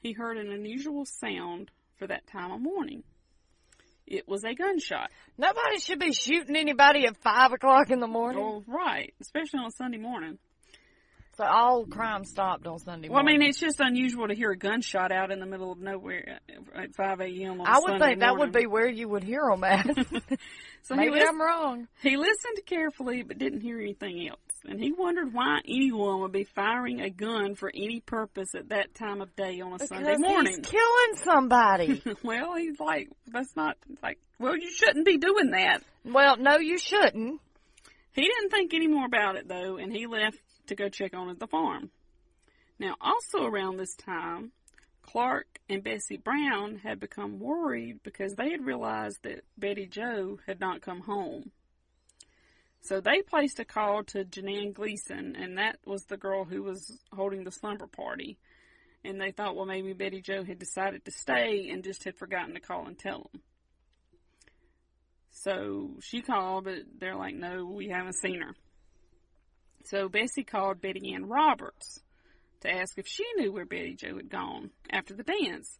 [0.00, 3.04] he heard an unusual sound for that time of morning.
[4.10, 5.10] It was a gunshot.
[5.38, 8.42] Nobody should be shooting anybody at five o'clock in the morning.
[8.42, 10.38] Oh, right, especially on a Sunday morning.
[11.36, 14.58] So all crime stopped on Sunday Well, I mean, it's just unusual to hear a
[14.58, 16.40] gunshot out in the middle of nowhere
[16.74, 17.62] at 5 a.m.
[17.64, 19.86] I would Sunday think that would be where you would hear them at.
[20.82, 21.88] So Maybe he I'm wrong.
[22.02, 24.38] He listened carefully but didn't hear anything else.
[24.66, 28.94] And he wondered why anyone would be firing a gun for any purpose at that
[28.94, 30.56] time of day on a Sunday Because morning.
[30.58, 32.02] he's killing somebody.
[32.22, 35.82] well, he's like, that's not, like, well, you shouldn't be doing that.
[36.04, 37.40] well, no, you shouldn't.
[38.12, 41.30] He didn't think any more about it, though, and he left to go check on
[41.30, 41.90] at the farm.
[42.78, 44.52] Now, also around this time,
[45.02, 50.60] Clark and Bessie Brown had become worried because they had realized that Betty Joe had
[50.60, 51.50] not come home.
[52.82, 56.98] So they placed a call to Janine Gleason, and that was the girl who was
[57.12, 58.38] holding the slumber party.
[59.04, 62.54] And they thought, well, maybe Betty Joe had decided to stay and just had forgotten
[62.54, 63.42] to call and tell them.
[65.30, 68.54] So she called, but they're like, no, we haven't seen her.
[69.84, 72.00] So Bessie called Betty Ann Roberts
[72.60, 75.78] to ask if she knew where Betty Joe had gone after the dance.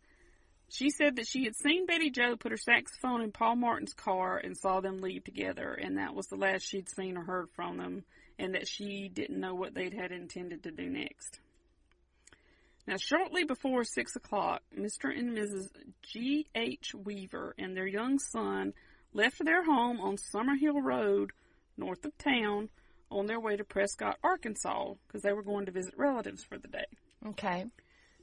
[0.72, 4.38] She said that she had seen Betty Joe put her saxophone in Paul Martin's car
[4.38, 7.76] and saw them leave together, and that was the last she'd seen or heard from
[7.76, 8.04] them,
[8.38, 11.40] and that she didn't know what they'd had intended to do next.
[12.86, 15.10] Now, shortly before six o'clock, Mr.
[15.16, 15.70] and Mrs.
[16.02, 16.46] G.
[16.54, 16.94] H.
[16.94, 18.72] Weaver and their young son
[19.12, 21.32] left their home on Summerhill Road,
[21.76, 22.68] north of town,
[23.10, 26.68] on their way to Prescott, Arkansas, because they were going to visit relatives for the
[26.68, 26.86] day.
[27.26, 27.66] Okay.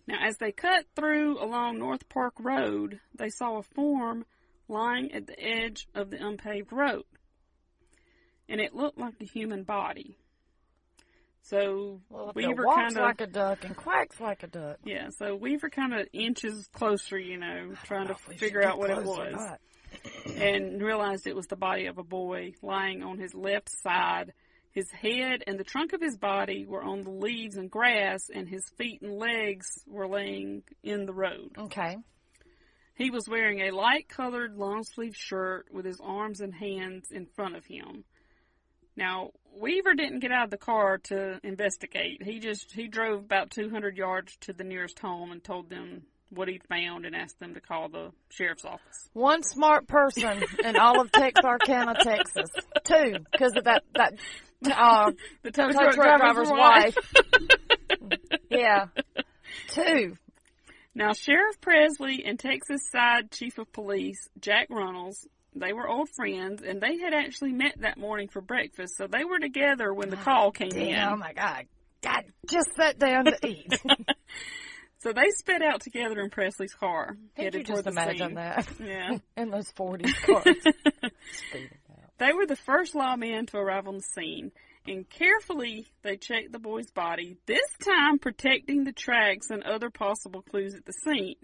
[0.07, 4.25] Now, as they cut through along North Park Road, they saw a form
[4.69, 7.03] lying at the edge of the unpaved road.
[8.49, 10.17] And it looked like a human body.
[11.41, 14.77] So Well, Weaver kind of like a duck and quacks like a duck.
[14.85, 15.09] yeah.
[15.17, 18.89] So Weaver kind of inches closer, you know, trying to we should figure out what
[18.89, 19.57] it was,
[20.35, 24.33] and realized it was the body of a boy lying on his left side.
[24.77, 28.47] His head and the trunk of his body were on the leaves and grass, and
[28.47, 31.55] his feet and legs were laying in the road.
[31.57, 31.97] Okay.
[32.93, 37.25] He was wearing a light colored long sleeve shirt with his arms and hands in
[37.25, 38.03] front of him.
[38.95, 42.21] Now, Weaver didn't get out of the car to investigate.
[42.21, 46.47] He just he drove about 200 yards to the nearest home and told them what
[46.47, 49.09] he'd found and asked them to call the sheriff's office.
[49.13, 52.49] One smart person in all of Texarkana, Texas.
[52.83, 54.13] Two, because of that that
[54.65, 55.11] uh,
[55.43, 56.95] The tow truck truck driver's driver's wife.
[56.95, 58.19] wife.
[58.49, 58.85] yeah.
[59.69, 60.17] Two.
[60.95, 66.63] Now, Sheriff Presley and Texas Side Chief of Police Jack Runnels, they were old friends,
[66.63, 70.17] and they had actually met that morning for breakfast, so they were together when the
[70.17, 70.93] call came in.
[70.93, 71.65] Damn, oh my God.
[72.01, 73.79] God, just sat down to eat.
[74.99, 77.15] So they sped out together in Presley's car.
[77.35, 78.35] Can't headed you just toward the imagine scene.
[78.35, 78.67] that?
[78.83, 79.17] Yeah.
[79.37, 81.11] In those 40s cars.
[82.17, 84.51] They were the first lawmen to arrive on the scene,
[84.87, 90.41] and carefully they checked the boy's body, this time protecting the tracks and other possible
[90.41, 91.35] clues at the scene.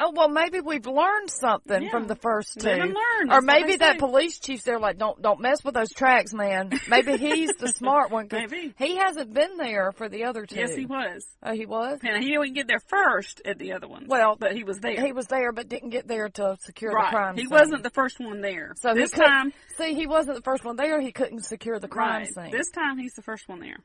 [0.00, 1.90] Oh well, maybe we've learned something Yeah.
[1.90, 3.98] from the first two, learn, or maybe that say.
[3.98, 6.70] police chief's there like, don't don't mess with those tracks, man.
[6.88, 8.28] Maybe he's the smart one.
[8.28, 8.74] 'cause Maybe.
[8.78, 10.56] he hasn't been there for the other two.
[10.60, 11.26] Yes, he was.
[11.42, 11.98] Oh, he was.
[12.04, 14.06] And he didn't get there first at the other ones.
[14.08, 15.04] Well, but he was there.
[15.04, 17.10] He was there, but didn't get there to secure right.
[17.10, 17.34] the crime.
[17.36, 17.44] Scene.
[17.44, 17.58] He scene.
[17.58, 18.74] wasn't the first one there.
[18.76, 21.00] So this time, see, he wasn't the first one there.
[21.00, 22.34] He couldn't secure the crime right.
[22.34, 22.50] scene.
[22.52, 23.78] This time, he's the first one there.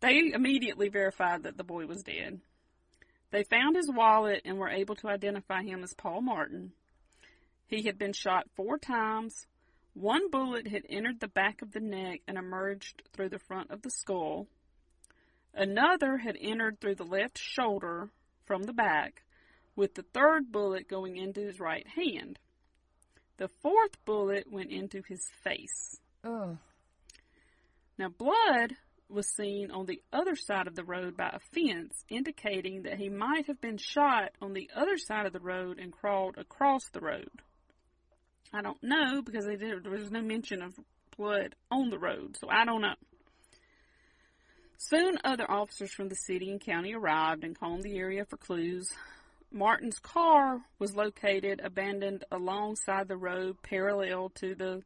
[0.00, 2.40] They immediately verified that the boy was dead.
[3.30, 6.72] They found his wallet and were able to identify him as Paul Martin.
[7.66, 9.46] He had been shot four times.
[9.94, 13.82] One bullet had entered the back of the neck and emerged through the front of
[13.82, 14.48] the skull.
[15.54, 18.10] Another had entered through the left shoulder
[18.44, 19.22] from the back,
[19.76, 22.38] with the third bullet going into his right hand.
[23.36, 26.00] The fourth bullet went into his face.
[26.24, 26.58] Ugh.
[27.96, 28.76] Now, blood
[29.10, 33.08] was seen on the other side of the road by a fence, indicating that he
[33.08, 37.00] might have been shot on the other side of the road and crawled across the
[37.00, 37.30] road.
[38.52, 40.74] I don't know because there was no mention of
[41.16, 42.94] blood on the road, so I don't know.
[44.78, 48.90] Soon, other officers from the city and county arrived and combed the area for clues.
[49.52, 54.82] Martin's car was located abandoned alongside the road parallel to the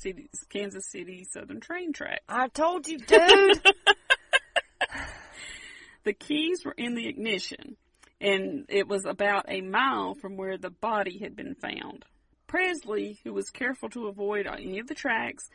[0.00, 2.22] city, Kansas City Southern train track.
[2.28, 3.60] I told you, dude.
[6.04, 7.76] The keys were in the ignition,
[8.20, 12.04] and it was about a mile from where the body had been found.
[12.46, 15.48] Presley, who was careful to avoid any of the tracks,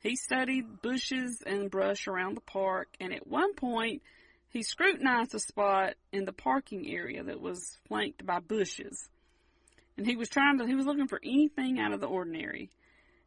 [0.00, 4.02] he studied bushes and brush around the park, and at one point,
[4.48, 9.08] he scrutinized a spot in the parking area that was flanked by bushes.
[9.96, 12.70] And he was trying to, he was looking for anything out of the ordinary.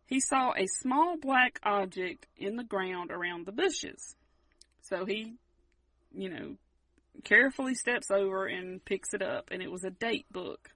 [0.06, 4.16] He saw a small black object in the ground around the bushes.
[4.82, 5.36] So he,
[6.14, 6.56] you know,
[7.24, 10.70] carefully steps over and picks it up, and it was a date book.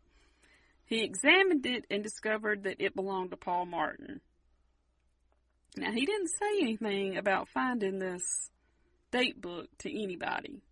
[0.86, 4.22] He examined it and discovered that it belonged to Paul Martin.
[5.78, 8.50] Now, he didn't say anything about finding this
[9.12, 10.64] date book to anybody.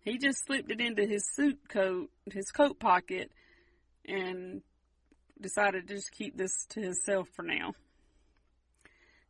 [0.00, 3.30] He just slipped it into his suit coat, his coat pocket,
[4.04, 4.62] and
[5.40, 7.74] decided to just keep this to himself for now.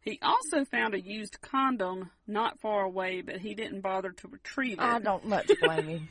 [0.03, 4.79] He also found a used condom not far away, but he didn't bother to retrieve
[4.79, 4.83] it.
[4.83, 6.09] I don't much blame him.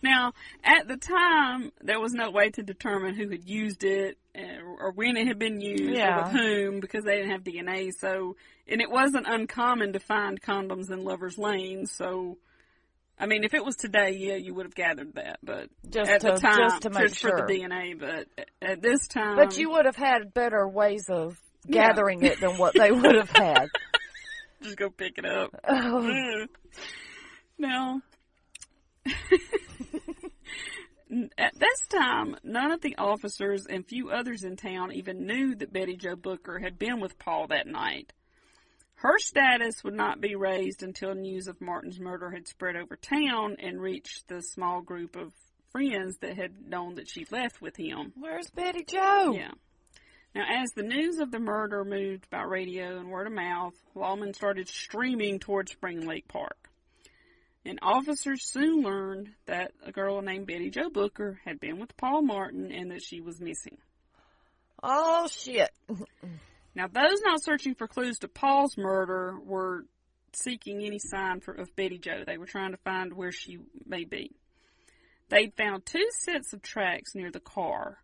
[0.00, 0.32] Now,
[0.62, 4.92] at the time, there was no way to determine who had used it uh, or
[4.92, 6.20] when it had been used Yeah.
[6.20, 7.90] or with whom because they didn't have DNA.
[7.98, 8.36] So,
[8.68, 11.90] and it wasn't uncommon to find condoms in lovers' lanes.
[11.90, 12.38] So,
[13.18, 15.38] I mean, if it was today, yeah, you would have gathered that.
[15.42, 17.52] But Just at the time, just to make for the.
[17.52, 17.98] DNA.
[17.98, 18.28] But
[18.62, 21.36] at this time, But you would have had better ways of
[21.68, 21.88] Yeah.
[21.88, 23.68] gathering it than what they would have had.
[24.62, 25.50] just go pick it up.
[25.68, 26.46] Oh.
[27.58, 28.02] Now,
[31.38, 35.72] at this time, none of the officers and few others in town even knew that
[35.72, 38.12] Betty Jo Booker had been with Paul that night.
[38.96, 43.56] Her status would not be raised until news of Martin's murder had spread over town
[43.58, 45.32] and reached the small group of
[45.70, 48.12] friends that had known that she left with him.
[48.16, 49.32] Where's Betty Joe?
[49.34, 49.52] Yeah.
[50.36, 54.34] Now, as the news of the murder moved by radio and word of mouth, lawmen
[54.34, 56.68] started streaming towards Spring Lake Park.
[57.64, 62.20] And officers soon learned that a girl named Betty Jo Booker had been with Paul
[62.20, 63.78] Martin and that she was missing.
[64.82, 65.70] Oh shit.
[66.74, 69.86] Now, those not searching for clues to Paul's murder were
[70.34, 72.24] seeking any sign for, of Betty Jo.
[72.26, 73.56] They were trying to find where she
[73.86, 74.32] may be.
[75.30, 77.96] They'd found two sets of tracks near the car.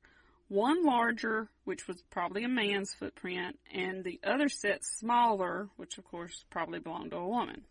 [0.52, 6.04] One larger, which was probably a man's footprint, and the other set smaller, which of
[6.04, 7.62] course probably belonged to a woman.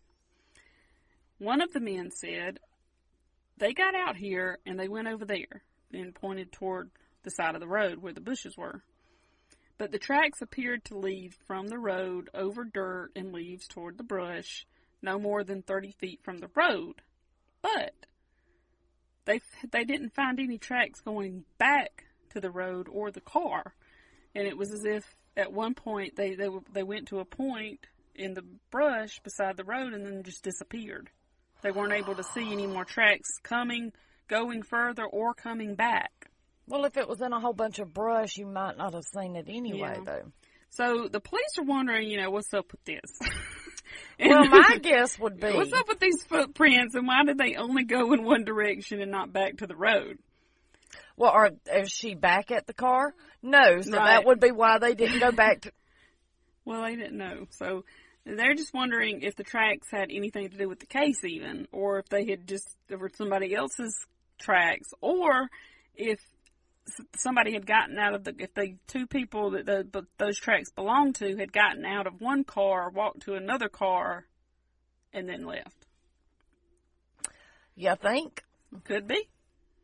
[1.38, 2.58] One of the men said,
[3.56, 6.90] they got out here and they went over there and pointed toward
[7.22, 8.82] the side of the road where the bushes were.
[9.78, 14.02] But the tracks appeared to lead from the road over dirt and leaves toward the
[14.02, 14.66] brush,
[15.00, 17.00] no more than 30 feet from the road.
[17.62, 17.94] But
[19.24, 19.40] they
[19.70, 23.74] they didn't find any tracks going back to the road or the car,
[24.34, 25.04] and it was as if
[25.36, 27.80] at one point they they they went to a point
[28.14, 31.08] in the brush beside the road and then just disappeared.
[31.62, 33.92] They weren't able to see any more tracks coming,
[34.28, 36.10] going further, or coming back.
[36.66, 39.36] Well, if it was in a whole bunch of brush, you might not have seen
[39.36, 40.04] it anyway, Yeah.
[40.04, 40.32] though.
[40.70, 43.00] So the police are wondering, you know, what's up with this?
[44.18, 47.84] Well, my guess would be What's up with these footprints and why did they only
[47.84, 50.18] go in one direction and not back to the road?
[51.16, 53.14] Well, are is she back at the car?
[53.42, 54.06] No, so Right.
[54.06, 55.72] that would be why they didn't go back to.
[56.64, 57.48] Well, they didn't know.
[57.50, 57.84] So
[58.24, 61.98] they're just wondering if the tracks had anything to do with the case even, or
[61.98, 64.06] if they had just, were somebody else's
[64.38, 65.48] tracks, or
[65.96, 66.20] if
[67.16, 71.16] somebody had gotten out of the, if the two people that the, those tracks belonged
[71.16, 74.26] to had gotten out of one car, walked to another car,
[75.12, 75.86] and then left.
[77.74, 78.44] You think?
[78.84, 79.28] Could be.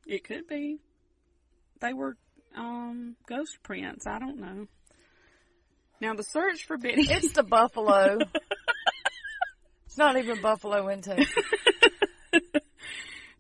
[0.07, 0.79] It could be.
[1.81, 2.17] They were
[2.57, 4.07] um ghost prints.
[4.07, 4.67] I don't know.
[6.01, 7.03] Now the search for Betty.
[7.11, 8.19] It's the buffalo.
[9.87, 11.29] it's not even buffalo intake.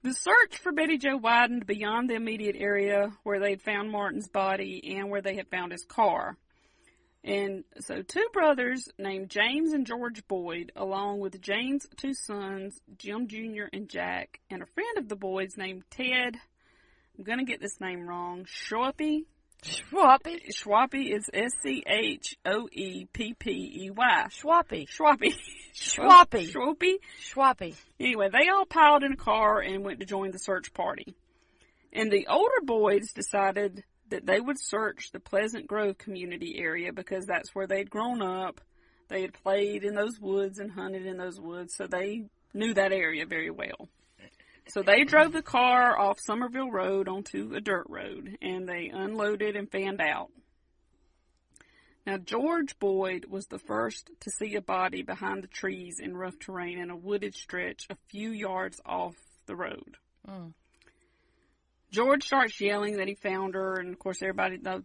[0.02, 4.97] The search for Betty Jo widened beyond the immediate area where they'd found Martin's body
[4.97, 6.36] and where they had found his car.
[7.24, 13.27] And so two brothers named James and George Boyd, along with James' two sons, Jim
[13.27, 13.65] Jr.
[13.73, 16.36] and Jack, and a friend of the Boyds named Ted,
[17.18, 19.24] I'm gonna get this name wrong, Schwappy.
[19.64, 20.38] Schwappy?
[20.54, 21.86] Schwappy is S-C-H-O-E-P-P-E-Y.
[24.30, 24.86] Schwappy.
[24.88, 25.34] Schwappy.
[25.74, 26.52] Schwappy.
[26.52, 26.94] Schwappy.
[27.20, 27.74] Schwappy.
[27.98, 31.16] Anyway, they all piled in a car and went to join the search party.
[31.92, 37.26] And the older boys decided that they would search the Pleasant Grove community area because
[37.26, 38.60] that's where they'd grown up.
[39.08, 42.92] They had played in those woods and hunted in those woods, so they knew that
[42.92, 43.88] area very well.
[44.68, 49.56] So they drove the car off Somerville Road onto a dirt road and they unloaded
[49.56, 50.30] and fanned out.
[52.06, 56.38] Now, George Boyd was the first to see a body behind the trees in rough
[56.38, 59.14] terrain in a wooded stretch a few yards off
[59.44, 59.96] the road.
[60.26, 60.54] Mm.
[61.90, 64.84] George starts yelling that he found her, and of course, everybody, the,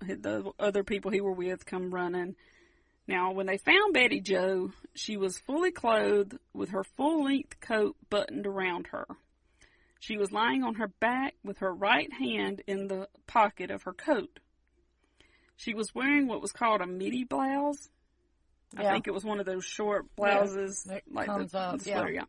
[0.00, 2.36] the other people he were with, come running.
[3.10, 7.96] Now, when they found Betty Jo, she was fully clothed with her full length coat
[8.08, 9.04] buttoned around her.
[9.98, 13.92] She was lying on her back with her right hand in the pocket of her
[13.92, 14.38] coat.
[15.56, 17.88] She was wearing what was called a midi blouse.
[18.76, 21.84] I think it was one of those short blouses, Yeah, like comes the, up, the
[21.86, 22.22] sweater, yeah.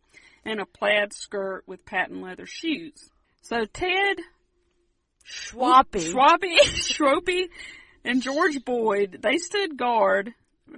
[0.45, 3.07] yeah, and a plaid skirt with patent leather shoes.
[3.43, 4.17] So Ted
[5.31, 6.11] Schwappy.
[6.11, 7.49] Schwappy, Schropy,
[8.03, 10.33] and George Boyd, they stood guard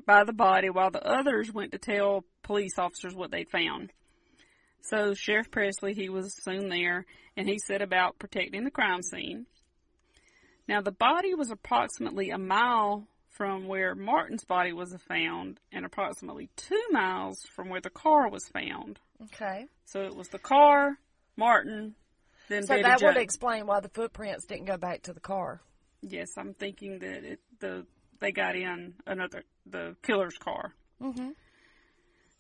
[0.06, 3.92] by the body while the others went to tell police officers what they'd found.
[4.82, 7.06] So Sheriff Presley, he was soon there,
[7.38, 9.46] and he set about protecting the crime scene.
[10.68, 16.50] Now the body was approximately a mile from where Martin's body was found and approximately
[16.56, 19.00] two miles from where the car was found.
[19.24, 19.66] Okay.
[19.86, 20.98] So it was the car,
[21.36, 21.96] Martin,
[22.50, 23.08] then So Betty that Jo.
[23.08, 25.62] would explain why the footprints didn't go back to the car.
[26.02, 27.86] Yes, I'm thinking that it, the
[28.20, 30.74] they got in another the killer's car.
[31.02, 31.30] Mm-hmm.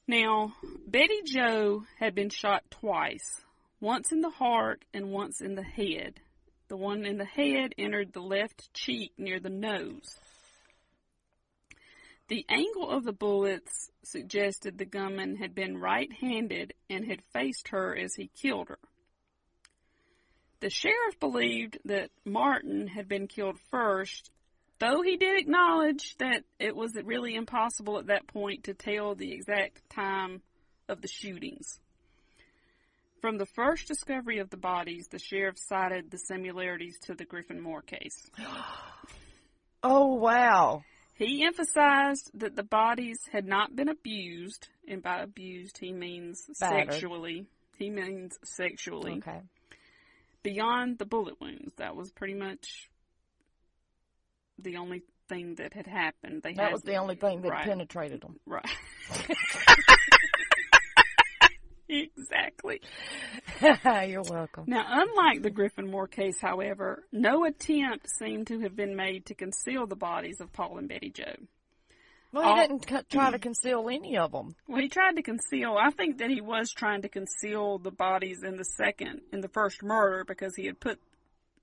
[0.08, 0.54] Now,
[0.88, 3.42] Betty Jo had been shot twice,
[3.80, 6.20] once in the heart and once in the head.
[6.68, 10.18] The one in the head entered the left cheek near the nose.
[12.30, 17.96] The angle of the bullets suggested the gunman had been right-handed and had faced her
[17.96, 18.80] as he killed her.
[20.62, 24.32] The sheriff believed that Martin had been killed first,
[24.84, 29.32] though he did acknowledge that it was really impossible at that point to tell the
[29.32, 30.42] exact time
[30.90, 31.80] of the shootings.
[33.22, 37.62] From the first discovery of the bodies, the sheriff cited the similarities to the Griffin
[37.62, 38.30] Moore case.
[39.86, 40.82] Oh wow.
[41.16, 46.94] He emphasized that the bodies had not been abused, and by abused he means Battered.
[46.94, 47.48] sexually.
[47.78, 49.18] He means sexually.
[49.18, 49.42] Okay.
[50.42, 52.90] Beyond the bullet wounds, that was pretty much
[54.60, 56.42] the only thing that had happened.
[56.44, 58.40] They That was the only thing that right, penetrated them.
[58.46, 58.66] Right.
[61.90, 62.82] exactly.
[63.62, 64.66] You're welcome.
[64.68, 69.36] Now, unlike the Griffin Moore case, however, no attempt seemed to have been made to
[69.36, 71.24] conceal the bodies of Paul and Betty Jo.
[72.32, 74.56] Well, he All- didn't c- try to conceal any of them.
[74.68, 75.78] Well, he tried to conceal.
[75.80, 79.50] I think that he was trying to conceal the bodies in the second, in the
[79.50, 81.00] first murder, because he had put.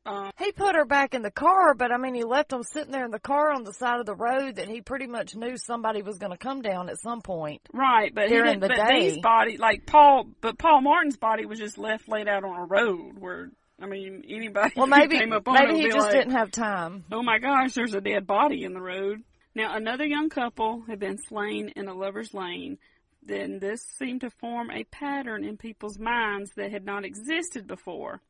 [0.06, 2.90] Um, He put her back in the car, but I mean, he left them sitting
[2.92, 5.56] there in the car on the side of the road that he pretty much knew
[5.56, 7.60] somebody was going to come down at some point.
[7.72, 9.10] right, but he During the but day.
[9.10, 12.64] these bodies, like Paul, but Paul Martin's body was just left laid out on a
[12.64, 13.50] road where.
[13.82, 17.04] I mean, anybody Well, maybe came up on maybe he just like, didn't have time.
[17.10, 19.22] Oh my gosh, there's a dead body in the road.
[19.54, 22.76] Now, another young couple had been slain in a lover's lane.
[23.22, 28.20] Then this seemed to form a pattern in people's minds that had not existed before.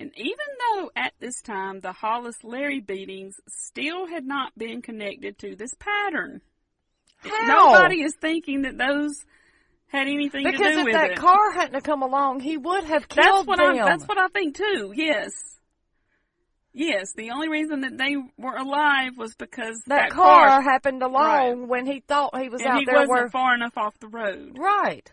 [0.00, 5.38] And even though at this time the Hollis Larey beatings still had not been connected
[5.40, 6.40] to this pattern,
[7.18, 7.72] How?
[7.74, 9.12] nobody is thinking that those
[9.88, 10.84] had anything to do with it.
[10.86, 13.78] Because if that car hadn't have come along, he would have killed That's what them.
[13.78, 13.84] I.
[13.84, 14.92] That's what I think too.
[14.96, 15.32] Yes.
[16.72, 21.58] Yes, the only reason that they were alive was because that, that, car, happened along
[21.60, 21.68] Right.
[21.68, 23.98] when he thought he was and out he there He wasn't where far enough off
[23.98, 24.56] the road.
[24.56, 25.10] right.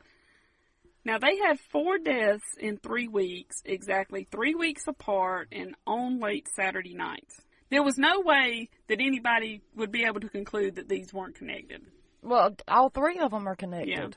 [1.07, 6.49] Now they had four deaths in three weeks, exactly three weeks apart, and on late
[6.53, 7.39] Saturday nights.
[7.69, 11.81] There was no way that anybody would be able to conclude that these weren't connected.
[12.21, 13.89] Well, all three of them are connected.
[13.89, 14.07] Yeah.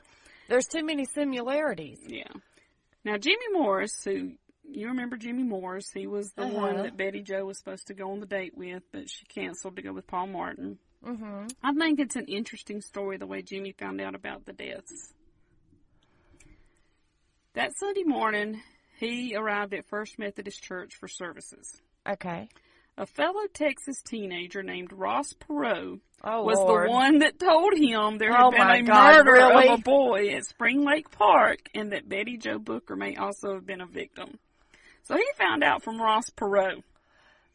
[0.49, 1.99] There's too many similarities.
[2.05, 2.27] Yeah.
[3.05, 4.33] Now Jimmy Morris, who
[4.69, 6.83] you remember Jimmy Morris, he was the one Uh-huh.
[6.83, 9.81] that Betty Jo was supposed to go on the date with, but she canceled to
[9.81, 10.77] go with Paul Martin.
[11.01, 15.13] hmm I think it's an interesting story the way Jimmy found out about the deaths.
[17.53, 18.61] That Sunday morning,
[18.99, 21.81] he arrived at First Methodist Church for services.
[22.09, 22.47] Okay.
[22.97, 26.87] A fellow Texas teenager named Ross Perot Oh, was Lord.
[26.87, 29.67] the one that told him there had Oh, been a God, murder really?
[29.69, 33.65] of a boy at Spring Lake Park and that Betty Jo Booker may also have
[33.65, 34.37] been a victim.
[35.03, 36.83] So he found out from Ross Perot.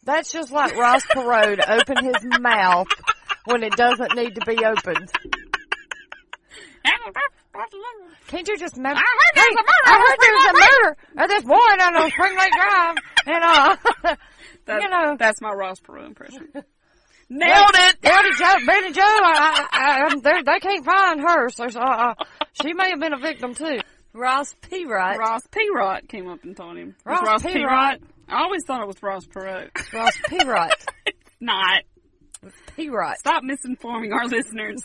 [0.05, 2.89] That's just like Ross Perot to open his mouth
[3.45, 5.11] when it doesn't need to be opened.
[8.29, 8.99] Can't you just imagine?
[8.99, 11.97] I heard there's a murder I heard Spring there's a murder of this boy down
[11.97, 12.97] on Spring Lake Drive.
[13.27, 14.17] And, uh,
[14.67, 15.17] That, you know.
[15.19, 16.49] That's my Ross Perot impression.
[17.29, 18.01] Nailed it!
[18.03, 22.15] Betty Jo, Betty Jo, I, I, I, they- they can't find her, so uh, uh,
[22.53, 23.79] she may have been a victim too.
[24.13, 24.85] Ross P.
[24.87, 25.19] Right.
[25.19, 25.69] Ross P.
[25.75, 26.95] Perot came up and told him.
[27.05, 27.65] Ross Ross Perot.
[27.69, 27.99] Perot.
[28.29, 29.71] I always thought it was Ross Perot.
[29.93, 30.39] Ross P.
[30.45, 30.73] Right.
[31.41, 31.83] Not.
[32.77, 32.89] P.
[32.91, 33.19] Right.
[33.19, 34.81] Stop misinforming our listeners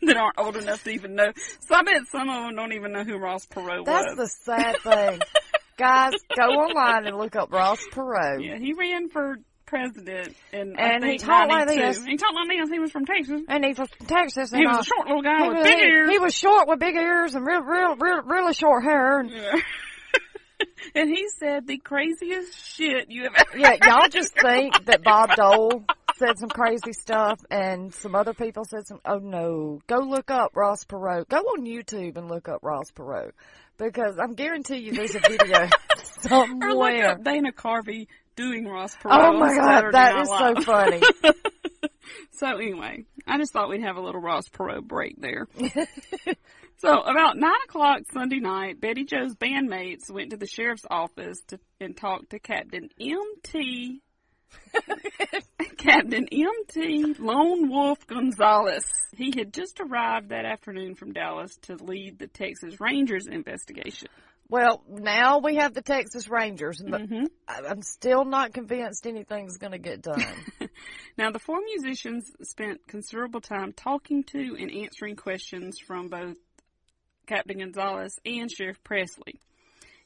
[0.06, 1.32] that aren't old enough to even know.
[1.60, 4.16] So I bet some of them don't even know who Ross Perot That's was.
[4.16, 5.20] That's the sad thing.
[5.78, 8.44] Guys, go online and look up Ross Perot.
[8.44, 12.04] Yeah, he ran for president in And I he talked like this.
[12.04, 12.70] He talked like this.
[12.70, 13.42] He was from Texas.
[13.48, 14.50] And he's from Texas.
[14.52, 16.10] And He was a short little guy he with was- big he- ears.
[16.10, 19.20] He was short with big ears and real, real, real, really short hair.
[19.20, 19.60] And, Yeah.
[20.94, 25.36] and he said the craziest shit you have ever yeah, y'all just think that Bob
[25.36, 25.84] Dole
[26.18, 29.80] said some crazy stuff and some other people said some, oh no.
[29.86, 31.28] Go look up Ross Perot.
[31.28, 33.32] Go on YouTube and look up Ross Perot.
[33.78, 35.60] Because I'm guarantee you there's a video
[36.30, 37.10] Or look somewhere.
[37.10, 39.12] up Dana Carvey doing Ross Perot.
[39.12, 41.00] Oh my god, that is so funny.
[42.32, 45.48] So anyway, I just thought we'd have a little Ross Perot break there.
[46.78, 51.58] so about nine o'clock Sunday night, Betty Jo's bandmates went to the sheriff's office to
[51.80, 54.00] and talked to Captain M.T.
[55.78, 57.14] Captain M.T.
[57.18, 58.84] Lone Wolf Gonzaullas.
[59.16, 64.08] He had just arrived that afternoon from Dallas to lead the Texas Rangers investigation.
[64.50, 67.24] Well, now we have the Texas Rangers, but Mm-hmm.
[67.48, 70.24] I'm still not convinced anything's going to get done.
[71.18, 76.36] Now, the four musicians spent considerable time talking to and answering questions from both
[77.26, 79.40] Captain Gonzaullas and Sheriff Presley.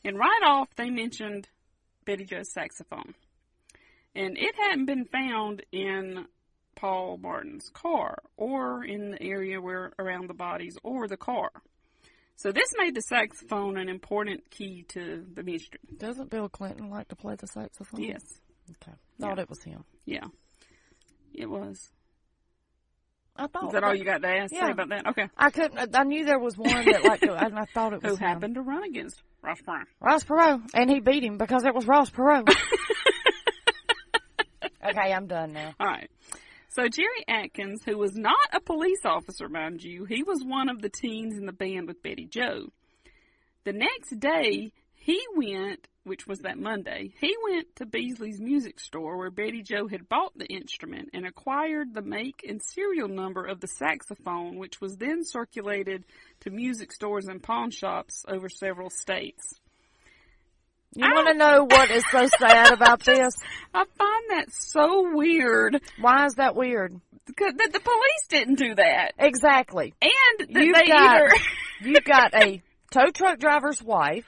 [0.06, 1.48] And right off, they mentioned
[2.06, 3.14] Betty Jo's saxophone.
[4.14, 6.26] And it hadn't been found in
[6.76, 11.50] Paul Martin's car or in the area where around the bodies or the car.
[12.36, 15.80] So this made the saxophone an important key to the mystery.
[15.96, 18.02] Doesn't Bill Clinton like to play the saxophone?
[18.02, 18.22] Yes.
[18.82, 18.96] Okay.
[19.20, 19.42] Thought Yeah.
[19.42, 19.84] it was him.
[20.06, 20.24] Yeah.
[21.34, 21.90] It was.
[23.36, 23.66] I thought.
[23.68, 24.70] Is that all you got to ask, Yeah.
[24.70, 25.06] about that?
[25.06, 25.28] Okay.
[25.38, 25.96] I couldn't.
[25.96, 28.28] I knew there was one that liked it, and I thought it was Who him.
[28.28, 29.84] happened to run against Ross Perot.
[30.00, 32.46] Ross Perot, and he beat him because it was Ross Perot.
[34.84, 35.74] okay, I'm done now.
[35.78, 36.10] All right.
[36.68, 40.80] So Jerry Atkins, who was not a police officer, mind you, he was one of
[40.80, 42.68] the teens in the band with Betty Jo.
[43.64, 49.18] The next day, he went, which was that Monday, he went to Beasley's music store
[49.18, 53.60] where Betty Jo had bought the instrument and acquired the make and serial number of
[53.60, 56.04] the saxophone, which was then circulated
[56.40, 59.60] to music stores and pawn shops over several states.
[60.94, 63.34] You want to know what is so sad about this?
[63.72, 65.80] I find that so weird.
[66.00, 67.00] Why is that weird?
[67.26, 69.12] Because the, the police didn't do that.
[69.18, 69.94] Exactly.
[70.02, 71.30] And that You've they got, either
[71.82, 74.26] you've got a tow truck driver's wife.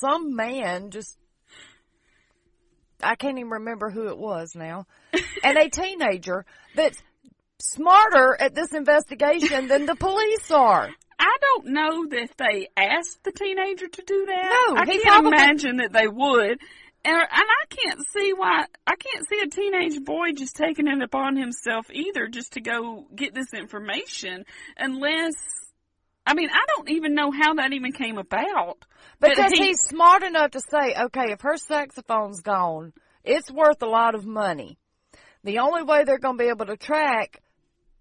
[0.00, 1.16] Some man just,
[3.02, 4.86] I can't even remember who it was now,
[5.42, 6.44] and a teenager
[6.76, 7.02] that's
[7.58, 10.90] smarter at this investigation than the police are.
[11.20, 14.66] I don't know that they asked the teenager to do that.
[14.68, 16.58] No, I he can't probably- imagine that they would.
[17.02, 21.02] And, and I can't see why, I can't see a teenage boy just taking it
[21.02, 24.44] upon himself either just to go get this information
[24.76, 25.32] unless,
[26.26, 28.84] I mean, I don't even know how that even came about.
[29.18, 32.92] Because he- he's smart enough to say, okay, if her saxophone's gone,
[33.24, 34.76] it's worth a lot of money.
[35.42, 37.40] The only way they're going to be able to track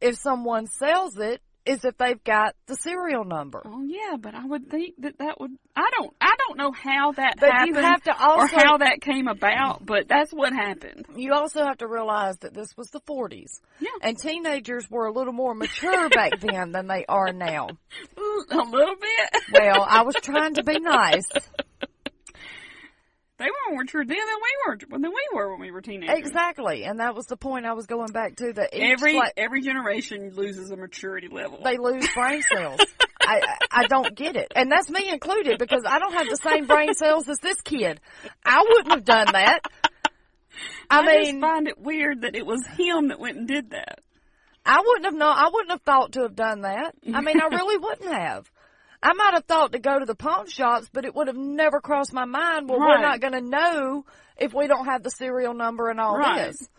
[0.02, 3.62] if someone sells it is if they've got the serial number.
[3.64, 5.52] Oh yeah, but I would think that that would.
[5.76, 6.14] I don't.
[6.20, 9.86] I don't know how that But happened you have to or how that came about.
[9.86, 11.06] But that's what happened.
[11.16, 13.62] You also have to realize that this was the 40s.
[13.80, 13.90] Yeah.
[14.02, 17.68] And teenagers were a little more mature back then than they are now.
[18.18, 19.44] A little bit.
[19.54, 21.24] Well, I was trying to be nice.
[23.40, 26.20] They were more mature then than we were than we were when we were teenagers.
[26.20, 26.84] Exactly.
[26.84, 30.32] And that was the point I was going back to that Every like, every generation
[30.36, 31.62] loses a maturity level.
[31.64, 32.82] they lose brain cells.
[33.22, 33.42] I,
[33.72, 34.52] I don't get it.
[34.56, 38.02] And that's me included because I don't have the same brain cells as this kid.
[38.44, 39.60] I wouldn't have done that.
[40.90, 43.70] I, I mean, just find it weird that it was him that went and did
[43.70, 44.00] that.
[44.66, 45.34] I wouldn't have known.
[45.36, 46.94] I wouldn't have thought to have done that.
[47.14, 48.52] I mean, I really wouldn't have.
[49.02, 51.80] I might have thought to go to the pawn shops, but it would have never
[51.80, 52.68] crossed my mind.
[52.70, 54.06] Well, we're not going to know
[54.38, 56.48] if we don't have the serial number and all Right.
[56.48, 56.70] this.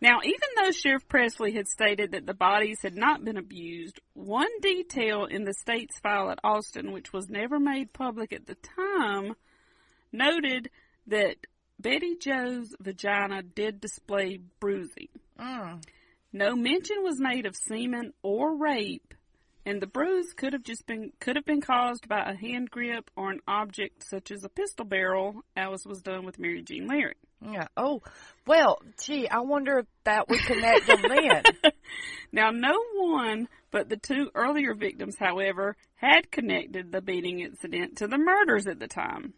[0.00, 4.50] Now, even though Sheriff Presley had stated that the bodies had not been abused, one
[4.60, 9.34] detail in the state's file at Austin, which was never made public at the time,
[10.12, 10.68] noted
[11.06, 11.36] that
[11.80, 15.08] Betty Jo's vagina did display bruising.
[15.40, 15.82] Mm.
[16.34, 19.14] No mention was made of semen or rape,
[19.66, 23.10] and the bruise could have just been could have been caused by a hand grip
[23.16, 27.16] or an object such as a pistol barrel, as was done with Mary Jean Larey.
[27.40, 27.66] Yeah.
[27.76, 28.00] Oh,
[28.46, 31.42] well, gee, I wonder if that would connect them then.
[32.32, 38.06] Now, no one but the two earlier victims, however, had connected the beating incident to
[38.06, 39.34] the murders at the time.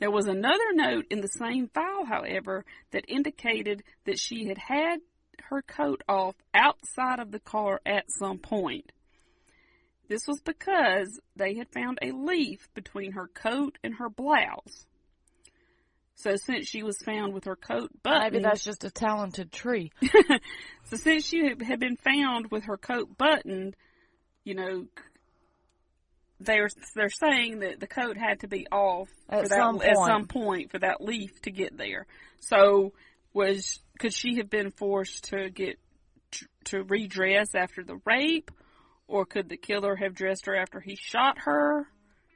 [0.00, 4.98] There was another note in the same file, however, that indicated that she had had
[5.48, 8.92] her coat off outside of the car at some point.
[10.08, 14.86] This was because they had found a leaf between her coat and her blouse.
[16.16, 19.90] So since she was found with her coat buttoned, Maybe that's just a talented tree.
[20.84, 23.74] so since she had- been found with her coat buttoned,
[24.44, 24.86] you know,
[26.40, 30.26] they're they're saying that the coat had to be off At that, some at some
[30.26, 32.06] point for that leaf to get there.
[32.40, 32.92] So
[33.32, 35.78] was could she have been forced to get
[36.64, 38.50] to redress after the rape,
[39.06, 41.86] or could the killer have dressed her after he shot her?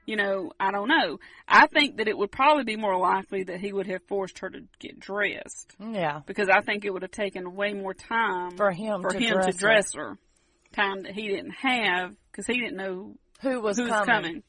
[0.06, 1.18] You know, I don't know.
[1.48, 4.50] I think that it would probably be more likely that he would have forced her
[4.50, 6.20] to get dressed Yeah.
[6.26, 9.32] because I think it would have taken way more time For him for to him
[9.32, 10.18] dress to dress her.
[10.74, 14.06] Time that he didn't have because he didn't know Who was who's coming?
[14.06, 14.42] coming.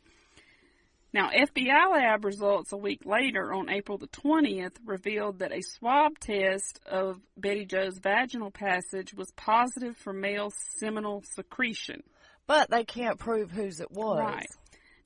[1.16, 6.20] Now, FBI lab results a week later, on April the 20th, revealed that a swab
[6.20, 12.04] test of Betty Jo's vaginal passage was positive for male seminal secretion.
[12.48, 14.20] But they can't prove whose it was.
[14.20, 14.50] Right.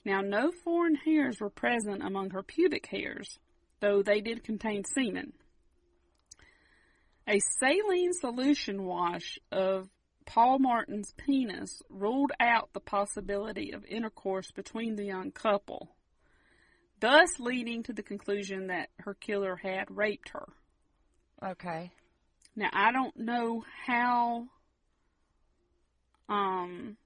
[0.04, 3.38] Now, no foreign hairs were present among her pubic hairs,
[3.80, 5.34] though they did contain semen.
[7.28, 9.88] A saline solution wash of
[10.26, 15.96] Paul Martin's penis ruled out the possibility of intercourse between the young couple,
[17.00, 20.48] thus leading to the conclusion that her killer had raped her.
[21.44, 21.92] Okay.
[22.56, 24.48] Now, I don't know how,
[26.28, 26.98] um,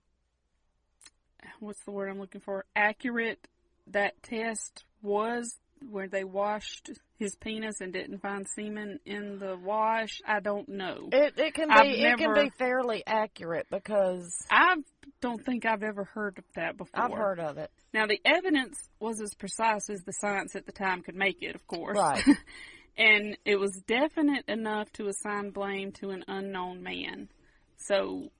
[1.59, 2.65] what's the word I'm looking for?
[2.75, 3.47] Accurate
[3.87, 5.59] that test was
[5.89, 10.21] where they washed his penis and didn't find semen in the wash.
[10.25, 11.09] I don't know.
[11.11, 14.75] It it can be I've it can be fairly accurate because I
[15.23, 17.01] don't think I've ever heard of that before.
[17.01, 17.71] I've heard of it.
[17.93, 21.55] Now, the evidence was as precise as the science at the time could make it,
[21.55, 21.97] of course.
[21.97, 22.21] Right.
[22.97, 27.29] and it was definite enough to assign blame to an unknown man.
[27.77, 28.31] So,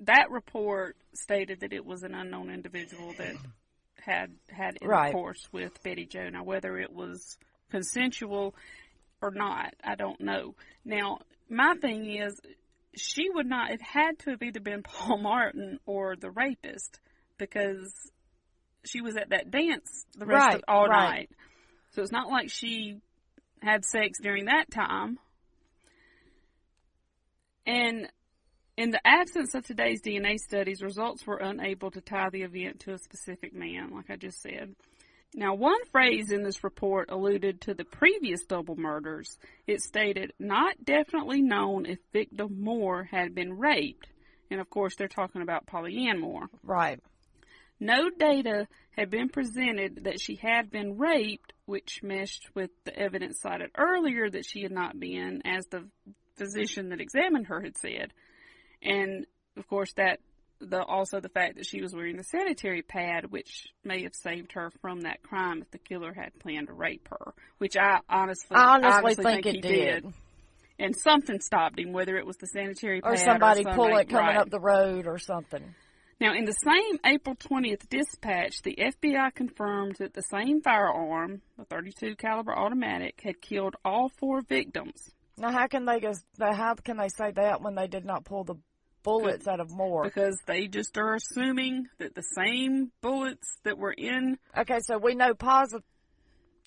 [0.00, 3.34] that report stated that it was an unknown individual that
[4.00, 5.08] had had Right.
[5.08, 6.30] intercourse with Betty Jo.
[6.30, 7.36] Now, whether it was
[7.70, 8.54] consensual
[9.20, 10.54] or not, I don't know.
[10.82, 11.18] Now,
[11.50, 12.40] my thing is,
[13.00, 17.00] she would not, it had to have either been Paul Martin or the rapist
[17.38, 17.92] because
[18.84, 21.10] she was at that dance the rest Right, of all right.
[21.10, 21.30] night.
[21.90, 23.00] So it's not like she
[23.62, 25.18] had sex during that time.
[27.66, 28.08] And
[28.76, 32.92] in the absence of today's DNA studies, results were unable to tie the event to
[32.92, 34.74] a specific man, like I just said.
[35.34, 39.38] Now, one phrase in this report alluded to the previous double murders.
[39.66, 44.08] It stated, not definitely known if victim Moore had been raped.
[44.50, 46.48] And of course, they're talking about Polly Ann Moore.
[46.62, 47.00] Right.
[47.78, 53.40] No data had been presented that she had been raped, which meshed with the evidence
[53.40, 55.86] cited earlier that she had not been, as the
[56.36, 58.12] physician that examined her had said.
[58.82, 59.26] And
[59.56, 60.20] of course, that
[60.60, 64.52] the also the fact that she was wearing the sanitary pad, which may have saved
[64.52, 67.32] her from that crime if the killer had planned to rape her.
[67.58, 70.02] Which I honestly, I honestly honestly think think, it he did.
[70.04, 70.14] did.
[70.80, 73.96] And something stopped him, whether it was the sanitary pad Or somebody or somebody pull
[73.98, 74.36] it coming Right.
[74.36, 75.74] up the road or something.
[76.20, 81.64] Now, in the same April 20th dispatch, the FBI confirmed that the same firearm, the
[81.64, 86.24] 32 caliber automatic, had killed all four victims Now, how can they just?
[86.40, 88.56] How can they say that when they did not pull the
[89.08, 90.04] bullets out of more.
[90.04, 95.14] because they just are assuming that the same bullets that were in Okay, so we
[95.14, 95.82] know positive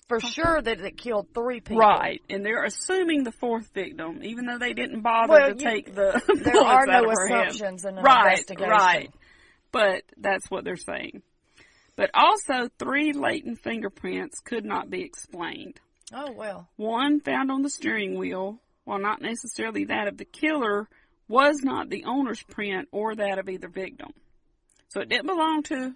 [0.08, 1.78] for sure that it killed three people.
[1.78, 5.64] right, and they're assuming the fourth victim, even though they didn't bother Well, to you-
[5.70, 8.70] take the there are no assumptions in an right, investigation.
[8.70, 9.10] Right,
[9.70, 11.22] but that's what they're saying.
[11.96, 15.78] But also, three latent fingerprints could not be explained.
[16.12, 16.68] Oh well.
[16.76, 20.88] One found on the steering wheel, while not necessarily that of the killer,
[21.32, 24.12] was not the owner's print or that of either victim.
[24.88, 25.94] So it didn't belong to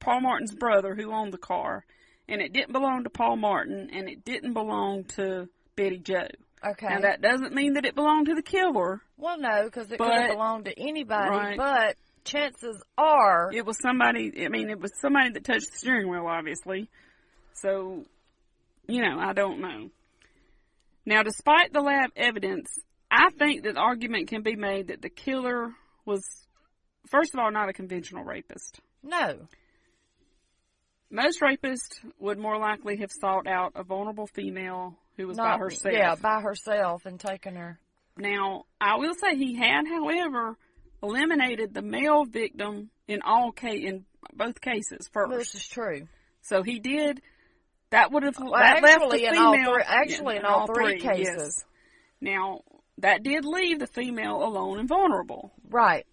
[0.00, 1.84] Paul Martin's brother who owned the car,
[2.28, 6.26] and it didn't belong to Paul Martin, and it didn't belong to Betty Jo.
[6.66, 6.88] Okay.
[6.88, 9.00] Now that doesn't mean that it belonged to the killer.
[9.16, 11.30] Well, no, because it could have belonged to anybody.
[11.30, 11.56] Right.
[11.56, 16.08] But chances are, It was somebody, I mean, it was somebody that touched the steering
[16.08, 16.88] wheel, obviously.
[17.52, 18.04] So,
[18.88, 19.90] you know, I don't know.
[21.06, 22.70] Now, despite the lab evidence,
[23.16, 25.72] I think that the argument can be made that the killer
[26.04, 26.22] was,
[27.08, 28.80] first of all, not a conventional rapist.
[29.02, 29.46] no.
[31.10, 35.64] Most rapists would more likely have sought out a vulnerable female who was Not, by
[35.64, 35.94] herself.
[35.94, 37.78] Yeah, by herself and taken her.
[38.16, 40.56] Now, I will say he had, however,
[41.02, 45.38] eliminated the male victim in all ca- in both cases first.
[45.38, 46.08] This is true.
[46.42, 47.20] So he did.
[47.90, 49.74] That would have Well, that left actually, the in all female.
[49.74, 51.26] three- actually, in all three cases.
[51.38, 51.64] yes.
[52.20, 52.62] Now
[52.98, 55.52] that did leave the female alone and vulnerable.
[55.68, 56.06] Right.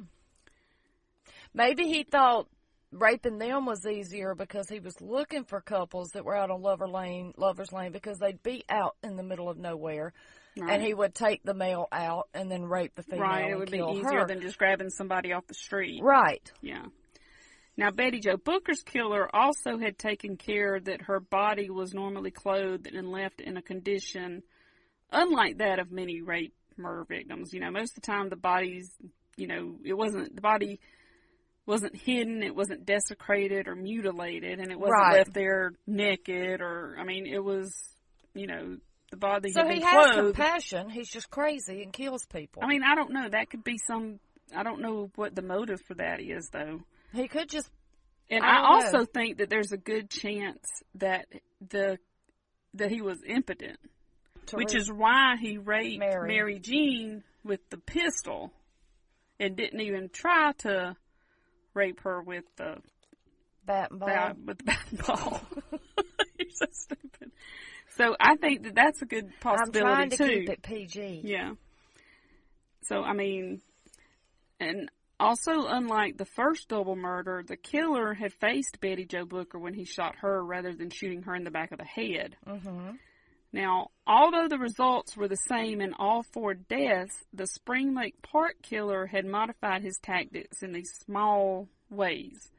[1.54, 2.48] Maybe he thought
[2.92, 6.88] raping them was easier because he was looking for couples that were out on Lover
[6.88, 10.14] Lane, Lover's Lane, because they'd be out in the middle of nowhere,
[10.58, 10.74] Right.
[10.74, 13.72] and he would take the male out and then rape the female right, it would
[13.72, 14.28] be easier her.
[14.28, 16.02] than just grabbing somebody off the street.
[16.04, 16.52] Right.
[16.62, 16.86] Yeah.
[17.78, 22.88] Now, Betty Jo Booker's killer also had taken care that her body was normally clothed
[22.94, 24.44] and left in a condition
[25.14, 27.54] unlike that of many rape murder victims.
[27.54, 28.92] You know, most of the time the bodies,
[29.38, 30.80] you know, it wasn't, the body
[31.66, 35.14] wasn't hidden, it wasn't desecrated or mutilated, and it wasn't Right.
[35.18, 37.74] left there naked or, I mean, it was,
[38.34, 38.78] you know,
[39.12, 40.36] the body So he has clothed.
[40.36, 40.90] compassion.
[40.90, 42.64] He's just crazy and kills people.
[42.64, 43.28] I mean, I don't know.
[43.30, 44.20] That could be some.
[44.56, 46.80] I don't know what the motive for that is, though.
[47.14, 47.70] he could just
[48.30, 48.86] And I I, don't know.
[49.00, 50.60] also think that there's a good chance
[50.96, 51.26] that
[51.70, 51.98] the
[52.76, 53.80] that he was impotent,
[54.52, 56.28] To which is why he raped Mary.
[56.28, 56.60] Mary.
[56.60, 58.52] Jean with the pistol
[59.40, 60.96] and didn't even try to
[61.74, 62.78] rape her with the
[63.66, 64.08] bat ball.
[64.08, 65.42] bat, with the bat ball.
[66.40, 67.32] You're so stupid.
[67.98, 70.40] So I think that that's a good possibility I'm trying to too.
[70.42, 71.22] keep it PG.
[71.24, 71.54] Yeah.
[72.84, 73.62] So I mean,
[74.60, 79.74] and also unlike the first double murder, the killer had faced Betty Jo Booker when
[79.74, 82.36] he shot her rather than shooting her in the back of the head.
[82.48, 82.92] Mm-hmm.
[83.54, 88.56] Now, although the results were the same in all four deaths, the Spring Lake Park
[88.62, 92.50] killer had modified his tactics in these small ways.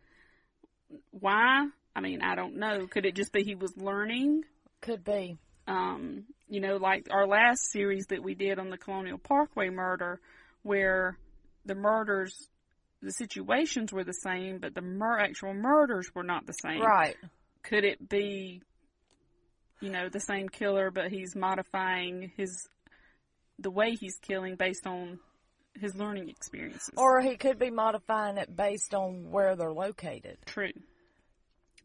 [1.10, 1.66] Why?
[1.96, 2.86] I mean, I don't know.
[2.86, 4.44] Could it just be he was learning?
[4.80, 5.38] Could be.
[5.66, 10.20] um, you know, like our last series that we did on the Colonial Parkway murder,
[10.62, 11.16] where
[11.64, 12.34] the murders,
[13.00, 16.80] the situations were the same, but the mur- actual murders were not the same.
[16.82, 17.16] Right.
[17.62, 18.60] Could it be,
[19.82, 22.68] you know, the same killer, but he's modifying his,
[23.58, 25.18] the way he's killing based on
[25.78, 26.90] his learning experiences?
[26.96, 30.38] Or he could be modifying it based on where they're located.
[30.46, 30.72] True.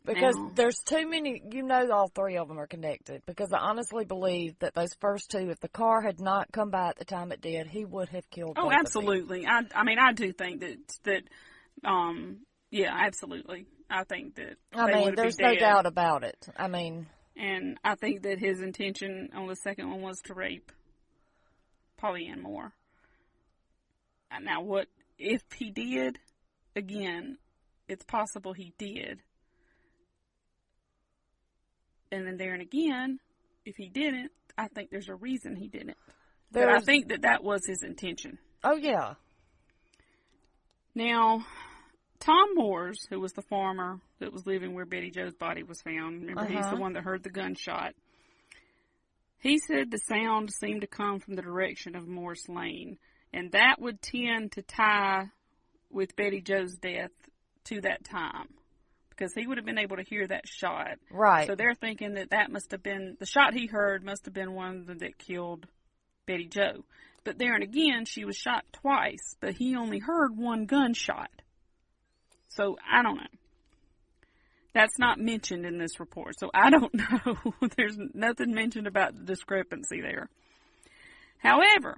[0.06, 3.24] Because Now- there's too many, you know, all three of them are connected.
[3.26, 6.90] Because I honestly believe that those first two, if the car had not come by
[6.90, 8.58] at the time it did, he would have killed.
[8.58, 8.80] Oh, both of them.
[8.80, 9.46] absolutely.
[9.48, 11.24] I, I mean, I do think that that,
[11.84, 12.42] um,
[12.72, 13.66] yeah, absolutely.
[13.90, 14.58] I think that.
[14.74, 16.38] I they mean, would be there's no doubt about it.
[16.58, 17.08] I mean,
[17.40, 20.72] And I think that his intention on the second one was to rape
[21.98, 22.74] Polly Ann Moore.
[24.42, 24.88] Now, what
[25.20, 26.18] if he did?
[26.76, 27.38] Again,
[27.88, 29.22] it's possible he did.
[32.12, 33.20] And then there and again,
[33.66, 35.98] if he didn't, I think there's a reason he didn't.
[36.52, 38.40] But I think that that was his intention.
[38.64, 39.16] oh yeah,
[40.96, 41.46] Now,
[42.20, 46.22] Tom Moores, who was the farmer that was living where Betty Jo's body was found,
[46.22, 46.76] remember he's Uh-huh.
[46.76, 47.94] the one that heard the gunshot.
[49.40, 52.98] He said the sound seemed to come from the direction of Morris Lane,
[53.32, 55.28] and that would tend to tie
[55.92, 57.12] with Betty Jo's death
[57.66, 58.48] to that time
[59.10, 60.98] because he would have been able to hear that shot.
[61.12, 61.48] Right.
[61.48, 64.54] So they're thinking that that must have been the shot he heard must have been
[64.54, 65.68] one that killed
[66.26, 66.84] Betty Jo.
[67.24, 71.30] But there and again, she was shot twice, but he only heard one gunshot.
[72.58, 73.28] So I don't know.
[74.74, 76.94] That's not mentioned in this report, so I don't
[77.26, 77.36] know.
[77.78, 80.30] There's nothing mentioned about the discrepancy there.
[81.40, 81.98] However,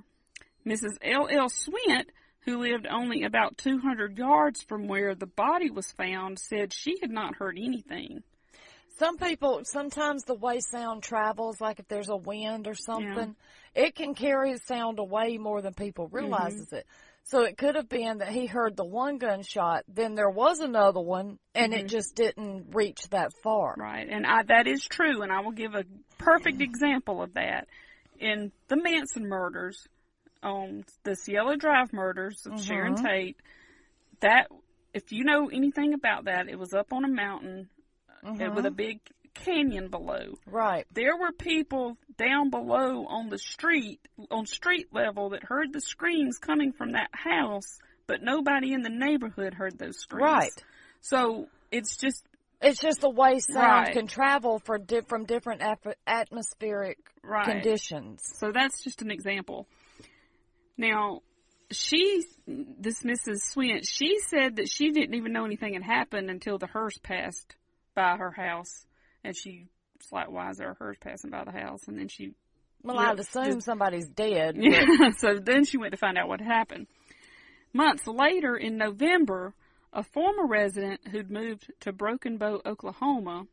[0.65, 0.97] Mrs.
[1.01, 1.27] L.
[1.29, 1.49] L.
[1.49, 2.05] Swint,
[2.41, 7.09] who lived only about 200 yards from where the body was found, said she had
[7.11, 8.23] not heard anything.
[8.97, 13.35] some people sometimes the way sound travels, like if there's a wind or something,
[13.75, 16.75] it can carry sound away more than people realizes Mm-hmm.
[16.75, 16.85] it.
[17.23, 20.99] So it could have been that he heard the one gunshot, then there was another
[20.99, 21.89] one, and it Mhm.
[21.89, 23.75] just didn't reach that far.
[23.77, 25.83] Right, and I, that is true, and I will give a
[26.17, 27.67] perfect example of that.
[28.19, 29.87] In the Manson murders,
[30.41, 33.03] on the Cielo Drive murders of Sharon Mhm.
[33.03, 33.37] Tate,
[34.21, 34.47] that
[34.93, 37.69] if you know anything about that, it was up on a mountain
[38.23, 38.55] Mhm.
[38.55, 38.99] with a big
[39.35, 40.33] canyon below.
[40.47, 40.85] Right.
[40.93, 46.37] There were people down below on the street, on street level, that heard the screams
[46.37, 50.23] coming from that house, but nobody in the neighborhood heard those screams.
[50.23, 50.63] Right.
[51.01, 52.23] So it's just
[52.61, 53.93] It's just the way sound Right.
[53.93, 55.61] can travel for di- from different
[56.05, 57.45] atmospheric Right.
[57.45, 58.21] conditions.
[58.37, 59.65] So that's just an example.
[60.77, 61.21] Now,
[61.71, 63.37] she, this Mrs.
[63.53, 67.55] Swint, she said that she didn't even know anything had happened until the hearse passed
[67.95, 68.85] by her house.
[69.23, 69.67] And she
[69.99, 71.87] was like, why is there a hearse passing by the house?
[71.87, 72.33] And then she.
[72.83, 74.55] Well, I'd just- assume somebody's dead.
[74.55, 76.87] but- Yeah, so then she went to find out what happened.
[77.73, 79.53] Months later, in November,
[79.93, 83.43] a former resident who'd moved to Broken Bow, Oklahoma,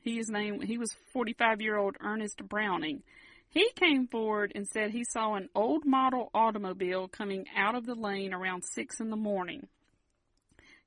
[0.00, 3.02] he is named, he was 45 year old Ernest Browning.
[3.50, 7.94] He came forward and said he saw an old model automobile coming out of the
[7.94, 9.68] lane around 6 in the morning.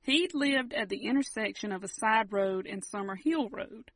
[0.02, 3.90] He'd lived at the intersection of a side road and Summer Hill Road.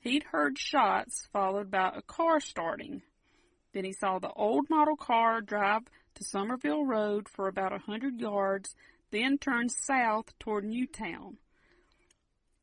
[0.00, 3.02] He'd heard shots followed by a car starting.
[3.74, 5.82] Then he saw the old model car drive
[6.14, 8.74] to Somerville Road for about a hundred yards,
[9.10, 11.36] then turn south toward Newtown.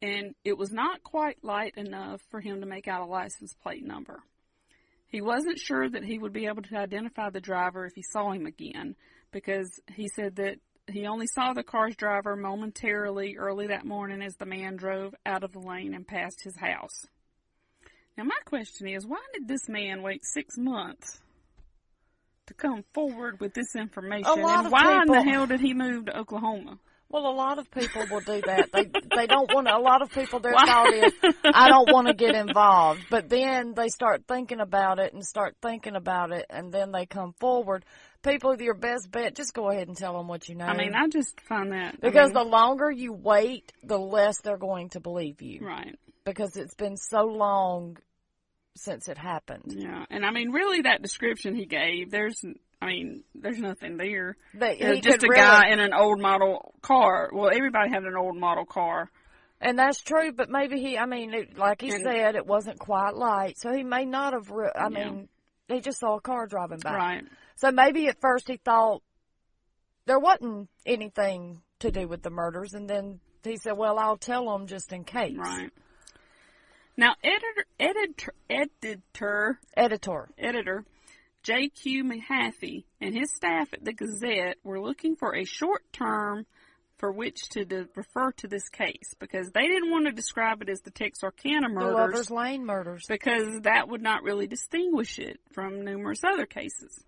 [0.02, 3.86] And it was not quite light enough for him to make out a license plate
[3.86, 4.24] number.
[5.08, 8.32] He wasn't sure that he would be able to identify the driver if he saw
[8.32, 8.96] him again,
[9.32, 10.58] because he said that
[10.88, 15.44] he only saw the car's driver momentarily early that morning as the man drove out
[15.44, 17.06] of the lane and past his house.
[18.18, 21.20] Now, my question is, why did this man wait six months
[22.48, 24.26] to come forward with this information?
[24.28, 26.80] And why in the hell did he move to Oklahoma?
[27.10, 28.70] Well, a lot of people will do that.
[28.74, 29.78] They they don't want to.
[29.78, 31.14] A lot of people their thought is,
[31.46, 33.00] I don't want to get involved.
[33.10, 37.06] But then they start thinking about it and start thinking about it, and then they
[37.06, 37.86] come forward.
[38.24, 40.66] People, your best bet, just go ahead and tell them what you know.
[40.66, 44.42] I mean, I just find that I because mean, the longer you wait, the less
[44.42, 45.66] they're going to believe you.
[45.66, 45.98] right.
[46.28, 47.98] Because it's been so long
[48.76, 49.74] since it happened.
[49.76, 52.44] Yeah, and I mean, really, that description he gave, there's,
[52.82, 54.36] I mean, there's nothing there.
[54.54, 57.30] He just a guy in an old model car.
[57.34, 59.10] Well, everybody had an old model car.
[59.62, 62.78] And that's true, but maybe he, I mean, it, like he And- said, it wasn't
[62.78, 65.10] quite light, so he may not have, re- I Yeah.
[65.12, 65.30] mean,
[65.70, 66.94] he just saw a car driving by.
[66.94, 67.24] Right.
[67.56, 69.02] So maybe at first he thought
[70.06, 74.46] there wasn't anything to do with the murders, and then he said, well, I'll tell
[74.52, 75.38] them just in case.
[75.38, 75.72] Right.
[76.98, 80.30] Now, editor, editor, editor, Editor.
[80.40, 80.84] editor,
[81.44, 82.04] J.Q.
[82.04, 86.46] Mahaffey and his staff at the Gazette were looking for a short term
[86.98, 90.70] for which to de- refer to this case because they didn't want to describe it
[90.70, 93.06] as the Texarkana murders, The murders Lovers Lane murders.
[93.08, 97.04] because that would not really distinguish it from numerous other cases.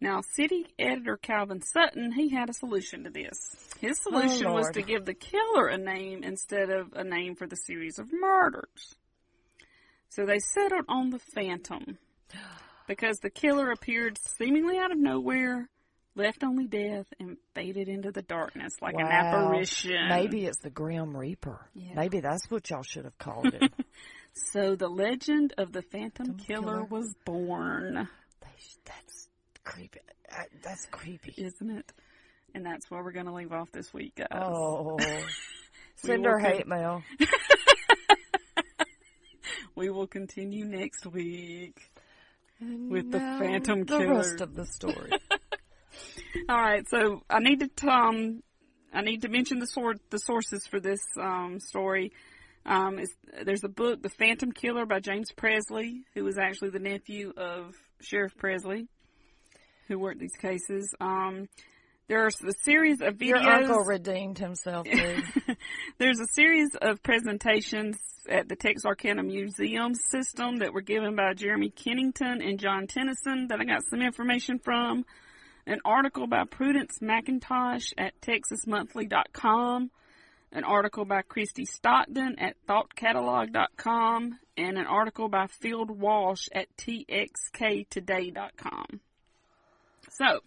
[0.00, 3.36] Now, city editor Calvin Sutton, he had a solution to this.
[3.80, 7.46] His oh, solution was to give the killer a name instead of a name for
[7.46, 8.94] the series of murders.
[10.08, 11.98] So they settled on the Phantom
[12.86, 15.68] because the killer appeared seemingly out of nowhere,
[16.14, 20.08] left only death, and faded into the darkness like an apparition.
[20.08, 21.68] Maybe it's the Grim Reaper.
[21.74, 21.94] Yeah.
[21.94, 23.72] Maybe that's what y'all should have called it.
[24.52, 26.84] So the legend of the Phantom killer, Killer.
[26.84, 28.08] was born.
[28.84, 29.17] that's
[29.72, 30.00] creepy.
[30.30, 31.34] Uh, That's creepy.
[31.36, 31.92] isn't it?
[32.54, 34.28] And that's where we're going to leave off this week, guys.
[34.32, 34.98] Oh.
[35.96, 37.02] Send her con- hate mail.
[39.74, 41.78] We will continue next week
[42.60, 44.14] with the Phantom the Killer.
[44.16, 45.12] rest of the story.
[46.48, 48.42] All right, so I need to um,
[48.92, 52.10] I need to mention the sort the sources for this um, story.
[52.66, 53.14] Um, is,
[53.44, 57.74] there's a book, The Phantom Killer by James Presley, who was actually the nephew of
[58.00, 58.88] Sheriff Presley,
[59.88, 60.94] who worked these cases.
[61.00, 61.48] Um,
[62.08, 63.42] there's a series of videos.
[63.42, 64.86] Your uncle redeemed himself.
[65.98, 67.98] There's a series of presentations
[68.30, 73.60] at the Texarkana Museum system that were given by Jeremy Kennington and John Tennyson that
[73.60, 75.04] I got some information from.
[75.66, 79.90] An article by Prudence Mackintosh at TexasMonthly.com.
[80.50, 84.38] An article by Christy Stockton at ThoughtCatalog.com.
[84.56, 89.00] And an article by Field Walsh at TXKToday.com.
[90.10, 90.40] So,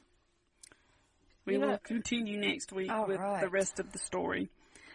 [1.46, 3.42] we You know- will continue next week All with right.
[3.42, 4.50] the rest of the story.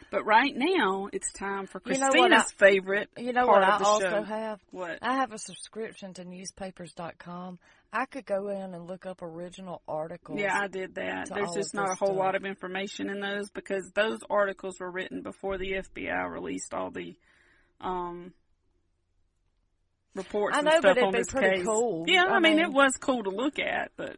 [0.09, 3.65] But right now, it's time for You Christina's know what I- favorite You know what
[3.65, 4.23] I also show.
[4.23, 4.61] have?
[4.71, 5.01] What?
[5.03, 7.59] I have a subscription to newspapers.com.
[7.93, 10.39] I could go in and look up original articles.
[10.39, 11.29] Yeah, I did that.
[11.35, 12.19] There's just not a whole stuff.
[12.19, 16.91] lot of information in those because those articles were written before the FBI released all
[16.91, 17.17] the
[17.81, 18.33] um
[20.15, 21.67] reports I and know, stuff but it'd on be pretty case.
[21.67, 22.05] cool.
[22.07, 24.17] Yeah, I, I mean, mean- it was cool to look at, but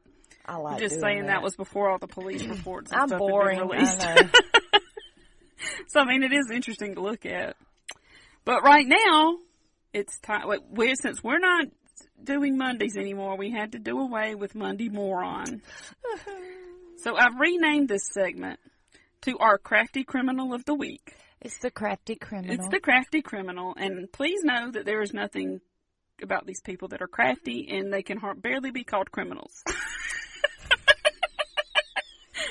[0.49, 1.29] I like just saying that.
[1.29, 1.43] that.
[1.43, 3.59] was before all the police reports and I'm stuff boring.
[3.59, 4.07] had been released.
[4.07, 4.81] I know.
[5.89, 7.57] so I mean, it is interesting to look at.
[8.45, 9.37] But right now,
[9.93, 10.49] it's time.
[10.71, 11.67] We're since we're not
[12.23, 15.63] doing Mondays anymore, we had to do away with Monday Moron.
[16.97, 18.59] so I've renamed this segment
[19.23, 21.15] to our crafty criminal of the week.
[21.41, 22.55] It's the crafty criminal.
[22.55, 25.61] It's the crafty criminal, and please know that there is nothing
[26.21, 29.63] about these people that are crafty, and they can barely be called criminals.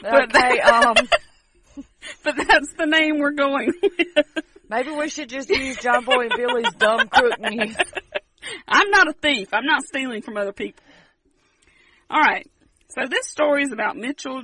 [0.01, 0.95] But- okay, um,
[2.23, 4.25] but that's the name we're going with.
[4.69, 7.37] maybe we should just use John Boy and Billy's dumb crook.
[8.67, 9.49] I'm not a thief.
[9.53, 10.83] I'm not stealing from other people.
[12.09, 12.49] All right.
[12.89, 14.43] So this story is about Mitchell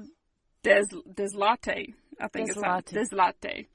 [0.64, 0.84] Des
[1.16, 1.96] Deslate.
[2.20, 2.86] I think it's Deslate.
[2.86, 3.68] Deslate.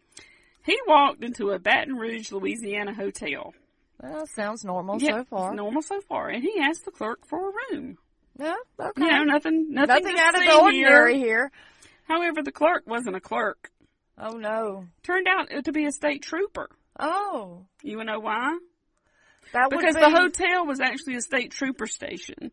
[0.64, 3.54] He walked into a Baton Rouge, Louisiana hotel.
[4.02, 5.54] Well, sounds normal Yeah, so far.
[5.54, 7.98] Normal so far, and he asked the clerk for a room.
[8.38, 9.02] Yeah, okay.
[9.02, 11.24] You know, nothing, nothing, Nothing out of the ordinary here.
[11.26, 11.52] here.
[12.04, 13.70] However, the clerk wasn't a clerk.
[14.16, 14.84] Oh no.
[15.02, 16.68] Turned out to be a state trooper.
[16.98, 18.58] Oh, You wanna know why?
[19.52, 22.50] that because be, the hotel was actually a state trooper station.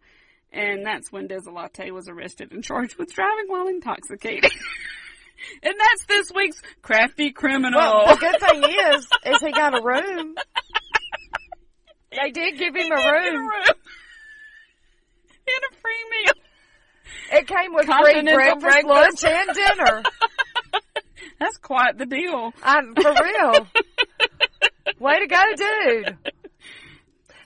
[0.51, 4.51] And that's when Desolate was arrested and charged with driving while intoxicated.
[5.63, 7.79] and that's this week's crafty criminal.
[7.79, 10.35] Well, the good thing is, is he got a room.
[12.11, 13.49] They did give him a did get room.
[15.47, 16.33] And a free meal.
[17.39, 18.85] It came with free breakfast, breakfast.
[18.87, 20.03] lunch, and dinner.
[21.39, 22.51] That's quite the deal.
[22.63, 23.67] I'm for real.
[24.99, 26.17] Way to go, dude.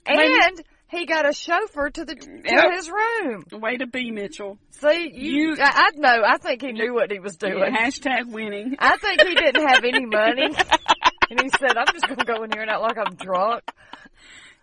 [0.07, 2.71] Maybe- And he got a chauffeur to the to Yep.
[2.73, 3.43] his room.
[3.53, 4.57] Way to be, Mitchell.
[4.71, 6.23] See, you, You- I, I know.
[6.25, 7.73] I think he knew what he was doing.
[7.73, 8.75] Hashtag winning.
[8.79, 10.45] I think he didn't have any money,
[11.29, 13.63] and he said, "I'm just going to go in here and act like I'm drunk."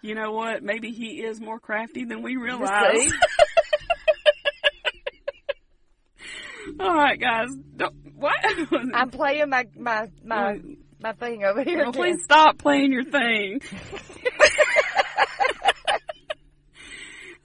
[0.02, 0.62] You know what?
[0.62, 3.10] Maybe he is more crafty than we realize.
[6.80, 7.48] All right, guys.
[7.76, 8.34] Don't, what?
[8.94, 10.60] I'm playing my my my
[11.00, 11.78] my thing over here.
[11.78, 13.60] Well, please stop playing your thing.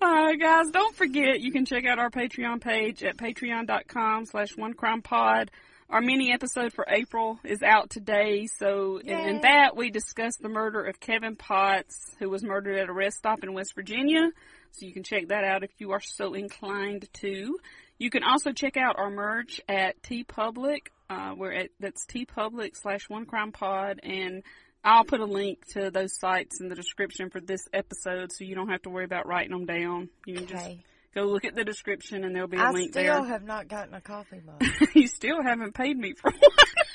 [0.01, 4.57] All right, guys, don't forget you can check out our Patreon page at patreon.com slash
[4.57, 5.51] one crime pod.
[5.91, 10.47] Our mini episode for April is out today, so in, in that we discuss the
[10.47, 14.29] murder of Kevin Potts, who was murdered at a rest stop in West Virginia.
[14.71, 17.57] So you can check that out if you are so inclined to.
[17.97, 20.87] You can also check out our merch at TeePublic.
[21.09, 24.43] Uh, we're at that's TeePublic slash One Crime Pod, and
[24.85, 28.55] I'll put a link to those sites in the description for this episode, so you
[28.55, 30.07] don't have to worry about writing them down.
[30.25, 30.83] You can just Okay.
[31.13, 33.11] Go look at the description, and there'll be a I link there.
[33.11, 34.63] I still have not gotten a coffee mug.
[34.93, 36.41] you still haven't paid me for one.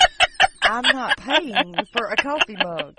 [0.62, 2.96] I'm not paying for a coffee mug.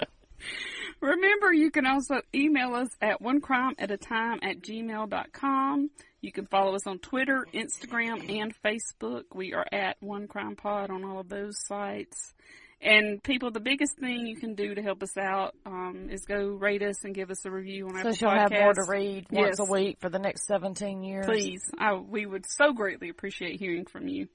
[1.01, 5.89] Remember, you can also email us at one crime at a time at gmail.com.
[6.21, 9.23] You can follow us on Twitter, Instagram, and Facebook.
[9.35, 12.33] We are at One Crime Pod on all of those sites.
[12.79, 16.45] And people, the biggest thing you can do to help us out um, is go
[16.45, 18.03] rate us and give us a review on our own.
[18.03, 19.67] So she'll have more to read once Yes.
[19.67, 21.25] a week for the next 17 years.
[21.25, 24.27] Please, I, we would so greatly appreciate hearing from you.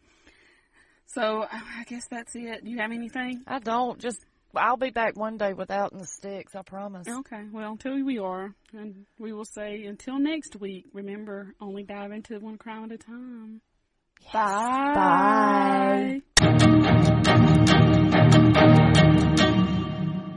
[1.06, 2.64] So I guess that's it.
[2.64, 3.42] Do you have anything?
[3.46, 3.98] I don't.
[4.00, 4.24] Just
[4.56, 6.54] I'll be back one day without the sticks.
[6.56, 7.06] I promise.
[7.06, 10.86] Okay, well, until we are, and we will say until next week.
[10.92, 13.60] Remember, only dive into one crime at a time.
[14.32, 16.20] Bye.
[16.40, 17.22] Bye.
[18.54, 19.01] Thank you.